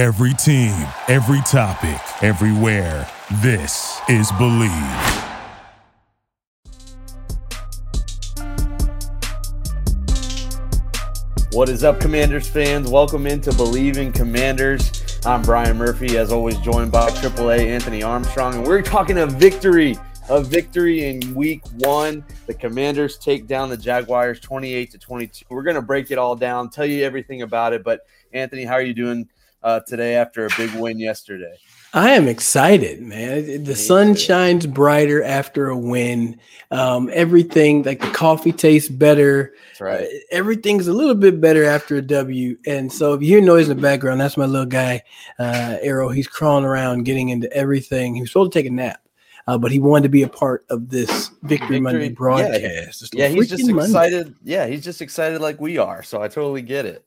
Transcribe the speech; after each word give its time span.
Every 0.00 0.32
team, 0.32 0.72
every 1.08 1.42
topic, 1.42 2.00
everywhere. 2.22 3.06
This 3.42 4.00
is 4.08 4.32
Bleav. 4.32 5.26
What 11.52 11.68
is 11.68 11.84
up, 11.84 12.00
Commanders 12.00 12.48
fans? 12.48 12.90
Welcome 12.90 13.26
into 13.26 13.50
Bleav 13.50 13.98
in 13.98 14.10
Commanders. 14.10 15.20
I'm 15.26 15.42
Brian 15.42 15.76
Murphy, 15.76 16.16
as 16.16 16.32
always, 16.32 16.56
joined 16.60 16.90
by 16.90 17.10
AAA 17.10 17.66
Anthony 17.66 18.02
Armstrong, 18.02 18.54
and 18.54 18.66
we're 18.66 18.80
talking 18.80 19.18
a 19.18 19.26
victory, 19.26 19.98
a 20.30 20.42
victory 20.42 21.10
in 21.10 21.34
Week 21.34 21.62
One. 21.76 22.24
The 22.46 22.54
Commanders 22.54 23.18
take 23.18 23.46
down 23.46 23.68
the 23.68 23.76
Jaguars, 23.76 24.40
28 24.40 24.92
to 24.92 24.98
22. 24.98 25.44
We're 25.50 25.62
going 25.62 25.76
to 25.76 25.82
break 25.82 26.10
it 26.10 26.16
all 26.16 26.36
down, 26.36 26.70
tell 26.70 26.86
you 26.86 27.04
everything 27.04 27.42
about 27.42 27.74
it. 27.74 27.84
But 27.84 28.06
Anthony, 28.32 28.64
how 28.64 28.76
are 28.76 28.82
you 28.82 28.94
doing 28.94 29.28
uh, 29.62 29.80
today 29.80 30.16
after 30.16 30.46
a 30.46 30.50
big 30.56 30.74
win 30.74 30.98
yesterday? 30.98 31.56
I 31.92 32.10
am 32.10 32.28
excited, 32.28 33.00
man. 33.00 33.64
The 33.64 33.74
sun 33.74 34.14
shines 34.14 34.64
brighter 34.64 35.24
after 35.24 35.70
a 35.70 35.76
win. 35.76 36.38
Um, 36.70 37.10
everything 37.12 37.82
like 37.82 38.00
the 38.00 38.10
coffee 38.12 38.52
tastes 38.52 38.88
better. 38.88 39.54
That's 39.70 39.80
right. 39.80 40.02
Uh, 40.02 40.18
everything's 40.30 40.86
a 40.86 40.92
little 40.92 41.16
bit 41.16 41.40
better 41.40 41.64
after 41.64 41.96
a 41.96 42.02
W. 42.02 42.56
And 42.64 42.92
so 42.92 43.14
if 43.14 43.22
you 43.22 43.28
hear 43.28 43.40
noise 43.40 43.68
in 43.68 43.76
the 43.76 43.82
background, 43.82 44.20
that's 44.20 44.36
my 44.36 44.46
little 44.46 44.66
guy, 44.66 45.02
uh, 45.40 45.78
Arrow. 45.82 46.10
He's 46.10 46.28
crawling 46.28 46.64
around, 46.64 47.02
getting 47.06 47.30
into 47.30 47.52
everything. 47.52 48.14
He 48.14 48.20
was 48.20 48.30
supposed 48.30 48.52
to 48.52 48.58
take 48.58 48.66
a 48.66 48.70
nap. 48.72 49.00
Uh, 49.48 49.58
but 49.58 49.72
he 49.72 49.80
wanted 49.80 50.04
to 50.04 50.10
be 50.10 50.22
a 50.22 50.28
part 50.28 50.64
of 50.70 50.90
this 50.90 51.28
Victory, 51.42 51.58
Victory 51.58 51.80
Monday 51.80 52.08
broadcast. 52.10 53.12
Yeah, 53.12 53.26
yeah 53.26 53.34
he's 53.34 53.48
just 53.48 53.68
excited. 53.68 54.26
Monday. 54.26 54.38
Yeah, 54.44 54.66
he's 54.68 54.84
just 54.84 55.02
excited 55.02 55.40
like 55.40 55.60
we 55.60 55.76
are. 55.78 56.04
So 56.04 56.22
I 56.22 56.28
totally 56.28 56.62
get 56.62 56.86
it. 56.86 57.04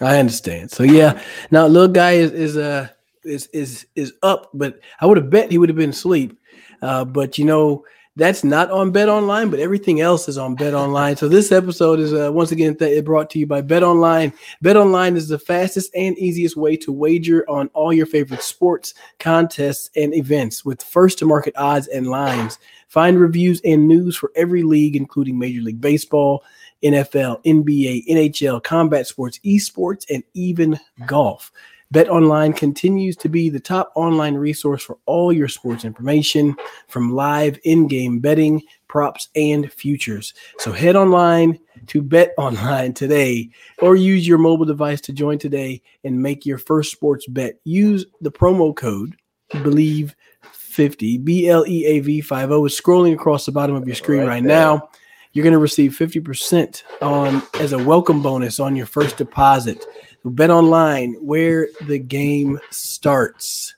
I 0.00 0.18
understand. 0.18 0.70
So 0.70 0.82
yeah, 0.82 1.20
now 1.50 1.66
little 1.66 1.88
guy 1.88 2.12
is 2.12 2.32
is 2.32 2.56
uh 2.56 2.88
is 3.24 3.46
is 3.52 3.86
is 3.94 4.12
up, 4.22 4.50
but 4.52 4.80
I 5.00 5.06
would 5.06 5.16
have 5.16 5.30
bet 5.30 5.50
he 5.50 5.58
would 5.58 5.68
have 5.68 5.76
been 5.76 5.90
asleep. 5.90 6.38
Uh, 6.82 7.04
but 7.04 7.38
you 7.38 7.44
know 7.44 7.84
that's 8.16 8.42
not 8.42 8.70
on 8.70 8.92
Bet 8.92 9.10
Online, 9.10 9.50
but 9.50 9.60
everything 9.60 10.00
else 10.00 10.26
is 10.26 10.38
on 10.38 10.54
Bet 10.54 10.72
Online. 10.72 11.16
So 11.16 11.28
this 11.28 11.52
episode 11.52 12.00
is 12.00 12.14
uh, 12.14 12.32
once 12.32 12.50
again 12.50 12.74
th- 12.74 13.04
brought 13.04 13.28
to 13.30 13.38
you 13.38 13.46
by 13.46 13.60
Bet 13.60 13.82
Online. 13.82 14.32
Bet 14.62 14.76
Online 14.76 15.16
is 15.16 15.28
the 15.28 15.38
fastest 15.38 15.94
and 15.94 16.18
easiest 16.18 16.56
way 16.56 16.78
to 16.78 16.92
wager 16.92 17.48
on 17.48 17.68
all 17.74 17.92
your 17.92 18.06
favorite 18.06 18.42
sports, 18.42 18.94
contests, 19.18 19.90
and 19.96 20.14
events 20.14 20.64
with 20.64 20.82
first 20.82 21.18
to 21.18 21.26
market 21.26 21.54
odds 21.56 21.88
and 21.88 22.06
lines. 22.06 22.58
Find 22.88 23.20
reviews 23.20 23.60
and 23.64 23.86
news 23.86 24.16
for 24.16 24.32
every 24.34 24.62
league, 24.62 24.96
including 24.96 25.38
Major 25.38 25.60
League 25.60 25.80
Baseball. 25.80 26.42
NFL, 26.84 27.44
NBA, 27.44 28.06
NHL, 28.06 28.62
combat 28.62 29.06
sports, 29.06 29.38
esports, 29.44 30.04
and 30.10 30.22
even 30.34 30.78
golf. 31.06 31.52
Bet 31.92 32.08
Online 32.08 32.52
continues 32.52 33.16
to 33.16 33.28
be 33.28 33.48
the 33.48 33.60
top 33.60 33.92
online 33.94 34.34
resource 34.34 34.82
for 34.82 34.98
all 35.06 35.32
your 35.32 35.46
sports 35.46 35.84
information 35.84 36.56
from 36.88 37.14
live 37.14 37.58
in 37.64 37.86
game 37.86 38.18
betting, 38.18 38.62
props, 38.88 39.28
and 39.36 39.72
futures. 39.72 40.34
So 40.58 40.72
head 40.72 40.96
online 40.96 41.58
to 41.86 42.02
Bet 42.02 42.34
Online 42.38 42.92
today 42.92 43.50
or 43.80 43.94
use 43.94 44.26
your 44.26 44.38
mobile 44.38 44.64
device 44.64 45.00
to 45.02 45.12
join 45.12 45.38
today 45.38 45.80
and 46.02 46.20
make 46.20 46.44
your 46.44 46.58
first 46.58 46.90
sports 46.90 47.26
bet. 47.28 47.60
Use 47.64 48.04
the 48.20 48.32
promo 48.32 48.74
code 48.74 49.14
BLEAV 49.50 50.12
50 50.42 51.18
B 51.18 51.48
L 51.48 51.64
E 51.66 51.86
A 51.86 52.00
V 52.00 52.20
50 52.20 52.42
is 52.42 52.78
scrolling 52.78 53.14
across 53.14 53.46
the 53.46 53.52
bottom 53.52 53.76
of 53.76 53.86
your 53.86 53.94
screen 53.94 54.20
right, 54.20 54.28
right 54.28 54.42
now. 54.42 54.90
You're 55.36 55.42
going 55.42 55.52
to 55.52 55.58
receive 55.58 55.92
50% 55.92 56.82
on 57.02 57.42
as 57.60 57.72
a 57.74 57.84
welcome 57.84 58.22
bonus 58.22 58.58
on 58.58 58.74
your 58.74 58.86
first 58.86 59.18
deposit. 59.18 59.84
Bet 60.24 60.48
online 60.48 61.12
where 61.20 61.68
the 61.82 61.98
game 61.98 62.58
starts. 62.70 63.74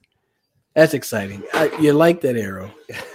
That's 0.76 0.94
exciting. 0.94 1.42
I, 1.54 1.76
you 1.80 1.94
like 1.94 2.20
that 2.20 2.36
arrow? 2.36 2.70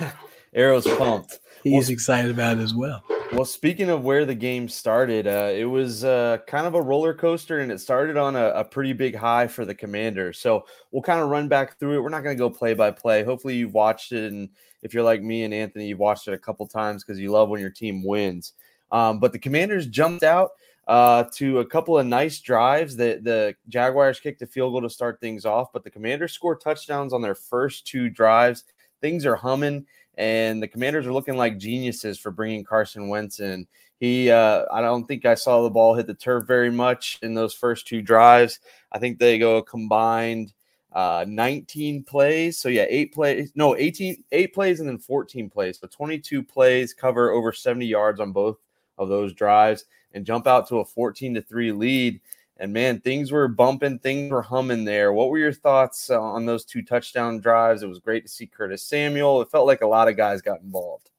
Arrow's 0.53 0.85
pumped. 0.85 1.39
He's 1.63 1.89
excited 1.89 2.31
about 2.31 2.57
it 2.57 2.61
as 2.61 2.73
well. 2.73 3.03
Well, 3.33 3.45
speaking 3.45 3.89
of 3.89 4.03
where 4.03 4.25
the 4.25 4.35
game 4.35 4.69
started, 4.69 5.25
uh, 5.25 5.51
it 5.51 5.65
was 5.65 6.03
uh, 6.03 6.37
kind 6.45 6.67
of 6.67 6.75
a 6.75 6.81
roller 6.81 7.15
coaster, 7.15 7.59
and 7.59 7.71
it 7.71 7.79
started 7.79 8.15
on 8.15 8.35
a, 8.35 8.49
a, 8.49 8.63
pretty 8.63 8.93
big 8.93 9.15
high 9.15 9.47
for 9.47 9.65
the 9.65 9.73
Commanders. 9.73 10.37
So 10.37 10.65
we'll 10.91 11.01
kind 11.01 11.19
of 11.19 11.29
run 11.29 11.47
back 11.47 11.79
through 11.79 11.97
it. 11.97 12.01
We're 12.01 12.09
not 12.09 12.21
going 12.21 12.37
to 12.37 12.39
go 12.39 12.51
play 12.51 12.75
by 12.75 12.91
play. 12.91 13.23
Hopefully, 13.23 13.55
you've 13.55 13.73
watched 13.73 14.11
it, 14.11 14.31
and 14.31 14.49
if 14.83 14.93
you're 14.93 15.03
like 15.03 15.23
me 15.23 15.43
and 15.45 15.53
Anthony, 15.53 15.87
you've 15.87 15.99
watched 15.99 16.27
it 16.27 16.35
a 16.35 16.37
couple 16.37 16.67
times 16.67 17.03
because 17.03 17.19
you 17.19 17.31
love 17.31 17.49
when 17.49 17.59
your 17.59 17.71
team 17.71 18.03
wins. 18.03 18.53
Um, 18.91 19.19
but 19.19 19.31
the 19.31 19.39
Commanders 19.39 19.87
jumped 19.87 20.21
out 20.21 20.51
uh, 20.87 21.23
to 21.35 21.59
a 21.59 21.65
couple 21.65 21.97
of 21.97 22.05
nice 22.05 22.39
drives. 22.39 22.95
The, 22.95 23.19
the 23.21 23.55
Jaguars 23.67 24.19
kicked 24.19 24.43
a 24.43 24.47
field 24.47 24.73
goal 24.73 24.81
to 24.81 24.89
start 24.89 25.19
things 25.19 25.45
off, 25.45 25.73
but 25.73 25.83
the 25.83 25.89
Commanders 25.89 26.33
scored 26.33 26.61
touchdowns 26.61 27.13
on 27.13 27.21
their 27.21 27.35
first 27.35 27.87
two 27.87 28.09
drives. 28.09 28.65
Things 29.01 29.25
are 29.25 29.35
humming, 29.35 29.85
and 30.15 30.61
the 30.61 30.67
Commanders 30.67 31.07
are 31.07 31.13
looking 31.13 31.37
like 31.37 31.57
geniuses 31.57 32.19
for 32.19 32.31
bringing 32.31 32.63
Carson 32.63 33.07
Wentz 33.07 33.39
in. 33.39 33.67
He, 33.99 34.29
uh, 34.29 34.65
I 34.71 34.81
don't 34.81 35.05
think 35.05 35.25
I 35.25 35.35
saw 35.35 35.63
the 35.63 35.69
ball 35.69 35.95
hit 35.95 36.07
the 36.07 36.13
turf 36.13 36.45
very 36.45 36.69
much 36.69 37.19
in 37.21 37.33
those 37.33 37.53
first 37.53 37.87
two 37.87 38.01
drives. 38.01 38.59
I 38.91 38.99
think 38.99 39.17
they 39.17 39.39
go 39.39 39.61
combined 39.61 40.53
uh, 40.91 41.25
19 41.27 42.03
plays. 42.03 42.59
So 42.59 42.69
yeah, 42.69 42.85
eight 42.89 43.13
plays, 43.13 43.51
no, 43.55 43.75
18, 43.75 44.23
eight 44.31 44.53
plays 44.53 44.79
and 44.79 44.89
then 44.89 44.99
14 44.99 45.49
plays. 45.49 45.79
So 45.79 45.87
22 45.87 46.43
plays 46.43 46.93
cover 46.93 47.31
over 47.31 47.51
70 47.51 47.85
yards 47.85 48.19
on 48.19 48.31
both 48.31 48.57
of 48.97 49.09
those 49.09 49.33
drives 49.33 49.85
and 50.13 50.25
jump 50.25 50.47
out 50.47 50.67
to 50.67 50.79
a 50.79 50.85
14 50.85 51.35
to 51.35 51.41
3 51.41 51.71
lead. 51.71 52.21
And 52.57 52.71
man, 52.71 52.99
things 52.99 53.31
were 53.31 53.47
bumping, 53.47 53.99
things 53.99 54.31
were 54.31 54.41
humming 54.41 54.85
there. 54.85 55.11
What 55.11 55.29
were 55.29 55.39
your 55.39 55.53
thoughts 55.53 56.09
uh, 56.09 56.21
on 56.21 56.45
those 56.45 56.65
two 56.65 56.83
touchdown 56.83 57.39
drives? 57.39 57.81
It 57.81 57.89
was 57.89 57.99
great 57.99 58.23
to 58.23 58.29
see 58.29 58.45
Curtis 58.45 58.87
Samuel. 58.87 59.41
It 59.41 59.49
felt 59.49 59.67
like 59.67 59.81
a 59.81 59.87
lot 59.87 60.07
of 60.07 60.15
guys 60.15 60.41
got 60.41 60.61
involved. 60.61 61.09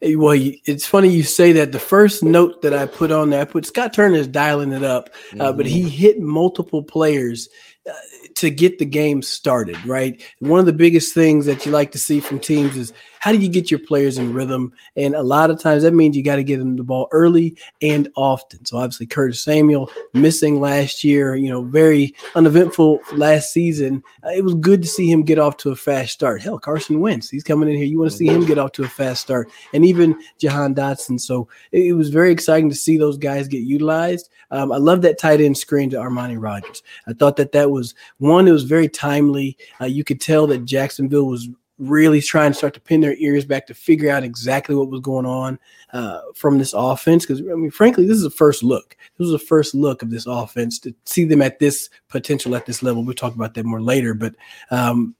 Hey, 0.00 0.14
well, 0.14 0.36
it's 0.36 0.86
funny 0.86 1.08
you 1.08 1.24
say 1.24 1.52
that. 1.52 1.72
The 1.72 1.80
first 1.80 2.22
note 2.22 2.62
that 2.62 2.72
I 2.72 2.86
put 2.86 3.10
on 3.10 3.30
there, 3.30 3.40
I 3.40 3.44
put 3.44 3.66
Scott 3.66 3.92
Turner 3.92 4.16
is 4.16 4.28
dialing 4.28 4.72
it 4.72 4.84
up, 4.84 5.10
uh, 5.32 5.36
mm-hmm. 5.36 5.56
but 5.56 5.66
he 5.66 5.80
mm-hmm. 5.80 5.88
hit 5.88 6.20
multiple 6.20 6.82
players 6.82 7.48
uh, 7.88 7.92
to 8.36 8.50
get 8.50 8.78
the 8.78 8.84
game 8.84 9.22
started, 9.22 9.84
right? 9.84 10.22
One 10.38 10.60
of 10.60 10.66
the 10.66 10.72
biggest 10.72 11.14
things 11.14 11.46
that 11.46 11.66
you 11.66 11.72
like 11.72 11.90
to 11.92 11.98
see 11.98 12.20
from 12.20 12.38
teams 12.38 12.76
is 12.76 12.92
how 13.20 13.32
do 13.32 13.38
you 13.38 13.48
get 13.48 13.70
your 13.70 13.80
players 13.80 14.18
in 14.18 14.32
rhythm? 14.32 14.72
And 14.96 15.14
a 15.14 15.22
lot 15.22 15.50
of 15.50 15.60
times 15.60 15.82
that 15.82 15.92
means 15.92 16.16
you 16.16 16.22
got 16.22 16.36
to 16.36 16.44
get 16.44 16.58
them 16.58 16.76
the 16.76 16.84
ball 16.84 17.08
early 17.12 17.56
and 17.82 18.08
often. 18.16 18.64
So 18.64 18.78
obviously 18.78 19.06
Curtis 19.06 19.40
Samuel 19.40 19.90
missing 20.14 20.60
last 20.60 21.04
year, 21.04 21.34
you 21.36 21.48
know, 21.50 21.62
very 21.62 22.14
uneventful 22.34 23.00
last 23.12 23.52
season. 23.52 24.02
Uh, 24.24 24.30
it 24.30 24.44
was 24.44 24.54
good 24.54 24.82
to 24.82 24.88
see 24.88 25.10
him 25.10 25.22
get 25.22 25.38
off 25.38 25.56
to 25.58 25.70
a 25.70 25.76
fast 25.76 26.12
start. 26.12 26.42
Hell, 26.42 26.58
Carson 26.58 27.00
Wentz, 27.00 27.28
he's 27.28 27.44
coming 27.44 27.68
in 27.68 27.76
here. 27.76 27.84
You 27.84 27.98
want 27.98 28.10
to 28.10 28.16
see 28.16 28.26
him 28.26 28.46
get 28.46 28.58
off 28.58 28.72
to 28.72 28.84
a 28.84 28.88
fast 28.88 29.22
start, 29.22 29.50
and 29.72 29.84
even 29.84 30.18
Jahan 30.38 30.74
Dotson. 30.74 31.20
So 31.20 31.48
it, 31.72 31.86
it 31.86 31.92
was 31.92 32.10
very 32.10 32.32
exciting 32.32 32.68
to 32.70 32.76
see 32.76 32.96
those 32.96 33.18
guys 33.18 33.48
get 33.48 33.62
utilized. 33.62 34.30
Um, 34.50 34.72
I 34.72 34.78
love 34.78 35.02
that 35.02 35.18
tight 35.18 35.40
end 35.40 35.58
screen 35.58 35.90
to 35.90 35.96
Armani 35.96 36.40
Rogers. 36.40 36.82
I 37.06 37.12
thought 37.12 37.36
that 37.36 37.52
that 37.52 37.70
was 37.70 37.94
one. 38.18 38.48
It 38.48 38.52
was 38.52 38.64
very 38.64 38.88
timely. 38.88 39.56
Uh, 39.80 39.86
you 39.86 40.04
could 40.04 40.20
tell 40.20 40.46
that 40.48 40.64
Jacksonville 40.64 41.26
was 41.26 41.48
really 41.78 42.20
trying 42.20 42.50
to 42.50 42.58
start 42.58 42.74
to 42.74 42.80
pin 42.80 43.00
their 43.00 43.14
ears 43.16 43.44
back 43.44 43.66
to 43.66 43.74
figure 43.74 44.10
out 44.10 44.24
exactly 44.24 44.74
what 44.74 44.90
was 44.90 45.00
going 45.00 45.26
on 45.26 45.58
uh, 45.92 46.20
from 46.34 46.58
this 46.58 46.72
offense. 46.72 47.24
Because 47.24 47.40
I 47.40 47.54
mean, 47.54 47.70
frankly, 47.70 48.06
this 48.06 48.16
is 48.16 48.24
a 48.24 48.30
first 48.30 48.62
look. 48.62 48.96
This 49.16 49.26
was 49.26 49.34
a 49.34 49.44
first 49.44 49.74
look 49.74 50.02
of 50.02 50.10
this 50.10 50.26
offense 50.26 50.78
to 50.80 50.94
see 51.04 51.24
them 51.24 51.42
at 51.42 51.58
this 51.58 51.88
potential 52.08 52.56
at 52.56 52.66
this 52.66 52.82
level. 52.82 53.04
We'll 53.04 53.14
talk 53.14 53.34
about 53.34 53.54
that 53.54 53.64
more 53.64 53.80
later, 53.80 54.14
but 54.14 54.34
um, 54.70 55.14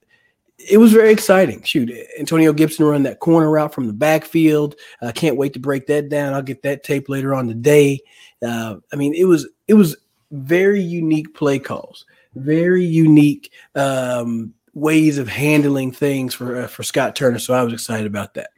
it 0.59 0.79
was 0.79 0.93
very 0.93 1.13
exciting. 1.13 1.63
Shoot, 1.63 1.93
Antonio 2.19 2.53
Gibson 2.53 2.85
run 2.85 3.05
that 3.05 3.21
corner 3.21 3.51
route 3.51 3.73
from 3.73 3.87
the 3.87 3.93
backfield. 3.93 4.75
I 5.01 5.07
uh, 5.07 5.13
can't 5.13 5.37
wait 5.37 5.53
to 5.53 5.61
break 5.61 5.87
that 5.87 6.09
down. 6.09 6.35
I'll 6.35 6.43
get 6.43 6.63
that 6.63 6.83
tape 6.83 7.09
later 7.09 7.35
on 7.35 7.47
today. 7.47 8.01
Uh, 8.45 8.77
I 8.93 8.97
mean, 8.97 9.15
it 9.15 9.25
was 9.25 9.49
it 9.69 9.75
was 9.75 9.97
very 10.33 10.81
unique 10.81 11.35
play 11.35 11.59
calls, 11.59 12.05
very 12.35 12.85
unique. 12.85 13.53
Um, 13.77 14.55
ways 14.79 15.19
of 15.19 15.29
handling 15.29 15.93
things 15.93 16.35
for 16.35 16.63
uh, 16.63 16.67
for 16.67 16.83
Scott 16.83 17.17
Turner. 17.17 17.39
So 17.39 17.55
I 17.55 17.63
was 17.63 17.73
excited 17.73 18.07
about 18.07 18.35
that. 18.35 18.51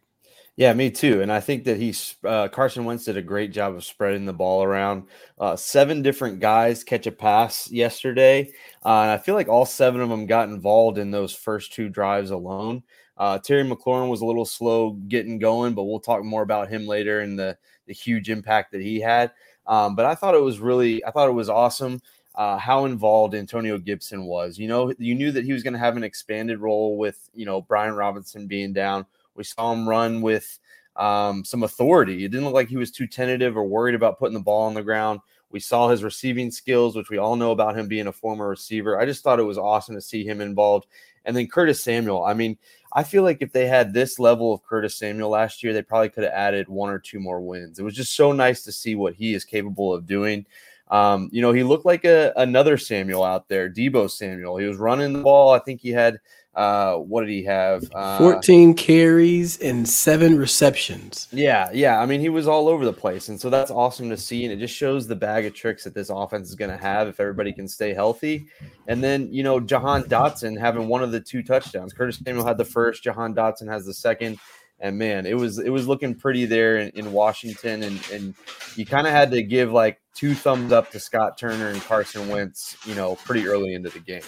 Yeah, 0.56 0.74
me 0.74 0.90
too. 0.90 1.22
And 1.22 1.32
I 1.32 1.40
think 1.40 1.64
that 1.64 1.78
he's 1.78 2.16
uh, 2.22 2.48
Carson 2.48 2.84
Wentz 2.84 3.04
did 3.04 3.16
a 3.16 3.22
great 3.22 3.52
job 3.52 3.74
of 3.74 3.84
spreading 3.84 4.26
the 4.26 4.32
ball 4.32 4.62
around. 4.62 5.04
Uh, 5.38 5.56
seven 5.56 6.02
different 6.02 6.40
guys 6.40 6.84
catch 6.84 7.06
a 7.06 7.12
pass 7.12 7.70
yesterday, 7.70 8.52
uh, 8.84 9.00
and 9.00 9.10
I 9.10 9.18
feel 9.18 9.34
like 9.34 9.48
all 9.48 9.64
seven 9.64 10.00
of 10.00 10.10
them 10.10 10.26
got 10.26 10.48
involved 10.48 10.98
in 10.98 11.10
those 11.10 11.34
first 11.34 11.72
two 11.72 11.88
drives 11.88 12.30
alone. 12.30 12.82
Uh, 13.16 13.38
Terry 13.38 13.64
McLaurin 13.64 14.10
was 14.10 14.20
a 14.20 14.26
little 14.26 14.44
slow 14.44 14.92
getting 15.08 15.38
going, 15.38 15.74
but 15.74 15.84
we'll 15.84 16.00
talk 16.00 16.24
more 16.24 16.42
about 16.42 16.68
him 16.68 16.86
later 16.86 17.20
and 17.20 17.38
the 17.38 17.56
the 17.86 17.94
huge 17.94 18.28
impact 18.28 18.72
that 18.72 18.82
he 18.82 19.00
had. 19.00 19.32
Um, 19.66 19.94
but 19.94 20.06
I 20.06 20.14
thought 20.14 20.34
it 20.34 20.42
was 20.42 20.58
really, 20.58 21.04
I 21.04 21.10
thought 21.10 21.28
it 21.28 21.32
was 21.32 21.48
awesome 21.48 22.00
uh, 22.40 22.56
how 22.56 22.86
involved 22.86 23.34
Antonio 23.34 23.76
Gibson 23.76 24.24
was. 24.24 24.58
You 24.58 24.66
know, 24.66 24.94
you 24.96 25.14
knew 25.14 25.30
that 25.30 25.44
he 25.44 25.52
was 25.52 25.62
going 25.62 25.74
to 25.74 25.78
have 25.78 25.98
an 25.98 26.04
expanded 26.04 26.58
role 26.58 26.96
with, 26.96 27.28
you 27.34 27.44
know, 27.44 27.60
Brian 27.60 27.92
Robinson 27.92 28.46
being 28.46 28.72
down. 28.72 29.04
We 29.34 29.44
saw 29.44 29.74
him 29.74 29.86
run 29.86 30.22
with 30.22 30.58
um, 30.96 31.44
some 31.44 31.64
authority. 31.64 32.24
It 32.24 32.30
didn't 32.30 32.46
look 32.46 32.54
like 32.54 32.68
he 32.68 32.78
was 32.78 32.90
too 32.90 33.06
tentative 33.06 33.58
or 33.58 33.64
worried 33.64 33.94
about 33.94 34.18
putting 34.18 34.32
the 34.32 34.40
ball 34.40 34.62
on 34.62 34.72
the 34.72 34.82
ground. 34.82 35.20
We 35.50 35.60
saw 35.60 35.90
his 35.90 36.02
receiving 36.02 36.50
skills, 36.50 36.96
which 36.96 37.10
we 37.10 37.18
all 37.18 37.36
know 37.36 37.50
about 37.50 37.76
him 37.76 37.88
being 37.88 38.06
a 38.06 38.12
former 38.12 38.48
receiver. 38.48 38.98
I 38.98 39.04
just 39.04 39.22
thought 39.22 39.38
it 39.38 39.42
was 39.42 39.58
awesome 39.58 39.94
to 39.96 40.00
see 40.00 40.24
him 40.24 40.40
involved. 40.40 40.86
And 41.26 41.36
then 41.36 41.46
Curtis 41.46 41.84
Samuel. 41.84 42.24
I 42.24 42.32
mean, 42.32 42.56
I 42.94 43.02
feel 43.02 43.22
like 43.22 43.42
if 43.42 43.52
they 43.52 43.66
had 43.66 43.92
this 43.92 44.18
level 44.18 44.54
of 44.54 44.62
Curtis 44.62 44.96
Samuel 44.96 45.28
last 45.28 45.62
year, 45.62 45.74
they 45.74 45.82
probably 45.82 46.08
could 46.08 46.24
have 46.24 46.32
added 46.32 46.70
one 46.70 46.88
or 46.88 46.98
two 46.98 47.20
more 47.20 47.42
wins. 47.42 47.78
It 47.78 47.82
was 47.82 47.94
just 47.94 48.16
so 48.16 48.32
nice 48.32 48.62
to 48.62 48.72
see 48.72 48.94
what 48.94 49.12
he 49.12 49.34
is 49.34 49.44
capable 49.44 49.92
of 49.92 50.06
doing. 50.06 50.46
Um, 50.90 51.28
you 51.32 51.40
know, 51.40 51.52
he 51.52 51.62
looked 51.62 51.86
like 51.86 52.04
a, 52.04 52.32
another 52.36 52.76
Samuel 52.76 53.22
out 53.22 53.48
there, 53.48 53.70
Deebo 53.70 54.10
Samuel. 54.10 54.56
He 54.56 54.66
was 54.66 54.76
running 54.76 55.12
the 55.12 55.22
ball. 55.22 55.52
I 55.52 55.60
think 55.60 55.80
he 55.80 55.90
had 55.90 56.18
uh, 56.54 56.96
what 56.96 57.20
did 57.20 57.30
he 57.30 57.44
have? 57.44 57.88
Uh, 57.94 58.18
14 58.18 58.74
carries 58.74 59.58
and 59.58 59.88
seven 59.88 60.36
receptions. 60.36 61.28
Yeah, 61.30 61.70
yeah. 61.72 62.00
I 62.00 62.06
mean, 62.06 62.20
he 62.20 62.28
was 62.28 62.48
all 62.48 62.68
over 62.68 62.84
the 62.84 62.92
place. 62.92 63.28
And 63.28 63.40
so 63.40 63.50
that's 63.50 63.70
awesome 63.70 64.10
to 64.10 64.16
see. 64.16 64.44
And 64.44 64.52
it 64.52 64.56
just 64.56 64.74
shows 64.74 65.06
the 65.06 65.14
bag 65.14 65.46
of 65.46 65.54
tricks 65.54 65.84
that 65.84 65.94
this 65.94 66.10
offense 66.10 66.48
is 66.48 66.56
going 66.56 66.70
to 66.70 66.76
have 66.76 67.06
if 67.06 67.20
everybody 67.20 67.52
can 67.52 67.68
stay 67.68 67.94
healthy. 67.94 68.48
And 68.88 69.02
then, 69.02 69.32
you 69.32 69.44
know, 69.44 69.60
Jahan 69.60 70.02
Dotson 70.04 70.58
having 70.58 70.88
one 70.88 71.04
of 71.04 71.12
the 71.12 71.20
two 71.20 71.44
touchdowns. 71.44 71.92
Curtis 71.92 72.20
Samuel 72.24 72.44
had 72.44 72.58
the 72.58 72.64
first, 72.64 73.04
Jahan 73.04 73.32
Dotson 73.32 73.68
has 73.68 73.86
the 73.86 73.94
second. 73.94 74.38
And 74.80 74.96
man, 74.96 75.26
it 75.26 75.36
was 75.36 75.58
it 75.58 75.68
was 75.68 75.86
looking 75.86 76.14
pretty 76.14 76.46
there 76.46 76.78
in, 76.78 76.88
in 76.90 77.12
Washington, 77.12 77.82
and 77.82 78.00
and 78.10 78.34
you 78.76 78.86
kind 78.86 79.06
of 79.06 79.12
had 79.12 79.30
to 79.32 79.42
give 79.42 79.72
like 79.72 80.00
two 80.14 80.34
thumbs 80.34 80.72
up 80.72 80.90
to 80.92 81.00
Scott 81.00 81.36
Turner 81.36 81.68
and 81.68 81.82
Carson 81.82 82.28
Wentz, 82.28 82.76
you 82.86 82.94
know, 82.94 83.16
pretty 83.16 83.46
early 83.46 83.74
into 83.74 83.90
the 83.90 83.98
game. 83.98 84.22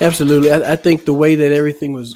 Absolutely, 0.00 0.52
I, 0.52 0.72
I 0.72 0.76
think 0.76 1.04
the 1.04 1.12
way 1.12 1.34
that 1.34 1.50
everything 1.52 1.92
was 1.92 2.14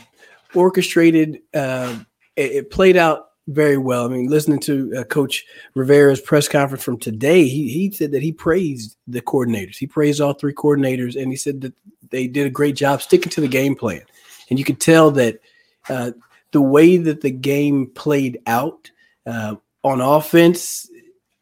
orchestrated, 0.54 1.40
uh, 1.52 1.98
it, 2.36 2.52
it, 2.52 2.70
played 2.70 2.96
out 2.96 3.30
very 3.48 3.76
well. 3.76 4.06
I 4.06 4.08
mean, 4.08 4.28
listening 4.28 4.60
to 4.60 4.94
uh, 4.98 5.04
Coach 5.04 5.44
Rivera's 5.74 6.20
press 6.20 6.48
conference 6.48 6.84
from 6.84 6.98
today, 6.98 7.48
he 7.48 7.70
he 7.70 7.90
said 7.90 8.12
that 8.12 8.22
he 8.22 8.32
praised 8.32 8.96
the 9.08 9.20
coordinators. 9.20 9.76
He 9.76 9.86
praised 9.86 10.20
all 10.20 10.32
three 10.32 10.54
coordinators, 10.54 11.20
and 11.20 11.32
he 11.32 11.36
said 11.36 11.60
that 11.62 11.74
they 12.10 12.28
did 12.28 12.46
a 12.46 12.50
great 12.50 12.76
job 12.76 13.02
sticking 13.02 13.30
to 13.30 13.40
the 13.40 13.48
game 13.48 13.74
plan. 13.74 14.02
And 14.48 14.58
you 14.58 14.64
could 14.64 14.80
tell 14.80 15.10
that 15.12 15.40
uh, 15.88 16.12
the 16.52 16.62
way 16.62 16.96
that 16.96 17.20
the 17.20 17.30
game 17.30 17.86
played 17.94 18.40
out 18.46 18.90
uh, 19.26 19.56
on 19.82 20.00
offense, 20.00 20.88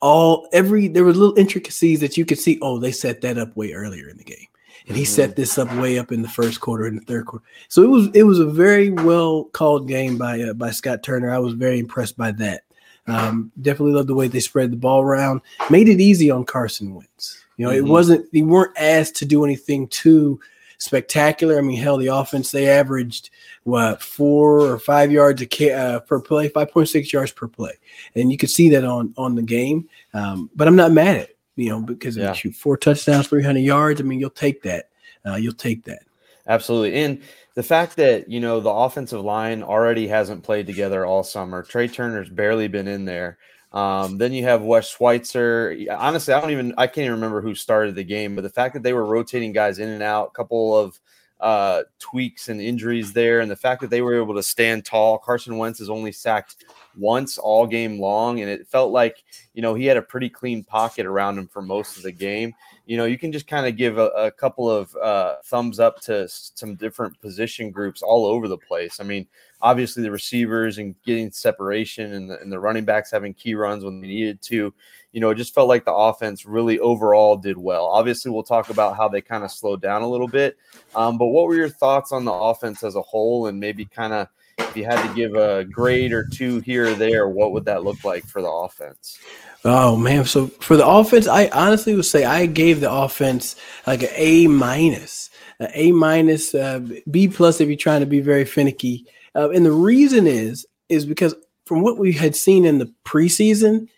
all 0.00 0.49
every 0.52 0.88
there 0.88 1.05
were 1.05 1.12
little 1.12 1.38
intricacies 1.38 2.00
that 2.00 2.16
you 2.16 2.25
could 2.25 2.38
see. 2.38 2.58
Oh, 2.62 2.78
they 2.78 2.93
set 2.93 3.20
that 3.22 3.38
up 3.38 3.56
way 3.56 3.72
earlier 3.72 4.08
in 4.08 4.16
the 4.16 4.25
game 4.25 4.46
and 4.88 4.96
he 4.96 5.05
set 5.05 5.31
mm-hmm. 5.31 5.40
this 5.40 5.58
up 5.58 5.72
way 5.76 5.99
up 5.99 6.10
in 6.12 6.22
the 6.22 6.28
first 6.28 6.60
quarter 6.60 6.87
and 6.87 6.99
the 6.99 7.05
third 7.05 7.26
quarter. 7.26 7.44
So 7.69 7.82
it 7.82 7.88
was 7.88 8.08
it 8.14 8.22
was 8.25 8.40
a 8.40 8.46
very 8.46 8.90
well 8.90 9.44
called 9.44 9.87
game 9.87 10.16
by 10.16 10.40
uh, 10.40 10.55
by 10.55 10.70
Scott 10.70 11.02
Turner. 11.02 11.31
I 11.31 11.38
was 11.38 11.52
very 11.54 11.78
impressed 11.78 12.16
by 12.16 12.32
that. 12.32 12.62
Um, 13.06 13.52
definitely 13.62 13.94
loved 13.94 14.08
the 14.08 14.14
way 14.14 14.28
they 14.28 14.40
spread 14.40 14.70
the 14.70 14.76
ball 14.76 15.00
around, 15.00 15.40
made 15.70 15.88
it 15.88 16.00
easy 16.00 16.31
on 16.31 16.44
Carson 16.44 16.94
Wentz. 16.94 17.43
You 17.56 17.66
know, 17.66 17.72
mm-hmm. 17.72 17.87
it 17.87 17.90
wasn't 17.90 18.32
they 18.32 18.43
weren't 18.43 18.76
asked 18.78 19.16
to 19.16 19.25
do 19.25 19.44
anything 19.44 19.88
too 19.88 20.40
spectacular. 20.78 21.58
I 21.58 21.60
mean, 21.60 21.78
hell, 21.78 21.98
the 21.98 22.08
offense 22.08 22.50
they 22.50 22.69
averaged 22.69 23.30
what 23.64 24.02
four 24.02 24.60
or 24.60 24.78
five 24.78 25.12
yards 25.12 25.42
a, 25.42 25.72
uh, 25.72 26.00
per 26.00 26.20
play, 26.20 26.48
five 26.48 26.70
point 26.70 26.88
six 26.88 27.12
yards 27.12 27.32
per 27.32 27.48
play, 27.48 27.72
and 28.14 28.32
you 28.32 28.38
could 28.38 28.50
see 28.50 28.70
that 28.70 28.84
on 28.84 29.14
on 29.16 29.34
the 29.34 29.42
game. 29.42 29.88
Um, 30.14 30.50
but 30.54 30.66
I'm 30.66 30.76
not 30.76 30.92
mad 30.92 31.16
at 31.16 31.30
it 31.30 31.38
you 31.58 31.70
know, 31.70 31.80
because 31.80 32.16
yeah. 32.16 32.32
shoot 32.32 32.54
four 32.54 32.76
touchdowns, 32.76 33.26
300 33.26 33.58
yards. 33.58 34.00
I 34.00 34.04
mean, 34.04 34.20
you'll 34.20 34.30
take 34.30 34.62
that. 34.62 34.90
Uh, 35.26 35.34
you'll 35.34 35.52
take 35.52 35.84
that. 35.84 36.04
Absolutely. 36.46 36.94
And 37.02 37.20
the 37.54 37.64
fact 37.64 37.96
that, 37.96 38.30
you 38.30 38.38
know, 38.38 38.60
the 38.60 38.70
offensive 38.70 39.22
line 39.22 39.64
already 39.64 40.06
hasn't 40.06 40.44
played 40.44 40.69
together 40.69 41.04
all 41.04 41.25
summer, 41.25 41.64
Trai 41.64 41.92
Turner's 41.92 42.30
barely 42.30 42.69
been 42.69 42.86
in 42.86 43.04
there. 43.04 43.38
Um, 43.73 44.19
then 44.19 44.32
you 44.32 44.44
have 44.44 44.62
Wes 44.62 44.88
Schweitzer. 44.88 45.76
Honestly, 45.91 46.32
I 46.32 46.41
don't 46.41 46.50
even, 46.50 46.75
I 46.79 46.87
can't 46.87 47.05
even 47.05 47.12
remember 47.12 47.41
who 47.41 47.55
started 47.55 47.94
the 47.94 48.05
game, 48.05 48.35
but 48.35 48.43
the 48.43 48.49
fact 48.49 48.75
that 48.75 48.82
they 48.82 48.94
were 48.94 49.05
rotating 49.05 49.53
guys 49.53 49.79
in 49.79 49.88
and 49.91 50.03
out, 50.03 50.29
a 50.29 50.37
couple 50.37 50.76
of 50.76 50.99
uh, 51.41 51.82
tweaks 51.99 52.49
and 52.49 52.61
injuries 52.61 53.12
there, 53.12 53.41
and 53.41 53.50
the 53.50 53.56
fact 53.56 53.81
that 53.81 53.91
they 53.91 54.03
were 54.03 54.20
able 54.20 54.35
to 54.35 54.43
stand 54.43 54.85
tall. 54.85 55.19
Carson 55.19 55.56
Wentz 55.56 55.81
is 55.81 55.91
only 55.91 56.12
sacked 56.12 56.65
once 56.97 57.38
all 57.38 57.67
game 57.67 58.00
long, 58.00 58.41
and 58.41 58.50
it 58.50 58.67
felt 58.67 58.91
like 58.91 59.23
you 59.55 59.62
know 59.62 59.75
he 59.75 59.87
had 59.87 59.97
a 59.97 60.03
pretty 60.03 60.29
clean 60.29 60.64
pocket 60.64 61.06
around 61.06 61.38
him 61.38 61.47
for 61.47 61.62
most 61.62 61.97
of 61.97 62.03
the 62.03 62.12
game. 62.12 62.55
You 62.88 62.96
know, 62.96 63.05
you 63.05 63.19
can 63.19 63.32
just 63.32 63.46
kind 63.46 63.67
of 63.67 63.76
give 63.76 63.99
a, 63.99 64.06
a, 64.06 64.31
couple 64.31 64.70
of 64.70 64.96
uh, 64.96 65.35
thumbs 65.44 65.79
up 65.79 66.00
to 66.05 66.26
some 66.26 66.75
different 66.75 67.20
position 67.20 67.70
groups 67.70 68.00
all 68.00 68.25
over 68.25 68.49
the 68.49 68.56
place. 68.56 68.99
I 68.99 69.05
mean, 69.05 69.26
obviously 69.61 70.02
the 70.02 70.11
receivers 70.11 70.79
and 70.79 70.94
getting 71.05 71.31
separation, 71.31 72.14
and 72.14 72.31
the, 72.31 72.40
and 72.40 72.50
the 72.50 72.58
running 72.58 72.87
backs 72.87 73.11
having 73.11 73.35
key 73.35 73.55
runs 73.55 73.85
when 73.85 74.00
they 74.00 74.06
needed 74.06 74.40
to. 74.44 74.73
You 75.12 75.20
know, 75.20 75.29
it 75.29 75.35
just 75.35 75.55
felt 75.55 75.69
like 75.69 75.85
the 75.85 75.93
offense 75.93 76.46
really 76.46 76.79
overall 76.79 77.37
did 77.37 77.58
well. 77.58 77.85
Obviously, 77.85 78.31
we'll 78.31 78.43
talk 78.43 78.70
about 78.70 78.96
how 78.96 79.06
they 79.06 79.20
kind 79.20 79.44
of 79.44 79.50
slowed 79.50 79.82
down 79.82 80.00
a 80.00 80.08
little 80.08 80.26
bit. 80.26 80.56
Um, 80.94 81.19
but 81.19 81.26
what 81.26 81.46
were 81.46 81.56
your 81.56 81.69
thoughts 81.69 82.11
on 82.11 82.25
the 82.25 82.32
offense 82.32 82.82
as 82.82 82.96
a 82.96 83.02
whole, 83.02 83.49
and 83.49 83.61
maybe 83.61 83.85
kind 83.85 84.14
of 84.14 84.29
if 84.58 84.75
you 84.76 84.87
had 84.87 85.06
to 85.06 85.14
give 85.14 85.35
a 85.35 85.64
grade 85.64 86.12
or 86.12 86.26
two 86.26 86.61
here 86.61 86.87
or 86.87 86.94
there, 86.94 87.29
what 87.29 87.52
would 87.52 87.67
that 87.67 87.85
look 87.85 88.02
like 88.05 88.25
for 88.25 88.43
the 88.43 88.50
offense? 88.50 89.19
Oh 89.64 89.96
man, 89.96 90.25
so 90.25 90.46
for 90.46 90.76
the 90.76 90.87
offense, 90.87 91.26
I 91.26 91.49
honestly 91.49 91.94
would 91.94 92.05
say 92.05 92.25
I 92.25 92.46
gave 92.46 92.81
the 92.81 92.93
offense 92.93 93.56
like 93.87 94.02
an 94.02 94.10
A 94.14 94.46
minus, 94.46 95.31
an 95.58 95.69
A 95.75 95.93
minus, 95.93 96.55
uh, 96.55 96.81
B 97.10 97.28
plus 97.28 97.60
if 97.60 97.69
you're 97.69 97.76
trying 97.76 98.00
to 98.00 98.06
be 98.06 98.20
very 98.20 98.44
finicky. 98.44 99.05
Uh, 99.34 99.50
and 99.50 99.66
the 99.66 99.72
reason 99.72 100.26
is 100.26 100.66
is 100.88 101.05
because 101.05 101.34
from 101.66 101.82
what 101.82 101.99
we 101.99 102.12
had 102.12 102.34
seen 102.37 102.64
in 102.64 102.78
the 102.78 102.93
preseason, 103.05 103.88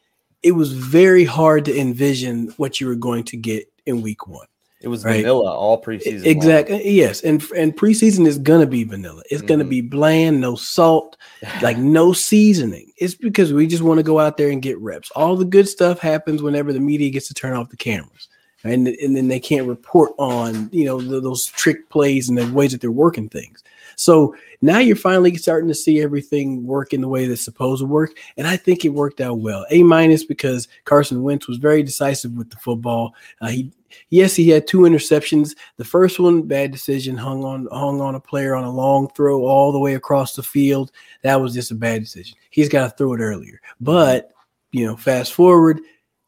it 0.42 0.52
was 0.52 0.72
very 0.72 1.24
hard 1.24 1.66
to 1.66 1.78
envision 1.78 2.48
what 2.56 2.80
you 2.80 2.86
were 2.86 2.96
going 2.96 3.24
to 3.24 3.36
get 3.36 3.70
in 3.86 4.02
week 4.02 4.26
one. 4.26 4.46
It 4.80 4.88
was 4.88 5.04
right? 5.04 5.20
vanilla 5.20 5.54
all 5.54 5.82
preseason. 5.82 6.24
Exactly. 6.24 6.76
Long. 6.76 6.82
Yes, 6.86 7.20
and 7.22 7.42
and 7.54 7.76
preseason 7.76 8.26
is 8.26 8.38
gonna 8.38 8.66
be 8.66 8.84
vanilla. 8.84 9.22
It's 9.30 9.40
mm-hmm. 9.40 9.46
gonna 9.48 9.64
be 9.64 9.82
bland, 9.82 10.40
no 10.40 10.56
salt, 10.56 11.18
like 11.62 11.76
no 11.76 12.14
seasoning. 12.14 12.92
It's 12.96 13.14
because 13.14 13.52
we 13.52 13.66
just 13.66 13.82
want 13.82 13.98
to 13.98 14.02
go 14.02 14.18
out 14.18 14.38
there 14.38 14.48
and 14.48 14.62
get 14.62 14.78
reps. 14.78 15.10
All 15.10 15.36
the 15.36 15.44
good 15.44 15.68
stuff 15.68 15.98
happens 15.98 16.42
whenever 16.42 16.72
the 16.72 16.80
media 16.80 17.10
gets 17.10 17.28
to 17.28 17.34
turn 17.34 17.52
off 17.52 17.68
the 17.68 17.76
cameras, 17.76 18.28
and 18.64 18.88
and 18.88 19.14
then 19.14 19.28
they 19.28 19.40
can't 19.40 19.68
report 19.68 20.12
on 20.18 20.70
you 20.72 20.86
know 20.86 20.98
the, 20.98 21.20
those 21.20 21.44
trick 21.46 21.90
plays 21.90 22.30
and 22.30 22.38
the 22.38 22.50
ways 22.50 22.72
that 22.72 22.80
they're 22.80 22.90
working 22.90 23.28
things. 23.28 23.62
So 24.00 24.35
now 24.62 24.79
you're 24.79 24.97
finally 24.97 25.37
starting 25.37 25.69
to 25.69 25.75
see 25.75 26.00
everything 26.00 26.67
work 26.67 26.94
in 26.94 27.02
the 27.02 27.08
way 27.08 27.26
that's 27.26 27.44
supposed 27.44 27.82
to 27.82 27.87
work. 27.87 28.12
And 28.38 28.47
I 28.47 28.56
think 28.56 28.82
it 28.82 28.94
worked 28.94 29.20
out 29.20 29.41
well. 29.41 29.67
A 29.70 29.82
minus 29.82 30.25
because 30.25 30.69
Carson 30.87 31.23
Wentz 31.23 31.47
was 31.47 31.58
very 31.58 31.82
decisive 31.82 32.32
with 32.32 32.49
the 32.49 32.56
football. 32.56 33.14
Uh, 33.43 33.49
he 33.49 33.73
yes, 34.08 34.35
he 34.35 34.49
had 34.49 34.67
two 34.67 34.81
interceptions. 34.81 35.55
The 35.76 35.85
first 35.85 36.19
one, 36.19 36.43
bad 36.43 36.70
decision, 36.70 37.19
hung 37.19 37.44
on 37.44 37.69
hung 37.70 38.00
on 38.00 38.14
a 38.14 38.20
player 38.20 38.54
on 38.54 38.64
a 38.64 38.73
long 38.73 39.11
throw 39.11 39.45
all 39.45 39.71
the 39.71 39.78
way 39.78 39.97
across 39.97 40.35
the 40.35 40.42
field. 40.42 40.92
That 41.23 41.42
was 41.42 41.52
just 41.52 41.71
a 41.71 41.75
bad 41.75 42.00
decision. 42.00 42.38
He's 42.49 42.71
got 42.71 42.85
to 42.85 42.97
throw 42.97 43.12
it 43.12 43.21
earlier. 43.21 43.61
But 43.83 44.33
you 44.73 44.87
know, 44.87 44.97
fast 44.97 45.35
forward, 45.35 45.80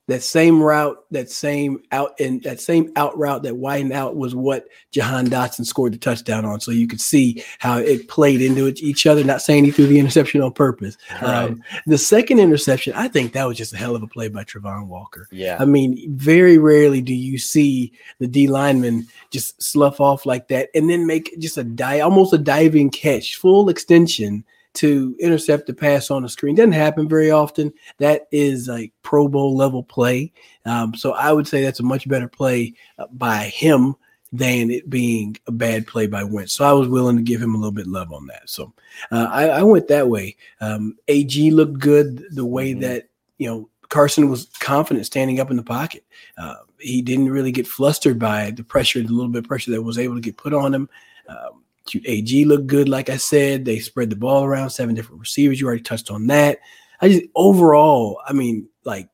that 0.08 0.22
same 0.22 0.60
route, 0.60 0.96
that 1.12 1.30
same 1.30 1.80
out 1.92 2.18
and 2.18 2.42
that 2.42 2.60
same 2.60 2.92
out 2.96 3.16
route 3.16 3.44
that 3.44 3.56
widened 3.56 3.92
out 3.92 4.16
was 4.16 4.34
what 4.34 4.66
Jahan 4.90 5.28
Dotson 5.28 5.64
scored 5.64 5.94
the 5.94 5.98
touchdown 5.98 6.44
on. 6.44 6.60
So 6.60 6.72
you 6.72 6.88
could 6.88 7.00
see 7.00 7.44
how 7.60 7.78
it 7.78 8.08
played 8.08 8.42
into 8.42 8.66
each 8.78 9.06
other. 9.06 9.22
Not 9.22 9.42
saying 9.42 9.64
he 9.64 9.70
threw 9.70 9.86
the 9.86 10.00
interception 10.00 10.42
on 10.42 10.52
purpose. 10.52 10.96
Right. 11.20 11.44
Um, 11.44 11.62
the 11.86 11.98
second 11.98 12.40
interception, 12.40 12.94
I 12.94 13.06
think 13.06 13.32
that 13.32 13.46
was 13.46 13.56
just 13.56 13.74
a 13.74 13.76
hell 13.76 13.94
of 13.94 14.02
a 14.02 14.08
play 14.08 14.28
by 14.28 14.42
Travon 14.42 14.88
Walker. 14.88 15.28
Yeah. 15.30 15.56
I 15.60 15.66
mean, 15.66 16.16
very 16.16 16.58
rarely 16.58 17.00
do 17.00 17.14
you 17.14 17.38
see 17.38 17.92
the 18.18 18.26
D 18.26 18.48
lineman 18.48 19.06
just 19.30 19.62
slough 19.62 20.00
off 20.00 20.26
like 20.26 20.48
that 20.48 20.68
and 20.74 20.90
then 20.90 21.06
make 21.06 21.38
just 21.38 21.58
a 21.58 21.64
dive, 21.64 22.02
almost 22.02 22.32
a 22.32 22.38
diving 22.38 22.90
catch, 22.90 23.36
full 23.36 23.68
extension 23.68 24.44
to 24.74 25.16
intercept 25.20 25.66
the 25.66 25.74
pass 25.74 26.10
on 26.10 26.22
the 26.22 26.28
screen. 26.28 26.54
Doesn't 26.54 26.72
happen 26.72 27.08
very 27.08 27.30
often. 27.30 27.72
That 27.98 28.26
is 28.32 28.68
like 28.68 28.92
Pro 29.02 29.28
Bowl 29.28 29.56
level 29.56 29.82
play. 29.82 30.32
Um, 30.64 30.94
so 30.94 31.12
I 31.12 31.32
would 31.32 31.46
say 31.46 31.62
that's 31.62 31.80
a 31.80 31.84
much 31.84 32.08
better 32.08 32.28
play 32.28 32.74
uh, 32.98 33.06
by 33.12 33.44
him 33.44 33.96
than 34.32 34.70
it 34.70 34.88
being 34.88 35.36
a 35.46 35.52
bad 35.52 35.86
play 35.86 36.06
by 36.06 36.24
Wentz. 36.24 36.54
So 36.54 36.64
I 36.64 36.72
was 36.72 36.88
willing 36.88 37.16
to 37.16 37.22
give 37.22 37.42
him 37.42 37.54
a 37.54 37.58
little 37.58 37.72
bit 37.72 37.86
love 37.86 38.12
on 38.12 38.26
that. 38.28 38.48
So 38.48 38.72
uh, 39.10 39.28
I, 39.30 39.48
I, 39.48 39.62
went 39.62 39.88
that 39.88 40.08
way. 40.08 40.36
Um, 40.60 40.96
AG 41.08 41.50
looked 41.50 41.78
good 41.78 42.24
the 42.30 42.46
way 42.46 42.70
mm-hmm. 42.72 42.80
that 42.80 43.08
you 43.36 43.46
know 43.46 43.68
Carson 43.90 44.30
was 44.30 44.46
confident 44.58 45.04
standing 45.04 45.38
up 45.38 45.50
in 45.50 45.58
the 45.58 45.62
pocket. 45.62 46.04
Uh, 46.38 46.54
he 46.78 47.02
didn't 47.02 47.30
really 47.30 47.52
get 47.52 47.66
flustered 47.66 48.18
by 48.18 48.50
the 48.50 48.64
pressure, 48.64 49.02
the 49.02 49.12
little 49.12 49.30
bit 49.30 49.40
of 49.40 49.48
pressure 49.48 49.70
that 49.70 49.82
was 49.82 49.98
able 49.98 50.14
to 50.14 50.20
get 50.22 50.38
put 50.38 50.54
on 50.54 50.72
him. 50.72 50.88
Um, 51.28 51.61
AG 52.04 52.44
looked 52.44 52.66
good, 52.66 52.88
like 52.88 53.08
I 53.08 53.16
said. 53.16 53.64
They 53.64 53.78
spread 53.78 54.10
the 54.10 54.16
ball 54.16 54.44
around, 54.44 54.70
seven 54.70 54.94
different 54.94 55.20
receivers. 55.20 55.60
You 55.60 55.66
already 55.66 55.82
touched 55.82 56.10
on 56.10 56.26
that. 56.28 56.58
I 57.00 57.08
just 57.08 57.24
overall, 57.34 58.20
I 58.26 58.32
mean, 58.32 58.68
like 58.84 59.08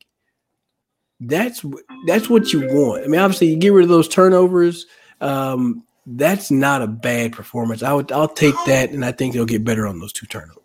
that's 1.21 1.65
that's 2.07 2.29
what 2.29 2.53
you 2.53 2.61
want. 2.61 3.05
I 3.05 3.09
mean, 3.09 3.21
obviously, 3.21 3.49
you 3.49 3.57
get 3.57 3.73
rid 3.73 3.85
of 3.85 3.89
those 3.89 4.09
turnovers. 4.09 4.87
Um, 5.21 5.85
that's 6.07 6.51
not 6.51 6.83
a 6.83 6.87
bad 6.87 7.33
performance. 7.33 7.83
I 7.83 7.93
would 7.93 8.13
I'll 8.13 8.29
take 8.29 8.55
that, 8.67 8.91
and 8.91 9.05
I 9.05 9.13
think 9.13 9.35
they'll 9.35 9.47
get 9.47 9.65
better 9.65 9.87
on 9.87 10.01
those 10.01 10.13
two 10.13 10.27
turnovers. 10.27 10.57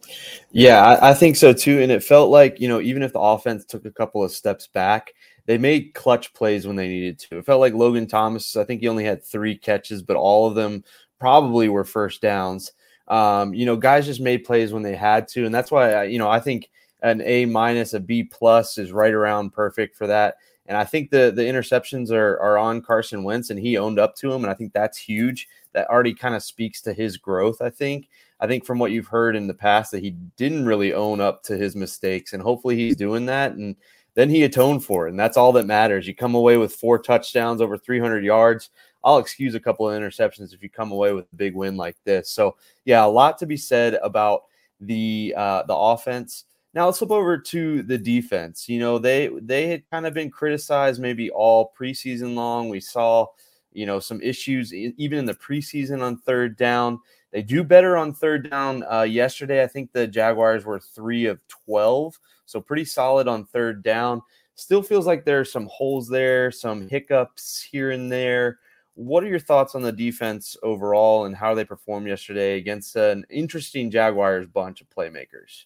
Yeah, 0.52 0.84
I, 0.84 1.10
I 1.10 1.14
think 1.14 1.36
so 1.36 1.54
too. 1.54 1.82
And 1.82 1.92
it 1.92 2.04
felt 2.04 2.30
like 2.30 2.60
you 2.60 2.68
know, 2.68 2.80
even 2.80 3.04
if 3.04 3.14
the 3.14 3.20
offense 3.20 3.66
took 3.66 3.86
a 3.86 3.92
couple 3.92 4.24
of 4.24 4.32
steps 4.32 4.68
back, 4.68 5.14
they 5.46 5.58
made 5.58 5.94
clutch 5.94 6.34
plays 6.34 6.66
when 6.66 6.76
they 6.76 6.88
needed 6.88 7.20
to. 7.20 7.40
It 7.40 7.46
felt 7.46 7.60
like 7.60 7.74
Logan 7.74 8.08
Thomas, 8.08 8.56
I 8.56 8.64
think 8.64 8.82
he 8.82 8.88
only 8.88 9.04
had 9.04 9.24
three 9.24 9.58
catches, 9.58 10.02
but 10.02 10.16
all 10.16 10.48
of 10.48 10.56
them 10.56 10.84
probably 11.24 11.70
were 11.70 11.86
first 11.86 12.22
downs. 12.22 12.74
Um, 13.08 13.54
you 13.54 13.66
know, 13.66 13.78
guys 13.78 14.06
just 14.06 14.20
made 14.20 14.44
plays 14.44 14.74
when 14.74 14.84
they 14.84 14.94
had 14.94 15.30
to, 15.30 15.46
and 15.46 15.56
that's 15.56 15.72
why 15.72 16.04
you 16.04 16.20
know 16.20 16.30
I 16.30 16.42
think 16.42 16.70
an 17.02 17.22
A 17.22 17.46
minus, 17.46 17.94
a 17.94 18.02
B 18.02 18.26
plus 18.26 18.78
is 18.78 18.92
right 18.92 19.14
around 19.14 19.52
perfect 19.54 19.96
for 19.96 20.06
that. 20.08 20.36
And 20.66 20.78
I 20.78 20.84
think 20.84 21.12
the 21.12 21.32
the 21.34 21.44
interceptions 21.44 22.12
are 22.12 22.38
are 22.42 22.58
on 22.58 22.82
Carson 22.82 23.24
Wentz, 23.24 23.52
and 23.52 23.60
he 23.60 23.78
owned 23.78 24.00
up 24.00 24.18
to 24.18 24.34
him, 24.34 24.44
and 24.44 24.52
I 24.52 24.54
think 24.54 24.74
that's 24.74 24.98
huge. 24.98 25.48
That 25.72 25.90
already 25.90 26.14
kind 26.14 26.36
of 26.36 26.44
speaks 26.44 26.82
to 26.82 26.94
his 26.94 27.16
growth. 27.16 27.62
I 27.62 27.70
think. 27.70 28.10
I 28.42 28.48
think 28.48 28.66
from 28.66 28.78
what 28.78 28.92
you've 28.92 29.08
heard 29.08 29.38
in 29.38 29.48
the 29.48 29.54
past 29.54 29.94
that 29.94 30.04
he 30.04 30.12
didn't 30.36 30.66
really 30.66 30.94
own 30.94 31.22
up 31.22 31.44
to 31.44 31.56
his 31.56 31.74
mistakes, 31.74 32.34
and 32.34 32.44
hopefully 32.44 32.76
he's 32.76 32.98
doing 32.98 33.28
that. 33.28 33.54
And 33.54 33.78
then 34.16 34.30
he 34.30 34.44
atoned 34.44 34.84
for 34.84 35.08
it, 35.08 35.12
and 35.12 35.20
that's 35.20 35.38
all 35.38 35.54
that 35.54 35.68
matters. 35.68 36.06
You 36.06 36.14
come 36.14 36.36
away 36.36 36.58
with 36.58 36.76
four 36.76 37.00
touchdowns, 37.00 37.62
over 37.62 37.78
300 37.78 38.26
yards. 38.26 38.72
I'll 39.04 39.18
excuse 39.18 39.56
a 39.56 39.60
couple 39.60 39.90
of 39.90 40.00
interceptions 40.00 40.54
if 40.54 40.64
you 40.64 40.70
come 40.70 40.92
away 40.92 41.14
with 41.14 41.26
a 41.32 41.36
big 41.36 41.56
win 41.56 41.76
like 41.76 41.98
this. 42.06 42.30
So 42.30 42.56
yeah, 42.86 43.06
a 43.06 43.08
lot 43.08 43.38
to 43.40 43.46
be 43.46 43.58
said 43.58 43.96
about 44.02 44.44
the 44.80 45.34
uh, 45.36 45.64
the 45.64 45.76
offense. 45.76 46.46
Now 46.74 46.86
let's 46.86 46.98
flip 46.98 47.12
over 47.12 47.38
to 47.38 47.84
the 47.84 47.98
defense. 47.98 48.68
You 48.68 48.80
know, 48.80 48.98
they 48.98 49.30
they 49.42 49.68
had 49.68 49.90
kind 49.92 50.06
of 50.06 50.14
been 50.14 50.32
criticized 50.32 51.02
maybe 51.02 51.30
all 51.30 51.72
preseason 51.78 52.34
long. 52.34 52.70
We 52.70 52.80
saw, 52.80 53.28
you 53.74 53.86
know, 53.86 54.00
some 54.00 54.22
issues 54.22 54.74
even 54.74 55.20
in 55.20 55.26
the 55.26 55.36
preseason 55.36 56.02
on 56.02 56.18
third 56.18 56.58
down. 56.58 57.00
They 57.32 57.42
do 57.42 57.64
better 57.64 57.98
on 57.98 58.14
third 58.14 58.50
down. 58.50 58.84
Uh, 58.92 59.04
yesterday, 59.04 59.64
I 59.64 59.68
think 59.68 59.92
the 59.92 60.08
Jaguars 60.08 60.66
were 60.66 60.80
three 60.80 61.26
of 61.26 61.42
twelve, 61.48 62.20
so 62.46 62.62
pretty 62.62 62.86
solid 62.86 63.28
on 63.28 63.46
third 63.46 63.84
down. 63.84 64.22
Still 64.56 64.84
feels 64.84 65.08
like 65.08 65.26
there's 65.26 65.52
some 65.52 65.68
holes 65.72 66.08
there, 66.08 66.52
some 66.52 66.88
hiccups 66.88 67.62
here 67.62 67.92
and 67.92 68.12
there. 68.12 68.60
What 68.96 69.24
are 69.24 69.28
your 69.28 69.40
thoughts 69.40 69.74
on 69.74 69.82
the 69.82 69.92
defense 69.92 70.56
overall 70.62 71.26
and 71.26 71.36
how 71.36 71.56
they 71.56 71.66
performed 71.66 72.08
yesterday 72.08 72.58
against 72.58 72.96
an 72.96 73.26
interesting 73.30 73.90
Jaguars 73.90 74.46
bunch 74.46 74.82
of 74.82 74.90
playmakers? 74.90 75.66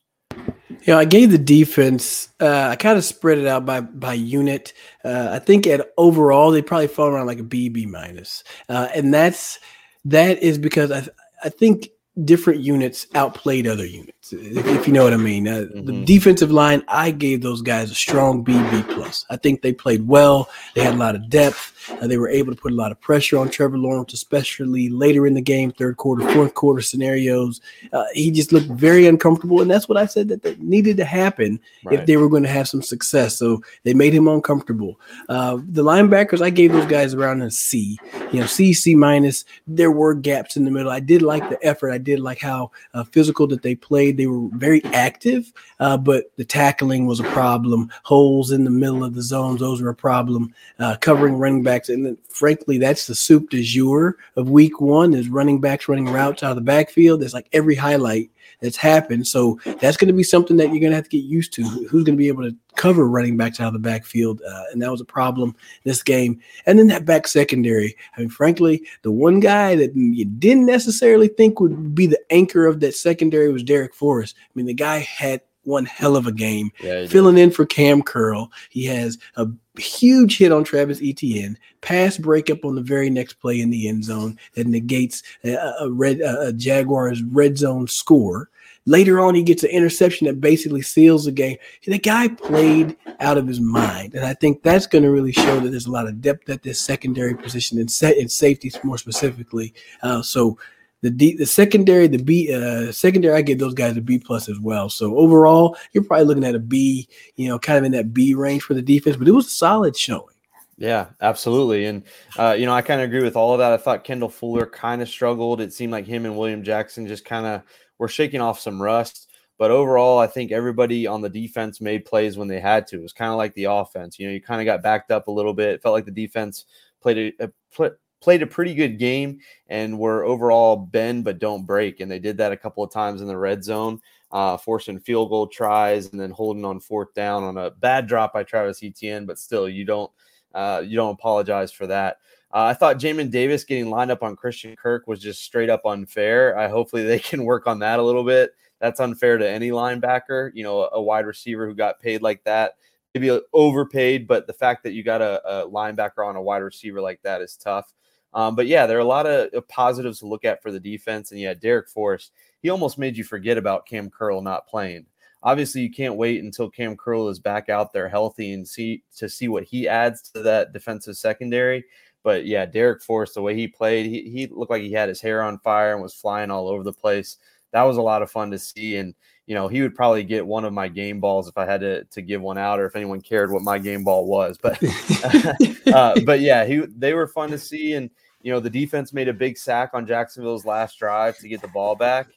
Yeah, 0.84 0.98
I 0.98 1.06
gave 1.06 1.32
the 1.32 1.38
defense. 1.38 2.30
Uh, 2.40 2.70
I 2.72 2.76
kind 2.78 2.98
of 2.98 3.04
spread 3.04 3.38
it 3.38 3.48
out 3.48 3.66
by 3.66 3.82
by 3.82 4.14
unit. 4.14 4.74
Uh, 5.04 5.30
I 5.32 5.40
think 5.40 5.68
at 5.68 5.92
overall 5.98 6.52
they 6.52 6.62
probably 6.62 6.88
fall 6.88 7.08
around 7.08 7.28
like 7.28 7.40
a 7.40 7.44
B 7.44 7.68
B 7.68 7.86
minus, 7.86 8.44
uh, 8.70 8.88
and 8.96 9.14
that's 9.14 9.60
that 10.06 10.42
is 10.42 10.58
because 10.58 10.92
I 10.92 11.08
I 11.44 11.50
think 11.50 11.90
different 12.24 12.62
units 12.62 13.08
outplayed 13.16 13.68
other 13.68 13.86
units, 13.86 14.17
if, 14.34 14.88
you 14.88 14.94
know 14.94 15.04
what 15.04 15.14
I 15.14 15.18
mean. 15.18 15.48
Uh, 15.48 15.68
mm-hmm. 15.72 15.86
The 15.86 16.06
defensive 16.06 16.52
line, 16.52 16.84
I 16.88 17.12
gave 17.12 17.42
those 17.42 17.62
guys 17.62 17.92
a 17.92 17.96
strong 17.96 18.44
B 18.44 18.54
B 18.72 18.84
plus. 18.94 19.26
I 19.30 19.38
think 19.38 19.62
they 19.62 19.74
played 19.74 20.08
well. 20.08 20.50
They 20.76 20.84
had 20.84 20.96
a 20.96 20.98
lot 20.98 21.16
of 21.16 21.30
depth. 21.30 21.74
Uh, 22.02 22.06
they 22.06 22.18
were 22.18 22.28
able 22.28 22.54
to 22.54 22.62
put 22.62 22.74
a 22.74 22.76
lot 22.76 22.92
of 22.92 23.00
pressure 23.00 23.38
on 23.38 23.50
Trevor 23.50 23.78
Lawrence, 23.78 24.12
especially 24.12 24.90
later 24.90 25.26
in 25.26 25.34
the 25.34 25.42
game, 25.42 25.72
third 25.72 25.96
quarter, 25.96 26.30
fourth 26.34 26.54
quarter 26.54 26.82
scenarios. 26.82 27.62
Uh, 27.94 28.04
he 28.12 28.30
just 28.30 28.52
looked 28.52 28.68
very 28.68 29.08
uncomfortable, 29.08 29.62
and 29.62 29.72
that's 29.72 29.88
what 29.88 29.98
I 29.98 30.06
said 30.06 30.28
that, 30.28 30.44
that 30.44 30.60
needed 30.60 30.98
to 30.98 31.06
happen 31.06 31.62
right. 31.86 31.98
if 31.98 32.06
they 32.06 32.18
were 32.18 32.28
going 32.28 32.44
to 32.44 32.50
have 32.50 32.68
some 32.68 32.82
success. 32.82 33.38
So 33.38 33.62
they 33.84 33.94
made 33.94 34.14
him 34.14 34.28
uncomfortable. 34.28 35.00
Uh, 35.30 35.60
the 35.70 35.82
linebackers, 35.82 36.42
I 36.42 36.50
gave 36.50 36.74
those 36.74 36.88
guys 36.88 37.14
around 37.14 37.42
a 37.42 37.50
C. 37.50 37.98
You 38.34 38.42
know, 38.42 38.48
C, 38.48 38.74
C 38.74 38.94
minus. 38.94 39.46
There 39.66 39.92
were 39.92 40.14
gaps 40.14 40.58
in 40.58 40.66
the 40.66 40.72
middle. 40.72 40.92
I 40.92 41.00
did 41.00 41.22
like 41.22 41.50
the 41.50 41.66
effort. 41.66 41.92
I 41.92 42.00
did 42.00 42.20
like 42.20 42.40
how 42.42 42.72
uh, 42.94 43.06
physical 43.06 43.48
that 43.48 43.62
they 43.62 43.76
played. 43.76 44.17
They 44.18 44.28
were 44.28 44.50
very 44.54 44.84
active, 44.86 45.52
uh, 45.80 45.98
but 45.98 46.32
the 46.36 46.46
tackling 46.46 47.06
was 47.06 47.20
a 47.20 47.24
problem. 47.32 47.92
Holes 48.04 48.52
in 48.52 48.64
the 48.64 48.70
middle 48.70 49.04
of 49.04 49.16
the 49.16 49.22
zones, 49.22 49.60
those 49.60 49.82
were 49.82 49.90
a 49.90 49.96
problem. 49.96 50.54
Uh, 50.80 50.98
covering 50.98 51.36
running 51.36 51.64
backs. 51.64 51.90
And 51.90 52.18
frankly, 52.30 52.78
that's 52.78 53.08
the 53.08 53.16
soup 53.16 53.50
du 53.50 53.64
jour 53.64 54.18
of 54.36 54.50
week 54.50 54.82
one 54.82 55.14
is 55.14 55.30
running 55.30 55.62
backs 55.62 55.88
running 55.88 56.10
routes 56.10 56.44
out 56.44 56.52
of 56.52 56.56
the 56.58 56.62
backfield. 56.62 57.22
There's 57.22 57.34
like 57.34 57.50
every 57.54 57.76
highlight 57.76 58.30
that's 58.60 58.78
happened. 58.78 59.28
So 59.28 59.60
that's 59.80 59.98
going 59.98 60.08
to 60.08 60.14
be 60.14 60.24
something 60.24 60.58
that 60.58 60.70
you're 60.70 60.80
going 60.80 60.92
to 60.92 60.96
have 60.96 61.10
to 61.10 61.18
get 61.18 61.24
used 61.24 61.54
to. 61.54 61.64
Who's 61.64 62.04
going 62.04 62.06
to 62.06 62.18
be 62.18 62.28
able 62.28 62.44
to 62.44 62.56
cover 62.76 63.08
running 63.08 63.38
backs 63.38 63.60
out 63.60 63.68
of 63.68 63.74
the 63.74 63.80
backfield? 63.80 64.42
Uh, 64.48 64.64
and 64.72 64.82
that 64.82 64.92
was 64.92 65.02
a 65.02 65.06
problem 65.06 65.56
this 65.84 66.04
game. 66.04 66.40
And 66.66 66.80
then 66.80 66.88
that 66.88 67.06
back 67.06 67.28
secondary. 67.28 67.96
I 68.16 68.22
mean, 68.22 68.30
frankly, 68.30 68.86
the 69.04 69.12
one 69.12 69.40
guy 69.40 69.76
that 69.76 69.96
you 69.96 70.26
didn't 70.26 70.66
necessarily 70.66 71.28
think 71.28 71.60
would 71.60 71.94
be 71.94 72.08
the 72.08 72.22
anchor 72.30 72.66
of 72.66 72.80
that 72.80 72.96
secondary 72.96 73.52
was 73.52 73.64
Darrick 73.64 73.94
Forrest. 73.94 74.36
I 74.40 74.52
mean, 74.56 74.66
the 74.66 74.74
guy 74.74 75.00
had 75.00 75.42
one 75.64 75.86
hell 75.86 76.16
of 76.16 76.28
a 76.28 76.32
game, 76.32 76.72
yeah, 76.82 77.06
filling 77.08 77.36
did. 77.36 77.44
in 77.44 77.52
for 77.52 77.66
Cam 77.66 78.02
Curl. 78.02 78.50
He 78.70 78.86
has 78.86 79.18
a 79.36 79.48
huge 79.78 80.38
hit 80.38 80.52
on 80.52 80.64
Travis 80.64 81.02
Etienne, 81.02 81.58
pass 81.82 82.18
breakup 82.18 82.66
on 82.66 82.76
the 82.76 82.82
very 82.82 83.10
next 83.10 83.34
play 83.34 83.60
in 83.60 83.70
the 83.70 83.88
end 83.88 84.04
zone 84.04 84.38
that 84.56 84.68
negates 84.68 85.24
a, 85.44 85.56
a 85.80 85.92
red 85.92 86.20
a 86.22 86.54
Jaguars 86.54 87.24
red 87.24 87.58
zone 87.58 87.88
score. 87.88 88.50
Later 88.86 89.20
on, 89.20 89.36
he 89.36 89.44
gets 89.44 89.64
an 89.64 89.70
interception 89.70 90.28
that 90.28 90.40
basically 90.40 90.82
seals 90.82 91.26
the 91.26 91.32
game. 91.34 91.58
The 91.86 92.00
guy 92.00 92.30
played 92.30 92.96
out 93.20 93.38
of 93.38 93.46
his 93.46 93.60
mind, 93.60 94.14
and 94.14 94.24
I 94.24 94.34
think 94.34 94.64
that's 94.64 94.88
going 94.88 95.04
to 95.04 95.12
really 95.12 95.34
show 95.34 95.60
that 95.60 95.70
there's 95.70 95.88
a 95.88 95.92
lot 95.92 96.08
of 96.08 96.22
depth 96.22 96.50
at 96.50 96.64
this 96.64 96.80
secondary 96.80 97.36
position 97.36 97.80
and 97.80 97.92
set 97.92 98.16
in 98.16 98.30
safety 98.30 98.72
more 98.86 98.98
specifically. 98.98 99.74
Uh, 100.02 100.22
so 100.22 100.58
the 101.02 101.10
D, 101.10 101.36
the 101.36 101.46
secondary, 101.46 102.08
the 102.08 102.18
B, 102.18 102.54
uh, 102.54 102.92
secondary, 102.92 103.36
I 103.36 103.42
give 103.42 103.60
those 103.60 103.74
guys 103.74 103.98
a 103.98 104.02
B 104.02 104.18
plus 104.20 104.50
as 104.50 104.60
well. 104.60 104.90
So 104.90 105.16
overall, 105.18 105.78
you're 105.94 106.04
probably 106.04 106.26
looking 106.26 106.44
at 106.44 106.56
a 106.56 106.60
B, 106.60 107.08
you 107.36 107.48
know, 107.48 107.60
kind 107.60 107.78
of 107.78 107.84
in 107.84 107.92
that 107.92 108.14
B 108.14 108.34
range 108.34 108.64
for 108.64 108.74
the 108.74 108.82
defense, 108.82 109.16
but 109.16 109.28
it 109.28 109.32
was 109.32 109.48
a 109.48 109.52
solid 109.52 109.96
showing. 109.96 110.34
Yeah, 110.78 111.08
absolutely. 111.22 111.86
And, 111.86 112.04
uh, 112.38 112.56
you 112.58 112.66
know, 112.66 112.74
I 112.74 112.82
kind 112.84 113.02
of 113.02 113.06
agree 113.06 113.24
with 113.24 113.36
all 113.36 113.54
of 113.54 113.60
that. 113.60 113.74
I 113.74 113.78
thought 113.78 114.04
Kendall 114.04 114.30
Fuller 114.30 114.68
kind 114.68 115.02
of 115.02 115.10
struggled. 115.10 115.60
It 115.60 115.74
seemed 115.74 115.92
like 115.92 116.06
him 116.06 116.26
and 116.26 116.38
William 116.38 116.64
Jackson 116.64 117.08
just 117.08 117.26
kind 117.26 117.48
of 117.48 117.64
were 117.98 118.08
shaking 118.08 118.42
off 118.42 118.60
some 118.60 118.82
rust. 118.82 119.28
But 119.58 119.72
overall, 119.72 120.20
I 120.20 120.28
think 120.28 120.52
everybody 120.52 121.08
on 121.08 121.22
the 121.22 121.30
defense 121.30 121.82
made 121.82 122.06
plays 122.06 122.38
when 122.38 122.48
they 122.48 122.60
had 122.60 122.86
to. 122.88 123.00
It 123.00 123.02
was 123.02 123.14
kind 123.14 123.32
of 123.32 123.38
like 123.38 123.56
the 123.56 123.66
offense. 123.66 124.20
You 124.20 124.28
know, 124.28 124.34
you 124.34 124.42
kind 124.42 124.62
of 124.62 124.66
got 124.66 124.84
backed 124.84 125.10
up 125.10 125.28
a 125.28 125.32
little 125.32 125.54
bit. 125.54 125.70
It 125.70 125.82
felt 125.82 125.94
like 125.94 126.06
the 126.06 126.12
defense 126.12 126.66
played 127.02 127.36
a, 127.40 127.46
a, 127.46 127.92
played 128.20 128.42
a 128.42 128.48
pretty 128.48 128.74
good 128.74 128.98
game 128.98 129.40
and 129.68 129.98
were 129.98 130.26
overall 130.26 130.76
bend 130.76 131.24
but 131.24 131.40
don't 131.40 131.66
break. 131.66 132.00
And 132.00 132.10
they 132.10 132.20
did 132.20 132.38
that 132.38 132.52
a 132.52 132.58
couple 132.58 132.84
of 132.84 132.92
times 132.92 133.22
in 133.22 133.28
the 133.28 133.38
red 133.38 133.64
zone, 133.64 134.00
uh, 134.32 134.58
forcing 134.58 135.00
field 135.00 135.30
goal 135.30 135.48
tries 135.48 136.12
and 136.12 136.20
then 136.20 136.32
holding 136.32 136.66
on 136.66 136.80
fourth 136.80 137.14
down 137.14 137.44
on 137.44 137.58
a 137.58 137.72
bad 137.72 138.08
drop 138.08 138.34
by 138.34 138.44
Travis 138.44 138.84
Etienne. 138.84 139.26
But 139.26 139.40
still, 139.40 139.70
you 139.70 139.86
don't 139.86 140.12
uh, 140.54 140.82
you 140.86 140.96
don't 140.96 141.14
apologize 141.14 141.72
for 141.72 141.88
that. 141.88 142.18
Uh, 142.52 142.64
I 142.64 142.74
thought 142.74 142.98
Jamin 142.98 143.30
Davis 143.30 143.66
getting 143.66 143.90
lined 143.90 144.10
up 144.10 144.24
on 144.24 144.36
Christian 144.36 144.76
Kirk 144.76 145.06
was 145.06 145.20
just 145.20 145.44
straight 145.44 145.70
up 145.70 145.86
unfair. 145.86 146.58
I 146.58 146.70
hopefully 146.70 147.04
they 147.04 147.20
can 147.20 147.44
work 147.44 147.68
on 147.68 147.80
that 147.80 148.00
a 148.00 148.04
little 148.04 148.24
bit. 148.24 148.52
That's 148.80 149.00
unfair 149.00 149.38
to 149.38 149.50
any 149.50 149.70
linebacker. 149.70 150.52
You 150.54 150.64
know, 150.64 150.90
a 150.92 151.02
wide 151.02 151.26
receiver 151.26 151.68
who 151.68 151.76
got 151.76 152.00
paid 152.00 152.22
like 152.22 152.44
that 152.46 152.76
maybe 153.20 153.40
overpaid, 153.54 154.28
but 154.28 154.48
the 154.48 154.54
fact 154.54 154.84
that 154.84 154.94
you 154.94 155.04
got 155.04 155.22
a, 155.22 155.42
a, 155.48 155.70
linebacker 155.70 156.26
on 156.26 156.36
a 156.36 156.42
wide 156.42 156.58
receiver 156.58 157.02
like 157.02 157.22
that 157.24 157.42
is 157.42 157.56
tough. 157.56 157.94
Um, 158.34 158.56
but 158.56 158.68
yeah, 158.68 158.86
there 158.86 158.98
are 158.98 159.02
a 159.02 159.06
lot 159.06 159.26
of 159.26 159.68
positives 159.68 160.20
to 160.20 160.28
look 160.28 160.46
at 160.46 160.62
for 160.62 160.72
the 160.72 160.80
defense. 160.80 161.32
And 161.32 161.40
yeah, 161.40 161.54
Darrick 161.54 161.90
Forrest, 161.90 162.32
he 162.62 162.70
almost 162.70 162.98
made 162.98 163.18
you 163.18 163.24
forget 163.24 163.58
about 163.58 163.88
Cam 163.88 164.10
Curl 164.10 164.42
not 164.42 164.68
playing. 164.68 165.06
Obviously, 165.44 165.82
you 165.82 165.92
can't 165.92 166.18
wait 166.18 166.44
until 166.44 166.70
Cam 166.70 166.98
Curl 166.98 167.30
is 167.30 167.40
back 167.40 167.70
out 167.70 167.94
there 167.94 168.10
healthy 168.10 168.54
and 168.54 168.68
see 168.68 169.04
to 169.18 169.30
see 169.30 169.48
what 169.48 169.64
he 169.64 169.88
adds 169.88 170.22
to 170.32 170.42
that 170.44 170.74
defensive 170.74 171.16
secondary. 171.16 171.86
But 172.24 172.46
yeah, 172.46 172.66
Darrick 172.66 173.02
Forrest, 173.02 173.36
the 173.36 173.42
way 173.42 173.56
he 173.56 173.68
played, 173.68 174.08
he, 174.08 174.30
he 174.30 174.48
looked 174.48 174.72
like 174.72 174.82
he 174.82 174.92
had 174.92 175.10
his 175.10 175.22
hair 175.22 175.42
on 175.42 175.60
fire 175.60 175.94
and 175.94 176.02
was 176.02 176.14
flying 176.14 176.52
all 176.52 176.68
over 176.68 176.84
the 176.84 176.92
place. 176.92 177.38
That 177.72 177.84
was 177.84 177.98
a 177.98 178.02
lot 178.02 178.22
of 178.22 178.32
fun 178.32 178.52
to 178.52 178.60
see. 178.60 178.98
And 178.98 179.14
you 179.48 179.56
know, 179.56 179.70
he 179.70 179.82
would 179.82 179.96
probably 179.96 180.24
get 180.24 180.46
one 180.46 180.66
of 180.66 180.74
my 180.74 180.90
game 180.90 181.22
balls 181.22 181.48
if 181.48 181.58
I 181.58 181.66
had 181.66 181.80
to, 181.80 182.04
to 182.04 182.22
give 182.22 182.42
one 182.42 182.58
out 182.58 182.82
or 182.82 182.86
if 182.86 182.98
anyone 182.98 183.22
cared 183.22 183.50
what 183.50 183.64
my 183.64 183.80
game 183.80 184.04
ball 184.04 184.28
was. 184.28 184.58
But, 184.62 184.78
uh, 185.88 186.20
but 186.26 186.42
yeah, 186.42 186.66
he, 186.66 186.84
they 186.98 187.14
were 187.14 187.28
fun 187.28 187.50
to 187.52 187.58
see. 187.58 187.94
And, 187.94 188.10
you 188.42 188.52
know, 188.52 188.60
the 188.60 188.70
defense 188.70 189.14
made 189.14 189.30
a 189.30 189.34
big 189.34 189.58
sack 189.58 189.92
on 189.94 190.06
Jacksonville's 190.06 190.66
last 190.66 191.00
drive 191.00 191.38
to 191.38 191.48
get 191.48 191.62
the 191.62 191.70
ball 191.70 191.96
back. 191.96 192.28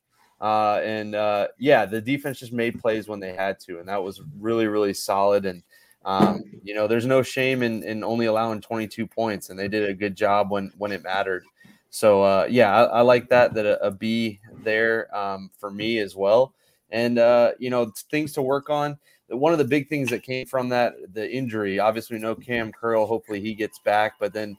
Uh, 0.40 0.80
and 0.84 1.16
uh, 1.16 1.48
yeah, 1.58 1.84
the 1.84 2.00
defense 2.00 2.38
just 2.38 2.52
made 2.52 2.80
plays 2.80 3.08
when 3.08 3.18
they 3.18 3.34
had 3.34 3.58
to. 3.60 3.80
And 3.80 3.88
that 3.88 4.02
was 4.02 4.22
really, 4.38 4.68
really 4.68 4.94
solid. 4.94 5.46
And, 5.46 5.64
um, 6.04 6.44
you 6.62 6.74
know, 6.74 6.86
there's 6.86 7.06
no 7.06 7.24
shame 7.24 7.64
in, 7.64 7.82
in 7.82 8.04
only 8.04 8.26
allowing 8.26 8.60
22 8.60 9.04
points. 9.08 9.50
And 9.50 9.58
they 9.58 9.68
did 9.68 9.90
a 9.90 9.94
good 9.94 10.14
job 10.14 10.52
when, 10.52 10.72
when 10.78 10.92
it 10.92 11.02
mattered. 11.02 11.42
So 11.90 12.22
uh, 12.22 12.46
yeah, 12.48 12.72
I, 12.72 12.82
I, 12.84 13.00
like 13.00 13.28
that, 13.30 13.52
that 13.54 13.66
a, 13.66 13.86
a 13.86 13.90
B 13.90 14.38
there 14.62 15.14
um, 15.14 15.50
for 15.58 15.72
me 15.72 15.98
as 15.98 16.14
well. 16.14 16.54
And 16.90 17.18
uh, 17.18 17.52
you 17.58 17.70
know, 17.70 17.92
things 18.10 18.32
to 18.34 18.42
work 18.42 18.70
on. 18.70 18.98
one 19.28 19.52
of 19.52 19.58
the 19.58 19.64
big 19.64 19.88
things 19.88 20.10
that 20.10 20.22
came 20.22 20.46
from 20.46 20.68
that 20.70 20.94
the 21.14 21.30
injury. 21.30 21.78
Obviously, 21.78 22.18
know 22.18 22.34
Cam 22.34 22.72
Curl. 22.72 23.06
Hopefully, 23.06 23.40
he 23.40 23.54
gets 23.54 23.78
back. 23.78 24.14
But 24.18 24.32
then 24.32 24.56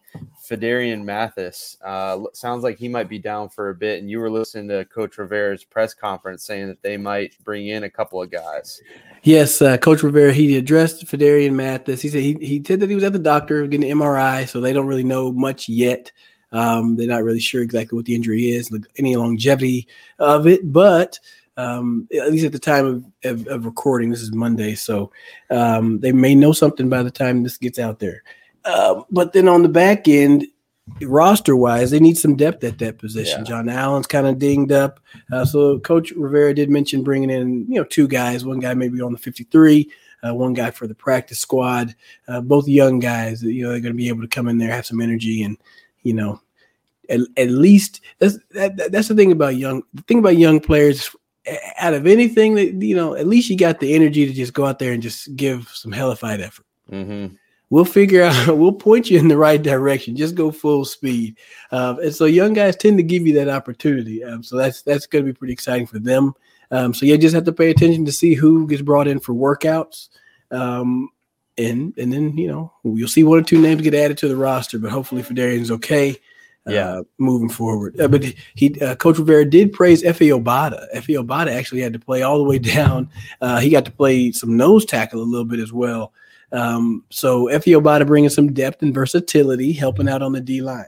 Phidarian 0.49 1.03
Mathis 1.03 1.77
uh, 1.83 2.19
sounds 2.33 2.63
like 2.63 2.77
he 2.77 2.87
might 2.87 3.09
be 3.09 3.19
down 3.19 3.49
for 3.49 3.69
a 3.69 3.75
bit. 3.75 3.99
And 3.99 4.09
you 4.09 4.19
were 4.19 4.29
listening 4.29 4.67
to 4.69 4.85
Coach 4.85 5.17
Rivera's 5.17 5.63
press 5.63 5.93
conference 5.93 6.43
saying 6.43 6.67
that 6.67 6.81
they 6.81 6.97
might 6.97 7.35
bring 7.43 7.67
in 7.67 7.83
a 7.83 7.89
couple 7.89 8.21
of 8.21 8.31
guys. 8.31 8.81
Yes, 9.23 9.61
uh, 9.61 9.77
Coach 9.77 10.01
Rivera 10.01 10.33
he 10.33 10.57
addressed 10.57 11.05
Phidarian 11.05 11.53
Mathis. 11.53 12.01
He 12.01 12.09
said 12.09 12.21
he, 12.21 12.33
he 12.41 12.63
said 12.65 12.79
that 12.79 12.89
he 12.89 12.95
was 12.95 13.03
at 13.03 13.13
the 13.13 13.19
doctor 13.19 13.67
getting 13.67 13.91
an 13.91 13.99
MRI, 13.99 14.47
so 14.47 14.59
they 14.59 14.73
don't 14.73 14.87
really 14.87 15.03
know 15.03 15.31
much 15.31 15.69
yet. 15.69 16.11
Um, 16.51 16.95
they're 16.95 17.07
not 17.07 17.23
really 17.23 17.39
sure 17.39 17.61
exactly 17.61 17.95
what 17.95 18.05
the 18.05 18.15
injury 18.15 18.49
is, 18.49 18.75
any 18.97 19.15
longevity 19.15 19.87
of 20.19 20.47
it, 20.47 20.73
but 20.73 21.19
um, 21.57 22.07
at 22.17 22.31
least 22.31 22.45
at 22.45 22.51
the 22.51 22.59
time 22.59 22.85
of, 22.85 23.05
of, 23.23 23.47
of, 23.47 23.65
recording, 23.65 24.09
this 24.09 24.21
is 24.21 24.33
Monday, 24.33 24.75
so 24.75 25.11
um, 25.49 25.99
they 25.99 26.11
may 26.11 26.33
know 26.33 26.53
something 26.53 26.89
by 26.89 27.03
the 27.03 27.11
time 27.11 27.43
this 27.43 27.57
gets 27.57 27.77
out 27.77 27.99
there. 27.99 28.23
Uh, 28.63 29.01
but 29.11 29.33
then 29.33 29.47
on 29.47 29.61
the 29.61 29.69
back 29.69 30.07
end, 30.07 30.45
roster 31.01 31.55
wise, 31.55 31.91
they 31.91 31.99
need 31.99 32.17
some 32.17 32.35
depth 32.35 32.63
at 32.63 32.79
that 32.79 32.97
position. 32.97 33.39
Yeah. 33.39 33.45
John 33.45 33.69
Allen's 33.69 34.07
kind 34.07 34.27
of 34.27 34.39
dinged 34.39 34.71
up. 34.71 34.99
Uh, 35.31 35.45
so 35.45 35.79
Coach 35.79 36.11
Rivera 36.11 36.53
did 36.53 36.69
mention 36.69 37.03
bringing 37.03 37.29
in, 37.29 37.65
you 37.67 37.75
know, 37.75 37.83
two 37.83 38.07
guys, 38.07 38.45
one 38.45 38.59
guy 38.59 38.73
maybe 38.73 39.01
on 39.01 39.11
the 39.11 39.17
53, 39.17 39.91
uh, 40.23 40.33
one 40.33 40.53
guy 40.53 40.71
for 40.71 40.87
the 40.87 40.95
practice 40.95 41.39
squad, 41.39 41.95
uh, 42.27 42.41
both 42.41 42.67
young 42.67 42.99
guys, 42.99 43.43
you 43.43 43.63
know, 43.63 43.71
they're 43.71 43.79
going 43.79 43.93
to 43.93 43.97
be 43.97 44.09
able 44.09 44.21
to 44.21 44.27
come 44.27 44.47
in 44.47 44.57
there, 44.57 44.71
have 44.71 44.85
some 44.85 45.01
energy 45.01 45.43
and, 45.43 45.57
you 46.03 46.13
know, 46.13 46.41
at, 47.09 47.19
at 47.37 47.49
least 47.49 48.01
that's, 48.19 48.37
that, 48.51 48.91
that's 48.91 49.07
the 49.07 49.15
thing 49.15 49.31
about 49.31 49.55
young, 49.55 49.83
the 49.93 50.03
thing 50.03 50.19
about 50.19 50.37
young 50.37 50.59
players 50.59 51.15
out 51.77 51.93
of 51.93 52.07
anything 52.07 52.55
that, 52.55 52.73
you 52.81 52.95
know, 52.95 53.15
at 53.15 53.27
least 53.27 53.49
you 53.49 53.57
got 53.57 53.79
the 53.79 53.93
energy 53.93 54.25
to 54.27 54.33
just 54.33 54.53
go 54.53 54.65
out 54.65 54.79
there 54.79 54.93
and 54.93 55.01
just 55.01 55.35
give 55.35 55.69
some 55.69 55.91
hellified 55.91 56.41
effort. 56.41 56.65
Mm-hmm. 56.91 57.35
We'll 57.69 57.85
figure 57.85 58.23
out 58.23 58.47
we'll 58.57 58.73
point 58.73 59.09
you 59.09 59.17
in 59.17 59.27
the 59.27 59.37
right 59.37 59.61
direction. 59.61 60.15
Just 60.15 60.35
go 60.35 60.51
full 60.51 60.85
speed. 60.85 61.37
Um, 61.71 61.99
and 61.99 62.13
so 62.13 62.25
young 62.25 62.53
guys 62.53 62.75
tend 62.75 62.97
to 62.97 63.03
give 63.03 63.25
you 63.25 63.33
that 63.35 63.49
opportunity. 63.49 64.23
Um, 64.23 64.43
so 64.43 64.57
that's 64.57 64.81
that's 64.81 65.07
going 65.07 65.25
to 65.25 65.31
be 65.31 65.37
pretty 65.37 65.53
exciting 65.53 65.87
for 65.87 65.99
them. 65.99 66.33
Um, 66.69 66.93
so 66.93 67.05
you 67.05 67.17
just 67.17 67.35
have 67.35 67.45
to 67.45 67.53
pay 67.53 67.69
attention 67.69 68.05
to 68.05 68.11
see 68.11 68.33
who 68.33 68.67
gets 68.67 68.81
brought 68.81 69.07
in 69.07 69.19
for 69.19 69.33
workouts. 69.33 70.09
Um, 70.51 71.09
and 71.57 71.93
and 71.97 72.11
then 72.11 72.37
you 72.37 72.47
know 72.47 72.71
you'll 72.83 73.07
see 73.07 73.23
one 73.23 73.39
or 73.39 73.43
two 73.43 73.61
names 73.61 73.81
get 73.81 73.93
added 73.93 74.17
to 74.17 74.27
the 74.27 74.35
roster 74.35 74.79
but 74.79 74.91
hopefully 74.91 75.21
Phidarian's 75.21 75.71
okay 75.71 76.17
uh, 76.67 76.71
yeah, 76.71 77.01
moving 77.17 77.49
forward. 77.49 77.99
Uh, 77.99 78.07
but 78.07 78.23
he, 78.55 78.79
uh, 78.81 78.95
Coach 78.95 79.17
Rivera 79.17 79.45
did 79.45 79.73
praise 79.73 80.03
Efe 80.03 80.29
Obada. 80.29 80.85
Efe 80.95 81.19
Obada 81.19 81.51
actually 81.51 81.81
had 81.81 81.93
to 81.93 81.99
play 81.99 82.21
all 82.21 82.37
the 82.37 82.43
way 82.43 82.59
down. 82.59 83.09
Uh, 83.41 83.59
he 83.59 83.69
got 83.69 83.85
to 83.85 83.91
play 83.91 84.31
some 84.31 84.55
nose 84.57 84.85
tackle 84.85 85.21
a 85.21 85.23
little 85.23 85.45
bit 85.45 85.59
as 85.59 85.73
well. 85.73 86.13
Um, 86.51 87.05
so 87.09 87.45
Efe 87.45 87.79
Obada 87.79 88.05
bringing 88.05 88.29
some 88.29 88.53
depth 88.53 88.81
and 88.83 88.93
versatility, 88.93 89.71
helping 89.71 90.09
out 90.09 90.21
on 90.21 90.33
the 90.33 90.41
D 90.41 90.61
line. 90.61 90.85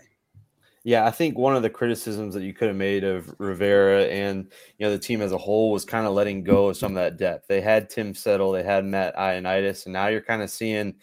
Yeah, 0.86 1.06
I 1.06 1.12
think 1.12 1.38
one 1.38 1.56
of 1.56 1.62
the 1.63 1.70
criticisms 1.70 2.34
that 2.34 2.44
you 2.44 2.53
could 2.53 2.68
have 2.68 2.75
made 2.75 3.06
of 3.06 3.34
Rivera 3.38 4.03
and 4.03 4.51
you 4.77 4.86
know 4.86 4.92
the 4.92 5.00
team 5.00 5.22
as 5.22 5.32
a 5.32 5.38
whole 5.38 5.72
was 5.72 5.86
kind 5.86 6.06
of 6.06 6.13
letting 6.13 6.44
go 6.44 6.68
of 6.68 6.77
some 6.77 6.92
of 6.92 6.96
that 6.96 7.18
depth. 7.18 7.48
They 7.48 7.62
had 7.62 7.89
Tim 7.89 8.13
Settle, 8.13 8.51
they 8.51 8.63
had 8.63 8.84
Matt 8.84 9.15
Ioannidis, 9.15 9.86
and 9.86 9.94
now 9.94 10.08
you're 10.08 10.20
kind 10.20 10.42
of 10.42 10.50
seeing, 10.50 10.96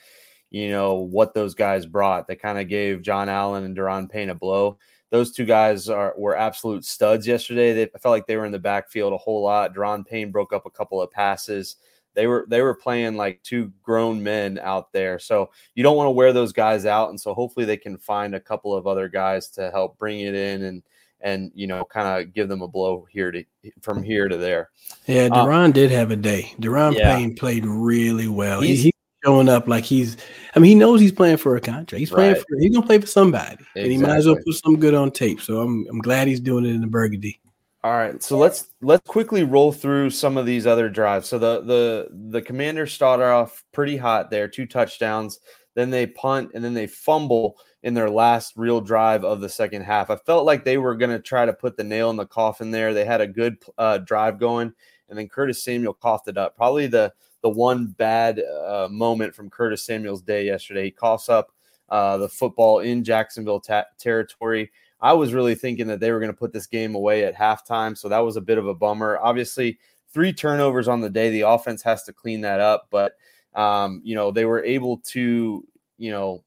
you 0.51 0.71
know, 0.71 0.95
what 0.95 1.35
those 1.35 1.55
guys 1.55 1.87
brought. 1.87 2.27
They 2.27 2.37
kind 2.37 2.59
of 2.59 2.69
gave 2.69 3.03
John 3.03 3.29
Allen 3.29 3.65
and 3.65 3.77
Da'Ron 3.77 4.11
Payne 4.11 4.31
a 4.31 4.35
blow. 4.35 4.79
Those 5.11 5.33
two 5.33 5.45
guys 5.45 5.89
are 5.89 6.15
were 6.17 6.37
absolute 6.37 6.85
studs 6.85 7.27
yesterday. 7.27 7.73
They 7.73 7.83
I 7.95 7.99
felt 7.99 8.13
like 8.13 8.27
they 8.27 8.37
were 8.37 8.47
in 8.47 8.53
the 8.53 8.59
backfield 8.59 9.13
a 9.13 9.19
whole 9.19 9.43
lot. 9.43 9.75
Da'Ron 9.75 10.07
Payne 10.07 10.31
broke 10.31 10.53
up 10.53 10.67
a 10.67 10.71
couple 10.71 11.03
of 11.03 11.11
passes 11.11 11.77
they 12.15 12.27
were 12.27 12.45
they 12.49 12.63
were 12.63 12.75
playing 12.75 13.17
like 13.17 13.43
two 13.43 13.73
grown 13.83 14.23
men 14.23 14.59
out 14.63 14.93
there. 14.93 15.19
So 15.19 15.51
you 15.75 15.83
don't 15.83 15.97
want 15.97 16.07
to 16.07 16.13
wear 16.13 16.33
those 16.33 16.53
guys 16.53 16.87
out, 16.87 17.11
and 17.11 17.21
so 17.21 17.35
hopefully 17.35 17.67
they 17.67 17.77
can 17.77 17.97
find 17.99 18.35
a 18.35 18.41
couple 18.41 18.75
of 18.75 18.87
other 18.87 19.09
guys 19.09 19.49
to 19.51 19.71
help 19.71 19.99
bring 19.99 20.21
it 20.21 20.35
in 20.35 20.63
and 20.63 20.83
and 21.23 21.53
you 21.55 21.67
know 21.67 21.85
kind 21.85 22.09
of 22.09 22.33
give 22.33 22.49
them 22.49 22.63
a 22.63 22.69
blow 22.69 23.07
here 23.11 23.31
to 23.31 23.45
from 23.81 24.03
here 24.03 24.29
to 24.29 24.37
there. 24.37 24.71
Yeah, 25.07 25.29
Da'Ron 25.29 25.67
um, 25.67 25.73
did 25.73 25.91
have 25.91 26.11
a 26.11 26.17
day. 26.17 26.53
Da'Ron 26.59 26.97
yeah. 26.97 27.17
Payne 27.17 27.35
played 27.37 27.65
really 27.65 28.29
well. 28.29 28.61
He's, 28.61 28.83
he's 28.83 28.93
showing 29.25 29.49
up 29.49 29.69
like 29.69 29.85
he's. 29.85 30.17
I 30.55 30.59
mean, 30.59 30.71
he 30.71 30.75
knows 30.75 31.01
he's 31.01 31.13
playing 31.13 31.39
for 31.39 31.57
a 31.57 31.61
contract. 31.61 31.99
He's 31.99 32.11
playing 32.11 32.35
right. 32.35 32.43
for. 32.43 32.59
He's 32.59 32.75
gonna 32.75 32.87
play 32.87 32.99
for 32.99 33.07
somebody, 33.07 33.55
exactly. 33.55 33.83
and 33.83 33.93
he 33.93 33.99
might 33.99 34.17
as 34.17 34.27
well 34.27 34.39
put 34.45 34.55
some 34.55 34.79
good 34.79 34.95
on 34.95 35.11
tape. 35.11 35.41
So 35.41 35.61
I'm 35.61 35.87
I'm 35.89 36.01
glad 36.01 36.29
he's 36.29 36.41
doing 36.41 36.65
it 36.65 36.71
in 36.71 36.81
the 36.81 36.87
Burgundy. 36.87 37.41
All 37.83 37.93
right, 37.93 38.23
so 38.23 38.37
let's 38.37 38.69
let's 38.83 39.09
quickly 39.09 39.43
roll 39.43 39.73
through 39.73 40.11
some 40.11 40.37
of 40.37 40.45
these 40.45 40.67
other 40.67 40.91
drives. 40.91 41.29
So 41.29 41.39
the 41.39 41.63
the 41.63 42.09
the 42.31 42.43
Commanders 42.43 42.93
started 42.93 43.25
off 43.25 43.65
pretty 43.73 43.97
hot 43.97 44.31
there, 44.31 44.49
two 44.49 44.67
touchdowns. 44.67 45.41
Then 45.75 45.89
they 45.89 46.07
punt 46.07 46.51
and 46.55 46.63
then 46.63 46.75
they 46.75 46.87
fumble 46.87 47.57
in 47.83 47.95
their 47.95 48.11
last 48.11 48.55
real 48.57 48.81
drive 48.81 49.25
of 49.25 49.41
the 49.41 49.49
second 49.49 49.83
half. 49.83 50.11
I 50.11 50.17
felt 50.17 50.45
like 50.45 50.65
they 50.65 50.77
were 50.77 50.95
going 50.95 51.11
to 51.11 51.21
try 51.21 51.47
to 51.47 51.53
put 51.53 51.77
the 51.77 51.85
nail 51.85 52.11
in 52.11 52.17
the 52.17 52.27
coffin 52.27 52.71
there. 52.71 52.93
They 52.93 53.05
had 53.05 53.23
a 53.23 53.27
good 53.27 53.57
uh, 53.79 53.99
drive 53.99 54.39
going, 54.39 54.73
and 55.09 55.19
then 55.19 55.29
Curtis 55.29 55.63
Samuel 55.63 55.95
coughed 55.95 56.29
it 56.29 56.37
up. 56.37 56.57
Probably 56.57 56.87
the 56.87 57.13
the 57.43 57.51
one 57.51 57.87
bad 57.87 58.41
uh, 58.41 58.89
moment 58.91 59.35
from 59.35 59.51
Curtis 59.51 59.85
Samuel's 59.85 60.23
day 60.23 60.45
yesterday. 60.47 60.85
He 60.85 60.91
coughs 60.91 61.29
up 61.29 61.53
uh, 61.89 62.17
the 62.19 62.29
football 62.29 62.81
in 62.81 63.05
Jacksonville 63.05 63.61
ta- 63.61 63.87
territory. 63.99 64.71
I 65.01 65.13
was 65.15 65.33
really 65.33 65.55
thinking 65.55 65.87
that 65.87 66.01
they 66.01 66.13
were 66.13 66.21
going 66.21 66.33
to 66.33 66.39
put 66.39 66.53
this 66.53 66.67
game 66.67 66.95
away 66.95 67.25
at 67.25 67.35
halftime. 67.35 67.97
So 67.97 68.09
that 68.09 68.19
was 68.19 68.37
a 68.37 68.43
bit 68.43 68.59
of 68.59 68.67
a 68.67 68.75
bummer. 68.75 69.19
Obviously, 69.21 69.79
three 70.13 70.33
turnovers 70.33 70.89
on 70.89 71.01
the 71.01 71.11
day. 71.11 71.31
The 71.31 71.49
offense 71.49 71.83
has 71.83 72.03
to 72.05 72.13
clean 72.13 72.43
that 72.43 72.61
up. 72.61 72.89
But, 72.91 73.15
um, 73.55 74.03
you 74.05 74.15
know, 74.15 74.31
they 74.31 74.45
were 74.45 74.63
able 74.63 74.99
to, 74.99 75.67
you 75.97 76.11
know, 76.11 76.45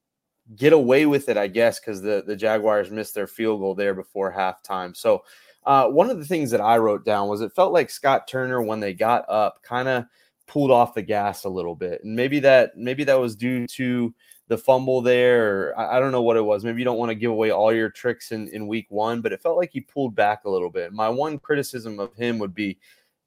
get 0.56 0.74
away 0.74 1.06
with 1.06 1.30
it, 1.30 1.38
I 1.38 1.48
guess, 1.48 1.80
because 1.80 2.02
the, 2.02 2.24
the 2.28 2.36
Jaguars 2.36 2.92
missed 2.92 3.16
their 3.16 3.28
field 3.28 3.62
goal 3.62 3.74
there 3.74 3.96
before 3.96 4.32
halftime. 4.32 4.96
So, 4.96 5.24
uh, 5.66 5.88
one 5.88 6.10
of 6.10 6.20
the 6.20 6.26
things 6.26 6.52
that 6.52 6.62
I 6.62 6.78
wrote 6.78 7.06
down 7.06 7.30
was 7.30 7.42
it 7.42 7.54
felt 7.54 7.72
like 7.72 7.90
Scott 7.90 8.28
Turner, 8.28 8.62
when 8.62 8.82
they 8.82 8.94
got 8.94 9.24
up, 9.30 9.64
kind 9.64 9.88
of 9.88 10.06
pulled 10.48 10.72
off 10.72 10.94
the 10.94 11.02
gas 11.02 11.44
a 11.46 11.50
little 11.50 11.76
bit. 11.76 12.04
And 12.04 12.16
maybe 12.16 12.40
that, 12.42 12.78
maybe 12.78 13.04
that 13.06 13.20
was 13.20 13.36
due 13.36 13.68
to, 13.68 14.14
the 14.50 14.58
fumble 14.58 15.02
there, 15.02 15.78
I, 15.80 15.98
I 15.98 16.00
don't 16.00 16.12
know 16.12 16.22
what 16.22 16.38
it 16.38 16.42
was. 16.42 16.64
Maybe 16.64 16.80
you 16.80 16.86
don't 16.86 16.98
want 16.98 17.10
to 17.10 17.16
give 17.16 17.32
away 17.32 17.52
all 17.52 17.74
your 17.74 17.90
tricks 17.90 18.32
in, 18.32 18.50
in 18.50 18.68
week 18.68 18.88
one, 18.90 19.22
but 19.22 19.32
it 19.32 19.42
felt 19.42 19.58
like 19.58 19.72
he 19.72 19.82
pulled 19.82 20.16
back 20.16 20.44
a 20.44 20.50
little 20.50 20.70
bit. 20.70 20.92
My 20.94 21.10
one 21.10 21.40
criticism 21.40 22.00
of 22.00 22.14
him 22.14 22.40
would 22.40 22.54
be 22.54 22.78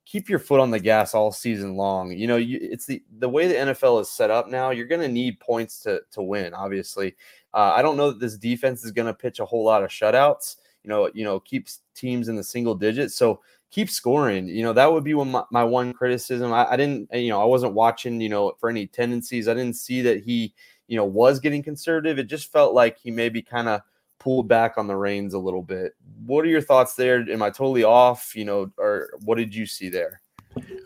keep 0.04 0.28
your 0.28 0.38
foot 0.38 0.60
on 0.60 0.70
the 0.70 0.78
gas 0.78 1.14
all 1.14 1.32
season 1.32 1.76
long. 1.76 2.12
You 2.12 2.26
know, 2.26 2.36
you, 2.36 2.58
it's 2.60 2.86
the 2.86 3.02
the 3.18 3.28
way 3.28 3.48
the 3.48 3.54
NFL 3.54 4.00
is 4.00 4.10
set 4.10 4.30
up 4.30 4.48
now. 4.48 4.70
You're 4.70 4.86
going 4.86 5.00
to 5.00 5.08
need 5.08 5.40
points 5.40 5.80
to 5.80 6.00
to 6.12 6.22
win. 6.22 6.54
Obviously, 6.54 7.16
uh, 7.54 7.72
I 7.74 7.82
don't 7.82 7.96
know 7.96 8.10
that 8.10 8.20
this 8.20 8.36
defense 8.36 8.84
is 8.84 8.92
going 8.92 9.06
to 9.06 9.14
pitch 9.14 9.40
a 9.40 9.44
whole 9.44 9.64
lot 9.64 9.82
of 9.82 9.90
shutouts. 9.90 10.56
You 10.84 10.90
know, 10.90 11.10
you 11.12 11.24
know, 11.24 11.40
keeps 11.40 11.80
teams 11.94 12.28
in 12.28 12.36
the 12.36 12.44
single 12.44 12.74
digits. 12.74 13.16
So 13.16 13.40
keep 13.70 13.90
scoring. 13.90 14.48
You 14.48 14.62
know, 14.62 14.72
that 14.72 14.92
would 14.92 15.04
be 15.04 15.14
one 15.14 15.30
my, 15.30 15.44
my 15.50 15.64
one 15.64 15.92
criticism. 15.92 16.52
I, 16.52 16.66
I 16.70 16.76
didn't, 16.76 17.08
eh, 17.12 17.18
you 17.18 17.30
know, 17.30 17.40
I 17.40 17.44
wasn't 17.44 17.74
watching. 17.74 18.20
You 18.20 18.28
know, 18.28 18.52
for 18.58 18.68
any 18.68 18.86
tendencies, 18.86 19.48
I 19.48 19.54
didn't 19.54 19.76
see 19.76 20.02
that 20.02 20.22
he 20.22 20.54
you 20.88 20.96
know, 20.96 21.04
was 21.04 21.40
getting 21.40 21.62
conservative. 21.62 22.18
It 22.18 22.24
just 22.28 22.52
felt 22.52 22.74
like 22.74 22.98
he 22.98 23.10
maybe 23.10 23.42
kind 23.42 23.68
of 23.68 23.80
pulled 24.18 24.48
back 24.48 24.74
on 24.76 24.86
the 24.86 24.96
reins 24.96 25.34
a 25.34 25.38
little 25.38 25.62
bit. 25.62 25.94
What 26.24 26.44
are 26.44 26.48
your 26.48 26.60
thoughts 26.60 26.94
there? 26.94 27.24
Am 27.30 27.42
I 27.42 27.50
totally 27.50 27.84
off? 27.84 28.34
You 28.34 28.44
know, 28.44 28.70
or 28.78 29.10
what 29.24 29.38
did 29.38 29.54
you 29.54 29.66
see 29.66 29.88
there? 29.88 30.20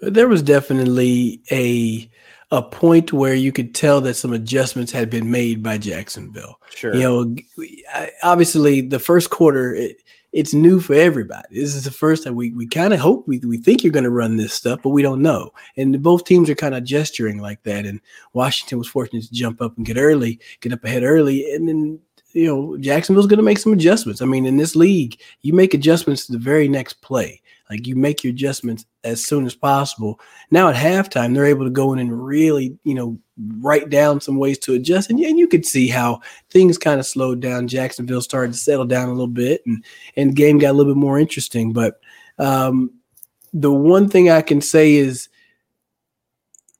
There 0.03 0.29
was 0.29 0.43
definitely 0.43 1.43
a 1.51 2.11
a 2.53 2.63
point 2.63 3.13
where 3.13 3.35
you 3.35 3.53
could 3.53 3.77
tell 3.77 4.01
that 4.01 4.15
some 4.15 4.33
adjustments 4.33 4.91
had 4.91 5.09
been 5.09 5.31
made 5.31 5.63
by 5.63 5.79
Jacksonville. 5.79 6.61
Sure. 6.75 6.93
You 6.93 7.03
know, 7.03 7.37
obviously 8.25 8.81
the 8.81 8.99
first 8.99 9.31
quarter, 9.31 9.73
it, 9.73 9.99
it's 10.33 10.55
new 10.55 10.81
for 10.81 10.95
everybody. 10.95 11.49
This 11.51 11.75
is 11.75 11.85
the 11.85 11.91
first 11.91 12.25
time 12.25 12.37
we, 12.37 12.53
we 12.53 12.67
kind 12.67 12.95
of 12.95 13.01
hope 13.01 13.27
we, 13.27 13.39
we 13.41 13.59
think 13.59 13.83
you're 13.83 13.93
going 13.93 14.05
to 14.05 14.11
run 14.11 14.37
this 14.37 14.53
stuff, 14.55 14.81
but 14.83 14.91
we 14.91 15.03
don't 15.03 15.23
know. 15.23 15.51
And 15.77 16.01
both 16.03 16.25
teams 16.25 16.49
are 16.49 16.55
kind 16.55 16.75
of 16.75 16.85
gesturing 16.85 17.39
like 17.39 17.63
that. 17.65 17.85
And 17.85 18.01
Washington 18.33 18.79
was 18.79 18.89
fortunate 18.89 19.25
to 19.25 19.33
jump 19.33 19.61
up 19.61 19.77
and 19.77 19.85
get 19.85 19.97
early, 19.97 20.39
get 20.61 20.73
up 20.73 20.85
ahead 20.85 21.03
early. 21.03 21.53
And 21.53 21.69
then, 21.69 21.99
you 22.33 22.47
know, 22.47 22.77
Jacksonville's 22.79 23.27
going 23.27 23.39
to 23.39 23.45
make 23.45 23.59
some 23.59 23.73
adjustments. 23.73 24.23
I 24.23 24.27
mean, 24.27 24.47
in 24.47 24.57
this 24.57 24.77
league, 24.77 25.21
you 25.43 25.53
make 25.53 25.75
adjustments 25.75 26.27
to 26.27 26.33
the 26.33 26.39
very 26.39 26.69
next 26.69 27.01
play. 27.03 27.43
Like 27.71 27.87
you 27.87 27.95
make 27.95 28.25
your 28.25 28.33
adjustments 28.33 28.85
as 29.05 29.25
soon 29.25 29.47
as 29.47 29.55
possible. 29.55 30.19
Now 30.51 30.69
at 30.69 30.77
halftime, 30.77 31.33
they're 31.33 31.47
able 31.47 31.65
to 31.65 31.71
go 31.71 31.93
in 31.93 32.01
and 32.01 32.25
really, 32.25 32.77
you 32.83 32.95
know, 32.95 33.17
write 33.59 33.91
down 33.91 34.21
some 34.21 34.39
ways 34.39 34.59
to 34.59 34.75
adjust. 34.75 35.09
And, 35.09 35.21
and 35.21 35.39
you 35.39 35.47
could 35.47 35.65
see 35.65 35.87
how 35.87 36.21
things 36.51 36.77
kind 36.77 36.99
of 36.99 37.07
slowed 37.07 37.41
down. 37.41 37.69
Jacksonville 37.69 38.23
started 38.23 38.53
to 38.53 38.59
settle 38.59 38.87
down 38.87 39.09
a 39.09 39.13
little 39.13 39.29
bit 39.29 39.63
and, 39.67 39.85
and 40.17 40.35
game 40.35 40.59
got 40.59 40.71
a 40.71 40.73
little 40.73 40.93
bit 40.93 40.99
more 40.99 41.19
interesting. 41.19 41.73
But 41.73 42.01
um, 42.39 42.91
the 43.55 43.73
one 43.73 44.09
thing 44.09 44.31
I 44.31 44.43
can 44.43 44.61
say 44.61 44.95
is 44.95 45.29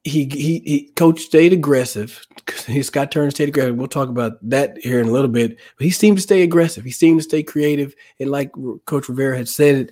he, 0.03 0.25
he, 0.25 0.59
he 0.65 0.91
coach 0.95 1.21
stayed 1.21 1.53
aggressive. 1.53 2.25
Scott 2.81 3.11
Turner 3.11 3.31
stayed 3.31 3.49
aggressive. 3.49 3.75
We'll 3.77 3.87
talk 3.87 4.09
about 4.09 4.33
that 4.49 4.77
here 4.79 4.99
in 4.99 5.07
a 5.07 5.11
little 5.11 5.29
bit. 5.29 5.57
But 5.77 5.85
he 5.85 5.91
seemed 5.91 6.17
to 6.17 6.23
stay 6.23 6.41
aggressive. 6.41 6.83
He 6.83 6.91
seemed 6.91 7.19
to 7.19 7.23
stay 7.23 7.43
creative. 7.43 7.95
And 8.19 8.29
like 8.29 8.51
Coach 8.85 9.07
Rivera 9.07 9.37
had 9.37 9.47
said, 9.47 9.91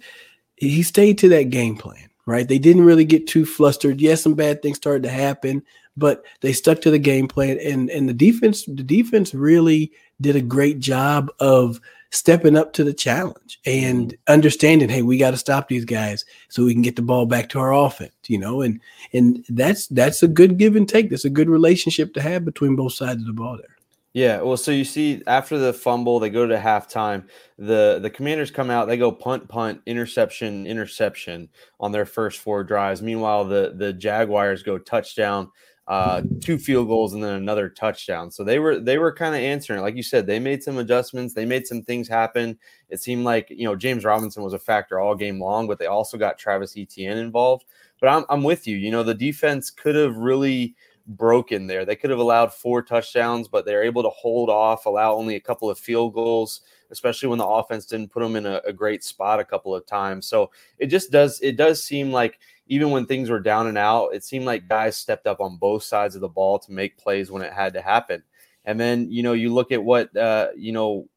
he 0.59 0.83
stayed 0.83 1.17
to 1.19 1.29
that 1.29 1.49
game 1.49 1.75
plan 1.75 2.05
right? 2.25 2.47
They 2.47 2.59
didn't 2.59 2.85
really 2.85 3.05
get 3.05 3.25
too 3.25 3.43
flustered. 3.43 3.99
Yes, 3.99 4.21
some 4.21 4.35
bad 4.35 4.61
things 4.61 4.77
started 4.77 5.01
to 5.01 5.09
happen, 5.09 5.63
but 5.99 6.23
they 6.41 6.53
stuck 6.53 6.81
to 6.81 6.91
the 6.91 6.99
game 6.99 7.27
plan 7.27 7.59
and 7.59 7.89
and 7.89 8.09
the 8.09 8.13
defense 8.13 8.65
the 8.65 8.83
defense 8.83 9.33
really 9.33 9.91
did 10.21 10.35
a 10.35 10.41
great 10.41 10.79
job 10.79 11.29
of 11.39 11.79
stepping 12.11 12.57
up 12.57 12.73
to 12.73 12.83
the 12.83 12.93
challenge 12.93 13.59
and 13.65 14.09
mm-hmm. 14.09 14.33
understanding 14.33 14.89
hey 14.89 15.01
we 15.01 15.17
got 15.17 15.31
to 15.31 15.37
stop 15.37 15.67
these 15.67 15.85
guys 15.85 16.25
so 16.47 16.63
we 16.63 16.73
can 16.73 16.81
get 16.81 16.95
the 16.95 17.01
ball 17.01 17.25
back 17.25 17.49
to 17.49 17.59
our 17.59 17.73
offense 17.73 18.15
you 18.27 18.37
know 18.39 18.61
and 18.61 18.79
and 19.13 19.45
that's 19.49 19.87
that's 19.87 20.23
a 20.23 20.27
good 20.27 20.57
give 20.57 20.75
and 20.75 20.89
take 20.89 21.09
that's 21.09 21.25
a 21.25 21.29
good 21.29 21.49
relationship 21.49 22.13
to 22.13 22.21
have 22.21 22.45
between 22.45 22.75
both 22.75 22.93
sides 22.93 23.21
of 23.21 23.27
the 23.27 23.33
ball 23.33 23.57
there 23.57 23.75
yeah, 24.19 24.41
well, 24.41 24.57
so 24.57 24.71
you 24.71 24.83
see, 24.83 25.21
after 25.27 25.57
the 25.57 25.71
fumble, 25.71 26.19
they 26.19 26.29
go 26.29 26.45
to 26.45 26.57
halftime. 26.57 27.29
the 27.57 27.99
The 28.01 28.09
Commanders 28.09 28.51
come 28.51 28.69
out, 28.69 28.87
they 28.89 28.97
go 28.97 29.13
punt, 29.13 29.47
punt, 29.47 29.81
interception, 29.85 30.67
interception 30.67 31.47
on 31.79 31.93
their 31.93 32.05
first 32.05 32.39
four 32.39 32.65
drives. 32.65 33.01
Meanwhile, 33.01 33.45
the 33.45 33.73
the 33.77 33.93
Jaguars 33.93 34.61
go 34.61 34.77
touchdown, 34.77 35.49
uh, 35.87 36.23
two 36.41 36.57
field 36.57 36.89
goals, 36.89 37.13
and 37.13 37.23
then 37.23 37.35
another 37.35 37.69
touchdown. 37.69 38.29
So 38.29 38.43
they 38.43 38.59
were 38.59 38.79
they 38.81 38.97
were 38.97 39.13
kind 39.13 39.35
of 39.35 39.41
answering, 39.41 39.79
like 39.81 39.95
you 39.95 40.03
said, 40.03 40.27
they 40.27 40.39
made 40.39 40.63
some 40.63 40.79
adjustments, 40.79 41.33
they 41.33 41.45
made 41.45 41.65
some 41.65 41.81
things 41.83 42.09
happen. 42.09 42.59
It 42.89 42.99
seemed 43.01 43.23
like 43.23 43.47
you 43.49 43.63
know 43.63 43.75
James 43.77 44.03
Robinson 44.03 44.43
was 44.43 44.53
a 44.53 44.59
factor 44.59 44.99
all 44.99 45.15
game 45.15 45.39
long, 45.39 45.65
but 45.65 45.79
they 45.79 45.85
also 45.85 46.17
got 46.17 46.37
Travis 46.37 46.75
Etienne 46.77 47.19
involved. 47.19 47.63
But 48.01 48.09
I'm 48.09 48.25
I'm 48.27 48.43
with 48.43 48.67
you. 48.67 48.75
You 48.75 48.91
know, 48.91 49.03
the 49.03 49.13
defense 49.13 49.69
could 49.69 49.95
have 49.95 50.17
really 50.17 50.75
broken 51.09 51.65
there. 51.67 51.85
They 51.85 51.95
could 51.95 52.11
have 52.11 52.19
allowed 52.19 52.53
four 52.53 52.81
touchdowns, 52.81 53.47
but 53.47 53.65
they're 53.65 53.83
able 53.83 54.03
to 54.03 54.09
hold 54.09 54.49
off, 54.49 54.85
allow 54.85 55.13
only 55.13 55.35
a 55.35 55.39
couple 55.39 55.69
of 55.69 55.79
field 55.79 56.13
goals, 56.13 56.61
especially 56.91 57.29
when 57.29 57.39
the 57.39 57.47
offense 57.47 57.85
didn't 57.85 58.11
put 58.11 58.21
them 58.21 58.35
in 58.35 58.45
a, 58.45 58.61
a, 58.65 58.71
great 58.71 59.03
spot 59.03 59.39
a 59.39 59.45
couple 59.45 59.75
of 59.75 59.85
times. 59.85 60.27
So 60.27 60.51
it 60.77 60.87
just 60.87 61.11
does 61.11 61.41
it 61.41 61.57
does 61.57 61.83
seem 61.83 62.11
like 62.11 62.39
even 62.67 62.91
when 62.91 63.07
things 63.07 63.29
were 63.29 63.39
down 63.39 63.67
and 63.67 63.77
out, 63.77 64.09
it 64.13 64.23
seemed 64.23 64.45
like 64.45 64.67
guys 64.67 64.95
stepped 64.95 65.25
up 65.25 65.41
on 65.41 65.57
both 65.57 65.83
sides 65.83 66.13
of 66.13 66.21
the 66.21 66.27
ball 66.27 66.59
to 66.59 66.71
make 66.71 66.97
plays 66.97 67.31
when 67.31 67.41
it 67.41 67.53
had 67.53 67.73
to 67.73 67.81
happen. 67.81 68.23
And 68.65 68.79
then 68.79 69.11
you 69.11 69.23
know 69.23 69.33
you 69.33 69.51
look 69.51 69.71
at 69.71 69.83
what 69.83 70.15
uh, 70.15 70.49
you 70.55 70.71
know 70.71 71.09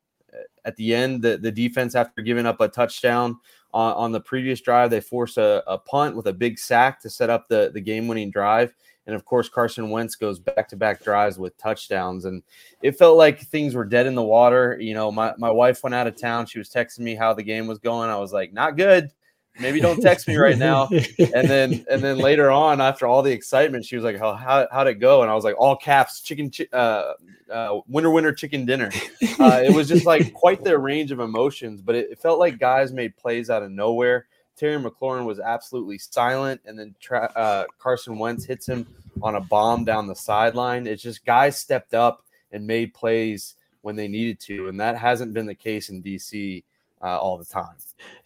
at 0.65 0.77
the 0.77 0.95
end 0.95 1.23
the, 1.23 1.37
the 1.37 1.53
defense 1.53 1.95
after 1.95 2.23
giving 2.23 2.47
up 2.47 2.61
a 2.61 2.69
touchdown 2.69 3.39
on, 3.73 3.95
on 3.95 4.13
the 4.13 4.21
previous 4.21 4.61
drive 4.61 4.91
they 4.91 5.01
force 5.01 5.37
a, 5.37 5.63
a 5.67 5.79
punt 5.79 6.17
with 6.17 6.27
a 6.27 6.33
big 6.33 6.59
sack 6.59 7.01
to 7.01 7.11
set 7.11 7.31
up 7.31 7.49
the 7.49 7.71
the 7.75 7.81
game 7.81 8.09
winning 8.09 8.31
drive 8.31 8.75
and 9.07 9.17
of 9.17 9.25
course, 9.25 9.49
Carson 9.49 9.91
Wentz 9.91 10.15
goes 10.15 10.39
back 10.39 10.69
to 10.69 10.77
back 10.77 11.03
drives 11.03 11.39
with 11.39 11.57
touchdowns. 11.59 12.25
And 12.25 12.43
it 12.83 12.97
felt 12.97 13.17
like 13.17 13.41
things 13.41 13.75
were 13.75 13.85
dead 13.85 14.07
in 14.07 14.15
the 14.15 14.23
water. 14.23 14.79
You 14.81 14.95
know, 14.95 15.11
my, 15.11 15.35
my 15.39 15.51
wife 15.51 15.83
went 15.83 15.95
out 15.95 16.07
of 16.07 16.17
town. 16.17 16.47
She 16.47 16.59
was 16.59 16.71
texting 16.71 17.01
me 17.01 17.15
how 17.15 17.35
the 17.35 17.43
game 17.43 17.67
was 17.67 17.79
going. 17.79 18.11
I 18.11 18.19
was 18.19 18.33
like, 18.33 18.53
not 18.53 18.77
good. 18.77 19.11
Maybe 19.61 19.81
don't 19.81 20.01
text 20.01 20.27
me 20.27 20.37
right 20.37 20.57
now. 20.57 20.89
And 20.89 21.49
then 21.49 21.85
and 21.91 22.03
then 22.03 22.19
later 22.19 22.51
on, 22.51 22.81
after 22.81 23.07
all 23.07 23.23
the 23.23 23.33
excitement, 23.33 23.85
she 23.85 23.97
was 23.97 24.05
like, 24.05 24.19
"How 24.19 24.35
how 24.35 24.67
how'd 24.71 24.87
it 24.87 24.95
go?" 24.95 25.23
And 25.23 25.31
I 25.31 25.35
was 25.35 25.45
like, 25.45 25.57
"All 25.59 25.77
caps, 25.77 26.21
chicken, 26.21 26.51
uh, 26.73 27.13
uh, 27.51 27.81
winner 27.87 28.11
winner 28.11 28.33
chicken 28.33 28.65
dinner." 28.65 28.91
Uh, 29.39 29.63
it 29.65 29.75
was 29.75 29.89
just 29.89 30.07
like 30.07 30.33
quite 30.35 30.65
the 30.65 30.79
range 30.79 31.13
of 31.13 31.21
emotions, 31.21 31.83
but 31.83 31.95
it, 31.95 32.11
it 32.13 32.19
felt 32.19 32.39
like 32.39 32.59
guys 32.59 32.93
made 32.93 33.17
plays 33.17 33.51
out 33.51 33.63
of 33.63 33.71
nowhere. 33.71 34.27
Terry 34.57 34.83
McLaurin 34.83 35.27
was 35.27 35.41
absolutely 35.41 35.99
silent, 35.99 36.61
and 36.65 36.79
then 36.79 36.95
tra- 37.01 37.33
uh, 37.37 37.65
Carson 37.79 38.19
Wentz 38.19 38.45
hits 38.45 38.67
him 38.69 38.87
on 39.23 39.35
a 39.35 39.41
bomb 39.41 39.85
down 39.85 40.07
the 40.07 40.15
sideline. 40.15 40.87
It's 40.87 41.03
just 41.03 41.25
guys 41.25 41.59
stepped 41.59 41.95
up 41.95 42.25
and 42.53 42.67
made 42.67 42.95
plays 42.95 43.55
when 43.83 43.97
they 43.97 44.09
needed 44.09 44.41
to, 44.41 44.69
and 44.69 44.81
that 44.81 44.97
hasn't 44.97 45.35
been 45.35 45.47
the 45.47 45.55
case 45.55 45.91
in 45.91 46.03
DC 46.03 46.63
uh, 47.03 47.19
all 47.19 47.39
the 47.39 47.45
time. 47.45 47.75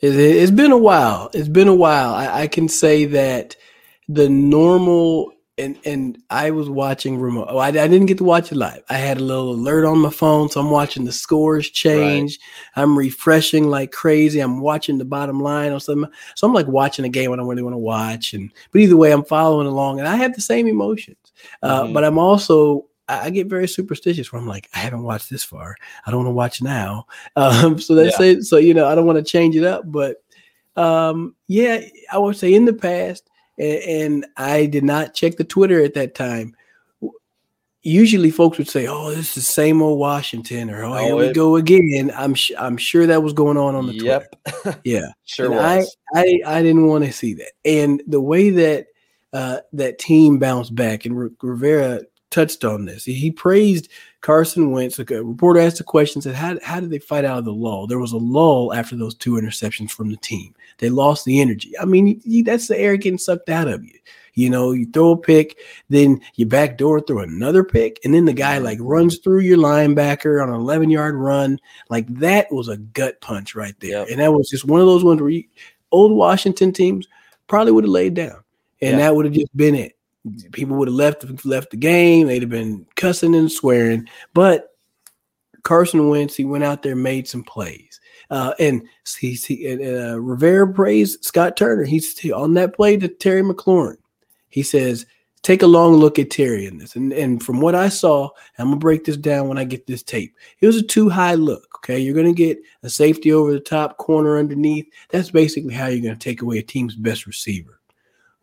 It's 0.01 0.51
been 0.51 0.73
a 0.73 0.79
while. 0.79 1.31
It's 1.33 1.49
been 1.49 1.69
a 1.69 1.75
while. 1.75 2.15
I, 2.15 2.43
I 2.43 2.47
can 2.47 2.69
say 2.69 3.05
that 3.07 3.57
the 4.09 4.29
normal 4.29 5.33
and 5.59 5.79
and 5.85 6.19
I 6.29 6.51
was 6.51 6.69
watching 6.69 7.19
remote. 7.19 7.47
Oh, 7.49 7.59
I, 7.59 7.69
I, 7.69 7.71
didn't 7.73 8.07
get 8.07 8.19
to 8.19 8.25
watch 8.25 8.53
it 8.53 8.57
live. 8.57 8.83
I 8.91 8.99
had 8.99 9.17
a 9.17 9.25
little 9.25 9.53
alert 9.53 9.87
on 9.87 9.99
my 9.99 10.11
phone, 10.11 10.51
so 10.51 10.61
I'm 10.61 10.71
watching 10.71 11.05
the 11.05 11.13
scores 11.13 11.71
change. 11.71 12.39
Right. 12.77 12.83
I'm 12.83 12.97
refreshing 12.97 13.69
like 13.69 13.91
crazy. 13.91 14.41
I'm 14.41 14.61
watching 14.61 14.99
the 14.99 15.07
bottom 15.07 15.41
line 15.41 15.73
or 15.73 15.81
something. 15.81 16.11
So 16.35 16.47
I'm 16.47 16.53
like 16.53 16.67
watching 16.67 17.07
a 17.07 17.09
game 17.11 17.31
when 17.31 17.41
I 17.41 17.43
really 17.43 17.63
want 17.63 17.75
to 17.75 17.79
watch. 17.79 18.35
And 18.35 18.53
but 18.71 18.83
either 18.83 18.97
way, 18.97 19.13
I'm 19.13 19.25
following 19.25 19.67
along, 19.67 19.99
and 19.99 20.09
I 20.09 20.17
have 20.17 20.35
the 20.35 20.43
same 20.43 20.67
emotions. 20.67 21.17
Uh, 21.63 21.85
mm-hmm. 21.85 21.95
But 21.95 22.05
I'm 22.05 22.19
also 22.19 22.87
I 23.09 23.31
get 23.31 23.47
very 23.47 23.69
superstitious 23.69 24.33
where 24.33 24.41
I'm 24.41 24.49
like, 24.49 24.69
I 24.75 24.79
haven't 24.79 25.05
watched 25.05 25.31
this 25.31 25.45
far. 25.45 25.77
I 26.07 26.11
don't 26.11 26.25
want 26.25 26.29
to 26.29 26.33
watch 26.33 26.63
now. 26.63 27.07
Um, 27.37 27.79
so 27.79 27.95
that's 27.95 28.19
yeah. 28.19 28.27
it. 28.27 28.45
So 28.45 28.57
you 28.57 28.75
know, 28.75 28.87
I 28.87 28.95
don't 28.95 29.07
want 29.07 29.19
to 29.19 29.25
change 29.25 29.57
it 29.57 29.65
up. 29.65 29.85
But 29.87 30.23
um, 30.77 31.35
yeah, 31.49 31.81
I 32.13 32.19
would 32.19 32.37
say 32.37 32.55
in 32.55 32.65
the 32.65 32.73
past 32.73 33.29
and, 33.59 33.83
and 33.83 34.27
I 34.37 34.67
did 34.67 34.85
not 34.85 35.15
check 35.15 35.37
the 35.37 35.45
Twitter 35.45 35.83
at 35.83 35.95
that 35.95 36.15
time. 36.15 36.55
Usually, 37.83 38.33
folks 38.33 38.59
would 38.59 38.69
say, 38.69 38.89
"Oh, 38.89 39.11
this 39.11 39.29
is 39.29 39.35
the 39.35 39.41
same 39.43 39.81
old 39.81 40.01
Washington," 40.01 40.71
or 40.71 40.83
"Oh, 40.83 40.95
oh 40.95 40.97
here 40.97 41.13
it, 41.13 41.29
we 41.29 41.33
go 41.33 41.55
again." 41.55 42.11
I'm 42.17 42.35
sh- 42.35 42.51
I'm 42.59 42.77
sure 42.77 43.07
that 43.07 43.23
was 43.23 43.33
going 43.33 43.57
on 43.57 43.77
on 43.77 43.87
the 43.87 43.95
yep. 43.95 44.35
Twitter. 44.45 44.81
Yeah, 44.85 45.07
sure 45.25 45.51
was. 45.51 45.97
I, 46.15 46.21
I 46.21 46.59
I 46.59 46.63
didn't 46.63 46.89
want 46.89 47.05
to 47.05 47.13
see 47.13 47.35
that, 47.35 47.53
and 47.65 48.03
the 48.09 48.21
way 48.21 48.51
that 48.51 48.89
uh, 49.33 49.59
that 49.75 50.01
team 50.01 50.39
bounced 50.39 50.75
back, 50.75 51.05
and 51.05 51.17
R- 51.17 51.31
Rivera 51.41 52.01
touched 52.31 52.65
on 52.65 52.85
this. 52.85 53.05
He 53.05 53.31
praised 53.31 53.89
Carson 54.21 54.71
Wentz. 54.71 54.99
A 54.99 55.05
reporter 55.05 55.61
asked 55.61 55.81
a 55.81 55.85
question, 55.85 56.21
said, 56.21 56.35
how, 56.35 56.59
how 56.63 56.81
did 56.81 56.91
they 56.91 56.99
fight 56.99 57.25
out 57.25 57.39
of 57.39 57.45
the 57.45 57.53
lull? 57.53 57.87
There 57.87 57.99
was 57.99 58.13
a 58.13 58.19
lull 58.19 58.73
after 58.75 58.97
those 58.97 59.15
two 59.15 59.33
interceptions 59.35 59.91
from 59.91 60.11
the 60.11 60.17
team. 60.17 60.55
They 60.79 60.91
lost 60.91 61.25
the 61.25 61.41
energy. 61.41 61.73
I 61.81 61.85
mean, 61.85 62.21
that's 62.45 62.69
the 62.69 62.79
air 62.79 62.97
getting 62.97 63.19
sucked 63.19 63.49
out 63.49 63.69
of 63.69 63.85
you. 63.85 63.99
You 64.35 64.51
know, 64.51 64.73
you 64.73 64.87
throw 64.91 65.13
a 65.13 65.17
pick, 65.17 65.59
then 65.89 66.21
you 66.35 66.45
back 66.45 66.77
door 66.77 67.01
throw 67.01 67.21
another 67.21 67.65
pick, 67.65 67.99
and 68.05 68.13
then 68.13 68.27
the 68.27 68.35
guy 68.35 68.57
mm-hmm. 68.57 68.67
like 68.67 68.79
runs 68.83 69.17
through 69.17 69.41
your 69.41 69.57
linebacker 69.57 70.43
on 70.43 70.51
an 70.51 70.57
11 70.57 70.91
yard 70.91 71.15
run. 71.15 71.59
Like 71.89 72.07
that 72.19 72.53
was 72.53 72.69
a 72.69 72.77
gut 72.77 73.19
punch 73.23 73.55
right 73.55 73.75
there. 73.81 74.01
Yep. 74.01 74.09
And 74.11 74.21
that 74.21 74.35
was 74.35 74.51
just 74.51 74.67
one 74.67 74.81
of 74.81 74.87
those 74.87 75.03
ones 75.03 75.23
where 75.23 75.31
you, 75.31 75.45
old 75.91 76.13
Washington 76.13 76.71
teams 76.71 77.09
probably 77.47 77.73
would 77.73 77.85
have 77.85 77.91
laid 77.91 78.13
down, 78.13 78.45
and 78.83 78.99
that 79.01 79.17
would 79.17 79.25
have 79.25 79.35
just 79.35 79.57
been 79.57 79.75
it. 79.75 79.96
People 80.53 80.77
would 80.77 80.89
have 80.89 80.95
left 80.95 81.45
left 81.45 81.71
the 81.71 81.77
game. 81.77 82.27
They'd 82.27 82.43
have 82.43 82.51
been 82.51 82.87
cussing 82.97 83.35
and 83.35 83.51
swearing. 83.51 84.09
But 84.35 84.77
Carson 85.63 86.09
Wentz, 86.09 86.35
he 86.35 86.45
went 86.45 86.65
out 86.65 86.83
there, 86.83 86.97
made 86.97 87.29
some 87.29 87.43
plays. 87.43 88.01
Uh, 88.31 88.55
and 88.59 88.83
he, 89.19 89.35
he 89.35 89.73
uh, 89.73 90.17
Rivera 90.17 90.73
praised 90.73 91.25
Scott 91.25 91.57
Turner. 91.57 91.85
He's 91.85 92.19
on 92.31 92.55
that 92.55 92.75
play 92.75 92.97
to 92.97 93.09
Terry 93.09 93.43
McLaurin. 93.43 93.99
He 94.49 94.63
says, 94.63 95.07
take 95.43 95.63
a 95.63 95.67
long 95.67 95.95
look 95.95 96.19
at 96.19 96.31
Terry 96.31 96.67
in 96.67 96.79
this. 96.79 96.97
And, 96.97 97.13
and 97.13 97.41
from 97.41 97.61
what 97.61 97.77
I 97.77 97.89
saw, 97.89 98.31
I'm 98.59 98.69
gonna 98.69 98.77
break 98.79 99.05
this 99.05 99.17
down 99.17 99.47
when 99.47 99.59
I 99.59 99.65
get 99.65 99.87
this 99.87 100.03
tape. 100.03 100.35
It 100.61 100.67
was 100.67 100.77
a 100.77 100.83
two 100.83 101.09
high 101.09 101.35
look. 101.35 101.69
Okay, 101.77 102.01
you're 102.01 102.17
gonna 102.17 102.33
get 102.33 102.59
a 102.83 102.91
safety 102.91 103.33
over 103.33 103.53
the 103.53 103.61
top, 103.61 103.97
corner 103.99 104.39
underneath. 104.39 104.87
That's 105.11 105.31
basically 105.31 105.75
how 105.75 105.87
you're 105.87 106.03
gonna 106.03 106.17
take 106.17 106.43
away 106.43 106.59
a 106.59 106.63
team's 106.63 106.97
best 106.97 107.27
receiver. 107.27 107.81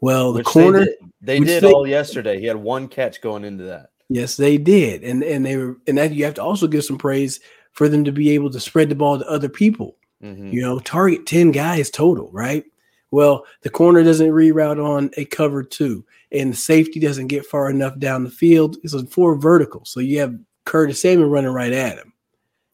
Well, 0.04 0.34
the 0.34 0.39
which 0.39 0.48
corner 0.48 0.86
they 1.22 1.39
did, 1.39 1.48
they 1.48 1.60
did 1.62 1.63
all 1.63 1.88
yesterday. 1.88 2.38
He 2.38 2.46
had 2.46 2.58
one 2.58 2.89
catch 2.89 3.22
going 3.22 3.46
into 3.46 3.63
that. 3.63 3.92
Yes, 4.10 4.36
they 4.36 4.58
did, 4.58 5.02
and 5.02 5.24
and 5.24 5.46
they 5.46 5.56
were, 5.56 5.78
and 5.88 5.98
that 5.98 6.12
you 6.12 6.26
have 6.26 6.34
to 6.34 6.44
also 6.44 6.68
give 6.68 6.84
some 6.84 6.98
praise 6.98 7.39
for 7.72 7.88
them 7.88 8.04
to 8.04 8.12
be 8.12 8.32
able 8.32 8.50
to 8.50 8.60
spread 8.60 8.89
the 8.89 8.96
ball 8.96 9.18
to 9.18 9.26
other 9.30 9.48
people. 9.48 9.96
Mm-hmm. 10.22 10.52
You 10.52 10.62
know, 10.62 10.80
target 10.80 11.26
10 11.26 11.52
guys 11.52 11.89
total, 11.89 12.30
right? 12.32 12.66
Well, 13.12 13.46
the 13.62 13.70
corner 13.70 14.04
doesn't 14.04 14.30
reroute 14.30 14.84
on 14.84 15.10
a 15.16 15.24
cover 15.24 15.63
two, 15.63 16.04
and 16.34 16.52
the 16.52 16.58
safety 16.58 17.00
doesn't 17.00 17.28
get 17.28 17.46
far 17.46 17.70
enough 17.70 17.98
down 17.98 18.26
the 18.26 18.30
field. 18.30 18.76
It's 18.84 18.94
a 18.94 19.06
four 19.06 19.38
vertical. 19.38 19.86
So 19.86 20.02
you 20.02 20.20
have 20.20 20.38
Curtis 20.66 21.02
Samuel 21.02 21.30
running 21.30 21.52
right 21.52 21.72
at 21.72 21.98
him. 21.98 22.12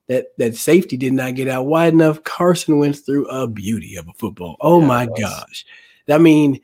That 0.08 0.36
that 0.40 0.56
safety 0.56 0.98
did 0.98 1.14
not 1.14 1.36
get 1.36 1.48
out 1.48 1.68
wide 1.68 1.94
enough. 1.94 2.24
Carson 2.24 2.80
went 2.80 2.98
through 2.98 3.28
a 3.28 3.48
beauty 3.48 3.98
of 3.98 4.08
a 4.08 4.14
football. 4.14 4.58
Oh 4.62 4.80
yeah, 4.82 4.88
my 4.88 5.06
gosh. 5.06 5.64
I 6.10 6.18
mean, 6.18 6.60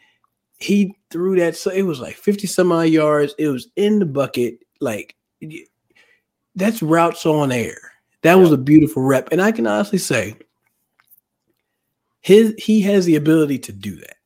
he 0.59 0.95
threw 1.11 1.35
that 1.37 1.55
so 1.55 1.71
it 1.71 1.83
was 1.83 1.99
like 1.99 2.15
50 2.15 2.47
some 2.47 2.71
odd 2.71 2.89
yards. 2.89 3.35
It 3.37 3.49
was 3.49 3.67
in 3.75 3.99
the 3.99 4.05
bucket. 4.05 4.59
Like 4.79 5.15
that's 6.55 6.81
routes 6.81 7.25
on 7.25 7.51
air. 7.51 7.77
That 8.21 8.35
was 8.35 8.51
a 8.51 8.57
beautiful 8.57 9.03
rep. 9.03 9.29
And 9.31 9.41
I 9.41 9.51
can 9.51 9.67
honestly 9.67 9.99
say 9.99 10.35
his 12.21 12.55
he 12.57 12.81
has 12.81 13.05
the 13.05 13.15
ability 13.15 13.59
to 13.59 13.71
do 13.71 13.95
that. 13.97 14.17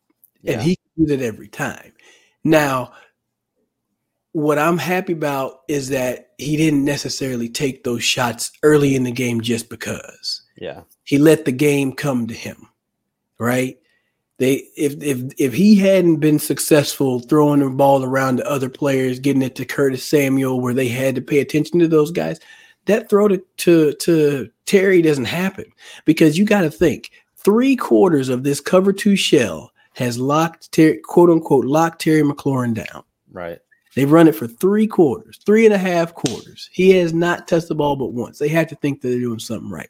Yeah. 0.41 0.53
And 0.53 0.61
he 0.61 0.77
can 0.77 1.05
do 1.05 1.17
that 1.17 1.25
every 1.25 1.49
time. 1.49 1.91
Now, 2.43 2.93
what 4.31 4.57
I'm 4.57 4.77
happy 4.77 5.13
about 5.13 5.61
is 5.67 5.89
that 5.89 6.29
he 6.37 6.55
didn't 6.55 6.85
necessarily 6.85 7.49
take 7.49 7.83
those 7.83 8.03
shots 8.03 8.51
early 8.63 8.95
in 8.95 9.03
the 9.03 9.11
game 9.11 9.41
just 9.41 9.69
because. 9.69 10.43
Yeah. 10.55 10.83
He 11.03 11.17
let 11.17 11.43
the 11.43 11.51
game 11.51 11.91
come 11.91 12.27
to 12.27 12.33
him. 12.33 12.69
Right? 13.37 13.79
They 14.39 14.63
if 14.75 14.95
if 15.03 15.33
if 15.37 15.53
he 15.53 15.75
hadn't 15.75 16.17
been 16.17 16.39
successful 16.39 17.19
throwing 17.19 17.59
the 17.59 17.69
ball 17.69 18.03
around 18.03 18.37
to 18.37 18.49
other 18.49 18.69
players, 18.69 19.19
getting 19.19 19.41
it 19.41 19.55
to 19.55 19.65
Curtis 19.65 20.03
Samuel 20.03 20.61
where 20.61 20.73
they 20.73 20.87
had 20.87 21.15
to 21.15 21.21
pay 21.21 21.39
attention 21.39 21.77
to 21.79 21.87
those 21.89 22.09
guys, 22.09 22.39
that 22.85 23.09
throw 23.09 23.27
to, 23.27 23.37
to, 23.57 23.93
to 23.93 24.49
Terry 24.65 25.01
doesn't 25.01 25.25
happen 25.25 25.65
because 26.05 26.37
you 26.37 26.45
got 26.45 26.61
to 26.61 26.71
think 26.71 27.11
three 27.35 27.75
quarters 27.75 28.29
of 28.29 28.43
this 28.43 28.61
cover 28.61 28.93
two 28.93 29.15
shell 29.15 29.71
has 29.93 30.17
locked 30.17 30.71
Terry, 30.71 30.99
quote 31.03 31.29
unquote, 31.29 31.65
locked 31.65 32.01
Terry 32.01 32.23
McLaurin 32.23 32.73
down. 32.73 33.03
Right. 33.31 33.59
They've 33.95 34.11
run 34.11 34.27
it 34.27 34.35
for 34.35 34.47
three 34.47 34.87
quarters, 34.87 35.39
three 35.45 35.65
and 35.65 35.73
a 35.73 35.77
half 35.77 36.13
quarters. 36.13 36.69
He 36.71 36.91
has 36.91 37.13
not 37.13 37.47
touched 37.47 37.67
the 37.67 37.75
ball 37.75 37.97
but 37.97 38.13
once. 38.13 38.39
They 38.39 38.47
had 38.47 38.69
to 38.69 38.75
think 38.75 39.01
that 39.01 39.09
they're 39.09 39.19
doing 39.19 39.39
something 39.39 39.69
right. 39.69 39.89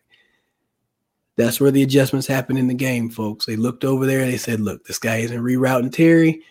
That's 1.39 1.61
where 1.61 1.71
the 1.71 1.83
adjustments 1.83 2.27
happen 2.27 2.57
in 2.57 2.67
the 2.67 2.73
game, 2.73 3.09
folks. 3.09 3.45
They 3.45 3.55
looked 3.55 3.85
over 3.85 4.05
there 4.05 4.19
and 4.19 4.29
they 4.29 4.35
said, 4.35 4.59
"Look, 4.59 4.83
this 4.83 4.99
guy 4.99 5.19
isn't 5.19 5.41
rerouting 5.41 5.89
Terry, 5.89 6.43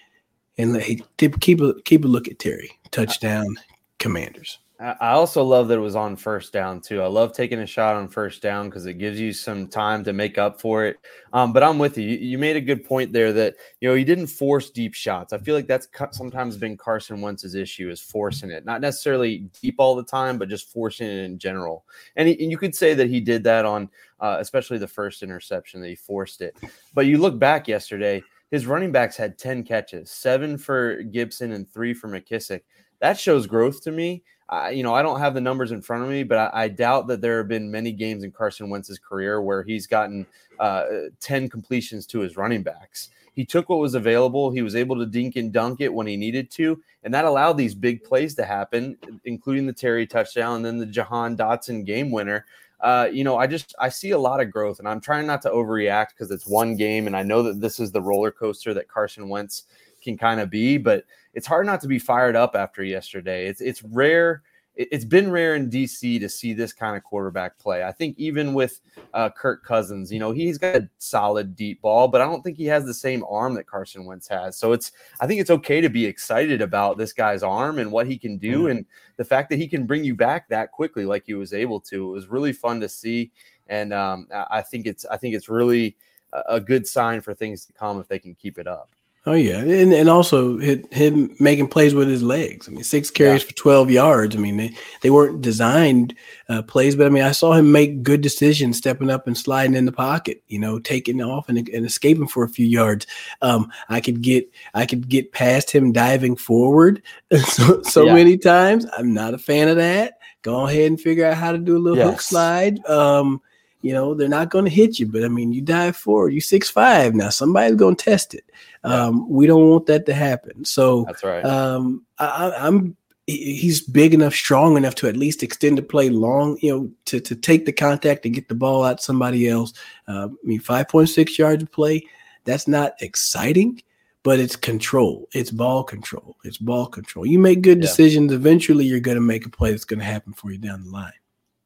and 0.57 0.74
hey, 0.81 1.03
keep 1.18 1.61
a 1.61 1.74
keep 1.83 2.07
a 2.07 2.09
look 2.09 2.27
at 2.27 2.38
Terry. 2.38 2.70
Touchdown, 2.90 3.59
Commanders." 3.98 4.59
I 4.81 5.11
also 5.11 5.43
love 5.43 5.67
that 5.69 5.79
it 5.79 5.81
was 5.81 5.97
on 5.97 6.14
first 6.14 6.53
down 6.53 6.81
too. 6.81 7.03
I 7.03 7.09
love 7.09 7.33
taking 7.33 7.59
a 7.59 7.67
shot 7.67 7.97
on 7.97 8.07
first 8.07 8.41
down 8.41 8.69
because 8.69 8.87
it 8.87 8.95
gives 8.95 9.19
you 9.19 9.33
some 9.33 9.67
time 9.67 10.05
to 10.05 10.12
make 10.12 10.38
up 10.38 10.61
for 10.61 10.85
it. 10.87 10.99
Um, 11.33 11.53
but 11.53 11.64
I'm 11.64 11.81
with 11.81 11.99
you. 11.99 12.07
You 12.07 12.38
made 12.38 12.55
a 12.55 12.61
good 12.61 12.85
point 12.85 13.12
there 13.12 13.33
that 13.33 13.57
you 13.81 13.88
know 13.88 13.97
he 13.97 14.05
didn't 14.05 14.29
force 14.29 14.71
deep 14.71 14.95
shots. 14.95 15.33
I 15.33 15.38
feel 15.38 15.57
like 15.57 15.67
that's 15.67 15.88
sometimes 16.12 16.57
been 16.57 16.77
Carson 16.77 17.21
Wentz's 17.21 17.57
issue 17.57 17.91
is 17.91 18.01
forcing 18.01 18.53
it, 18.53 18.64
not 18.64 18.81
necessarily 18.81 19.51
deep 19.61 19.75
all 19.79 19.97
the 19.97 20.05
time, 20.05 20.38
but 20.38 20.49
just 20.49 20.73
forcing 20.73 21.09
it 21.09 21.25
in 21.25 21.41
general. 21.41 21.85
And, 22.14 22.29
he, 22.29 22.41
and 22.41 22.51
you 22.53 22.57
could 22.57 22.75
say 22.75 22.95
that 22.95 23.11
he 23.11 23.21
did 23.21 23.43
that 23.45 23.64
on 23.64 23.91
uh, 24.21 24.37
especially 24.38 24.79
the 24.79 24.87
first 24.87 25.25
interception 25.25 25.81
that 25.81 25.88
he 25.88 25.97
forced 25.97 26.41
it. 26.41 26.57
But 26.95 27.07
you 27.07 27.19
look 27.19 27.37
back 27.37 27.67
yesterday, 27.67 28.23
his 28.53 28.67
running 28.67 28.93
backs 28.93 29.17
had 29.17 29.38
ten 29.38 29.64
catches, 29.64 30.12
seven 30.12 30.57
for 30.57 31.03
Gibson 31.03 31.51
and 31.51 31.69
three 31.69 31.95
for 31.95 32.09
McKissic. 32.09 32.61
That 33.01 33.19
shows 33.19 33.47
growth 33.47 33.83
to 33.83 33.93
me. 33.93 34.23
I, 34.49 34.71
you 34.71 34.83
know, 34.83 34.95
I 34.95 35.03
don't 35.03 35.19
have 35.19 35.35
the 35.35 35.41
numbers 35.41 35.73
in 35.73 35.83
front 35.83 36.05
of 36.05 36.09
me, 36.09 36.23
but 36.23 36.39
I, 36.39 36.65
I, 36.65 36.69
doubt 36.69 37.07
that 37.09 37.21
there 37.21 37.39
have 37.39 37.49
been 37.49 37.71
many 37.71 37.93
games 37.93 38.25
in 38.25 38.33
Carson 38.33 38.71
Wentz's 38.71 38.99
career 38.99 39.43
where 39.43 39.63
he's 39.63 39.87
gotten 39.87 40.27
uh, 40.59 40.85
10 41.21 41.51
completions 41.51 42.07
to 42.07 42.21
his 42.21 42.37
running 42.37 42.63
backs. 42.63 43.11
He 43.35 43.45
took 43.45 43.69
what 43.69 43.79
was 43.79 43.95
available. 43.95 44.51
He 44.51 44.63
was 44.63 44.75
able 44.75 44.97
to 44.97 45.07
dink 45.07 45.37
and 45.37 45.53
dunk 45.53 45.81
it 45.81 45.93
when 45.93 46.07
he 46.07 46.17
needed 46.17 46.51
to, 46.53 46.83
and 47.05 47.15
that 47.15 47.25
allowed 47.25 47.53
these 47.53 47.75
big 47.75 48.03
plays 48.03 48.35
to 48.35 48.45
happen, 48.45 48.97
including 49.27 49.67
the 49.67 49.73
Terry 49.73 50.07
touchdown 50.09 50.57
and 50.57 50.65
then 50.65 50.79
the 50.79 50.87
Jahan 50.87 51.37
Dotson 51.37 51.85
game 51.85 52.11
winner. 52.11 52.47
Uh, 52.81 53.09
you 53.13 53.23
know, 53.25 53.37
I 53.37 53.47
just 53.47 53.75
I 53.79 53.91
see 53.91 54.11
a 54.11 54.19
lot 54.19 54.41
of 54.41 54.51
growth, 54.51 54.81
and 54.81 54.89
I'm 54.89 55.01
trying 55.01 55.27
not 55.27 55.43
to 55.43 55.51
overreact 55.51 56.09
because 56.11 56.31
it's 56.31 56.49
one 56.49 56.75
game, 56.75 57.07
and 57.07 57.17
I 57.17 57.23
know 57.23 57.43
that 57.45 57.61
this 57.61 57.79
is 57.79 57.93
the 57.93 58.03
roller 58.03 58.33
coaster 58.33 58.75
that 58.75 58.89
Carson 58.89 59.29
Wentz 59.29 59.65
can 60.01 60.17
kind 60.17 60.41
of 60.41 60.51
be, 60.51 60.79
but 60.79 61.05
it's 61.35 61.47
hard 61.47 61.67
not 61.67 61.81
to 61.83 61.89
be 61.89 61.99
fired 61.99 62.37
up 62.37 62.55
after 62.55 62.83
yesterday. 62.83 63.47
It's 63.47 63.61
it's 63.61 63.83
rare. 63.83 64.43
It's 64.75 65.05
been 65.05 65.33
rare 65.33 65.57
in 65.57 65.69
DC 65.69 66.21
to 66.21 66.29
see 66.29 66.53
this 66.53 66.73
kind 66.73 66.97
of 66.97 67.03
quarterback 67.03 67.59
play. 67.59 67.83
I 67.83 67.91
think 67.91 68.17
even 68.17 68.55
with 68.55 68.81
uh, 69.13 69.29
Kirk 69.31 69.65
Cousins, 69.65 70.13
you 70.13 70.21
know, 70.21 70.31
he's 70.31 70.57
got 70.57 70.77
a 70.77 70.89
solid 70.99 71.57
deep 71.57 71.83
ball, 71.83 72.07
but 72.07 72.21
I 72.21 72.27
don't 72.27 72.43
think 72.43 72.57
he 72.57 72.67
has 72.67 72.85
the 72.85 72.95
same 72.95 73.25
arm 73.29 73.55
that 73.55 73.67
Carson 73.67 74.05
Wentz 74.05 74.29
has. 74.29 74.57
So 74.57 74.73
it's 74.73 74.93
I 75.21 75.27
think 75.27 75.41
it's 75.41 75.51
okay 75.51 75.81
to 75.81 75.89
be 75.89 76.07
excited 76.07 76.63
about 76.63 76.97
this 76.97 77.13
guy's 77.13 77.43
arm 77.43 77.81
and 77.81 77.91
what 77.91 78.07
he 78.07 78.17
can 78.17 78.39
do, 78.39 78.65
mm. 78.65 78.71
and 78.71 78.87
the 79.17 79.25
fact 79.25 79.51
that 79.51 79.59
he 79.59 79.67
can 79.67 79.85
bring 79.85 80.05
you 80.05 80.15
back 80.15 80.49
that 80.49 80.71
quickly, 80.71 81.05
like 81.05 81.25
he 81.27 81.35
was 81.35 81.53
able 81.53 81.81
to. 81.81 82.11
It 82.11 82.13
was 82.13 82.29
really 82.29 82.53
fun 82.53 82.79
to 82.81 82.89
see, 82.89 83.33
and 83.67 83.93
um, 83.93 84.29
I 84.33 84.63
think 84.63 84.87
it's 84.87 85.05
I 85.07 85.17
think 85.17 85.35
it's 85.35 85.49
really 85.49 85.97
a 86.33 86.61
good 86.61 86.87
sign 86.87 87.21
for 87.21 87.35
things 87.35 87.65
to 87.67 87.73
come 87.73 88.01
if 88.01 88.09
they 88.09 88.19
can 88.19 88.35
keep 88.35 88.59
it 88.59 88.67
up. 88.67 88.91
Oh 89.29 89.35
yeah, 89.35 89.59
and 89.59 89.93
and 89.93 90.09
also 90.09 90.57
him 90.57 91.37
making 91.38 91.69
plays 91.69 91.93
with 91.93 92.09
his 92.09 92.23
legs. 92.23 92.67
I 92.67 92.71
mean, 92.71 92.83
six 92.83 93.11
carries 93.11 93.43
yeah. 93.43 93.49
for 93.49 93.55
twelve 93.57 93.91
yards. 93.91 94.35
I 94.35 94.38
mean, 94.38 94.57
they, 94.57 94.75
they 95.03 95.11
weren't 95.11 95.43
designed 95.43 96.14
uh, 96.49 96.62
plays, 96.62 96.97
but 96.97 97.05
I 97.05 97.11
mean, 97.11 97.25
I 97.25 97.33
saw 97.33 97.53
him 97.53 97.71
make 97.71 98.03
good 98.03 98.23
decisions, 98.23 98.79
stepping 98.79 99.11
up 99.11 99.27
and 99.27 99.37
sliding 99.37 99.77
in 99.77 99.85
the 99.85 99.93
pocket. 99.93 100.43
You 100.49 100.59
know, 100.59 100.79
taking 100.79 101.21
off 101.21 101.51
and, 101.51 101.59
and 101.69 101.85
escaping 101.85 102.27
for 102.27 102.43
a 102.43 102.49
few 102.49 102.67
yards. 102.67 103.07
Um, 103.43 103.71
I 103.91 104.01
could 104.01 104.23
get 104.23 104.51
I 104.73 104.87
could 104.87 105.11
get 105.11 105.33
past 105.33 105.71
him 105.71 105.93
diving 105.93 106.35
forward 106.35 107.03
so, 107.49 107.83
so 107.83 108.07
yeah. 108.07 108.14
many 108.14 108.38
times. 108.38 108.87
I'm 108.97 109.12
not 109.12 109.35
a 109.35 109.38
fan 109.38 109.69
of 109.69 109.77
that. 109.77 110.21
Go 110.41 110.67
ahead 110.67 110.87
and 110.87 110.99
figure 110.99 111.27
out 111.27 111.37
how 111.37 111.53
to 111.53 111.59
do 111.59 111.77
a 111.77 111.79
little 111.79 111.99
yes. 111.99 112.09
hook 112.09 112.21
slide. 112.23 112.83
Um, 112.87 113.43
you 113.81 113.93
know, 113.93 114.14
they're 114.14 114.29
not 114.29 114.51
going 114.51 114.64
to 114.64 114.71
hit 114.71 114.99
you, 114.99 115.07
but 115.07 115.25
I 115.25 115.29
mean, 115.29 115.53
you 115.53 115.61
dive 115.61 115.97
forward, 115.97 116.33
you 116.33 116.41
six 116.41 116.69
five. 116.69 117.14
Now 117.14 117.29
somebody's 117.31 117.77
going 117.77 117.97
to 117.97 118.05
test 118.05 118.35
it. 118.35 118.45
Yeah. 118.85 119.07
Um, 119.07 119.29
we 119.29 119.47
don't 119.47 119.69
want 119.69 119.87
that 119.87 120.07
to 120.07 120.14
happen. 120.14 120.64
So 120.64 121.05
that's 121.05 121.23
right. 121.23 121.45
Um, 121.45 122.05
I, 122.19 122.53
I'm 122.57 122.97
he's 123.29 123.83
big 123.83 124.14
enough, 124.14 124.35
strong 124.35 124.77
enough 124.77 124.95
to 124.97 125.07
at 125.07 125.17
least 125.17 125.43
extend 125.43 125.77
the 125.77 125.83
play 125.83 126.09
long, 126.09 126.59
you 126.62 126.75
know, 126.75 126.91
to, 127.05 127.21
to 127.21 127.37
take 127.37 127.67
the 127.67 127.73
contact 127.73 128.25
and 128.25 128.35
get 128.35 128.49
the 128.49 128.55
ball 128.55 128.85
out 128.85 128.99
to 128.99 129.05
somebody 129.05 129.49
else. 129.49 129.75
Uh, 130.09 130.29
I 130.29 130.47
mean, 130.47 130.61
5.6 130.61 131.37
yards 131.37 131.62
of 131.62 131.71
play, 131.71 132.07
that's 132.45 132.67
not 132.67 132.95
exciting, 133.03 133.83
but 134.23 134.41
it's 134.41 134.57
control. 134.57 135.29
It's 135.35 135.51
ball 135.51 135.85
control. 135.85 136.37
It's 136.43 136.57
ball 136.57 136.87
control. 136.87 137.27
You 137.27 137.38
make 137.38 137.61
good 137.61 137.79
yeah. 137.79 137.83
decisions. 137.83 138.33
Eventually, 138.33 138.87
you're 138.87 138.99
going 138.99 139.17
to 139.17 139.21
make 139.21 139.45
a 139.45 139.51
play 139.51 139.73
that's 139.73 139.85
going 139.85 140.01
to 140.01 140.07
happen 140.07 140.33
for 140.33 140.51
you 140.51 140.59
down 140.59 140.85
the 140.85 140.91
line. 140.91 141.12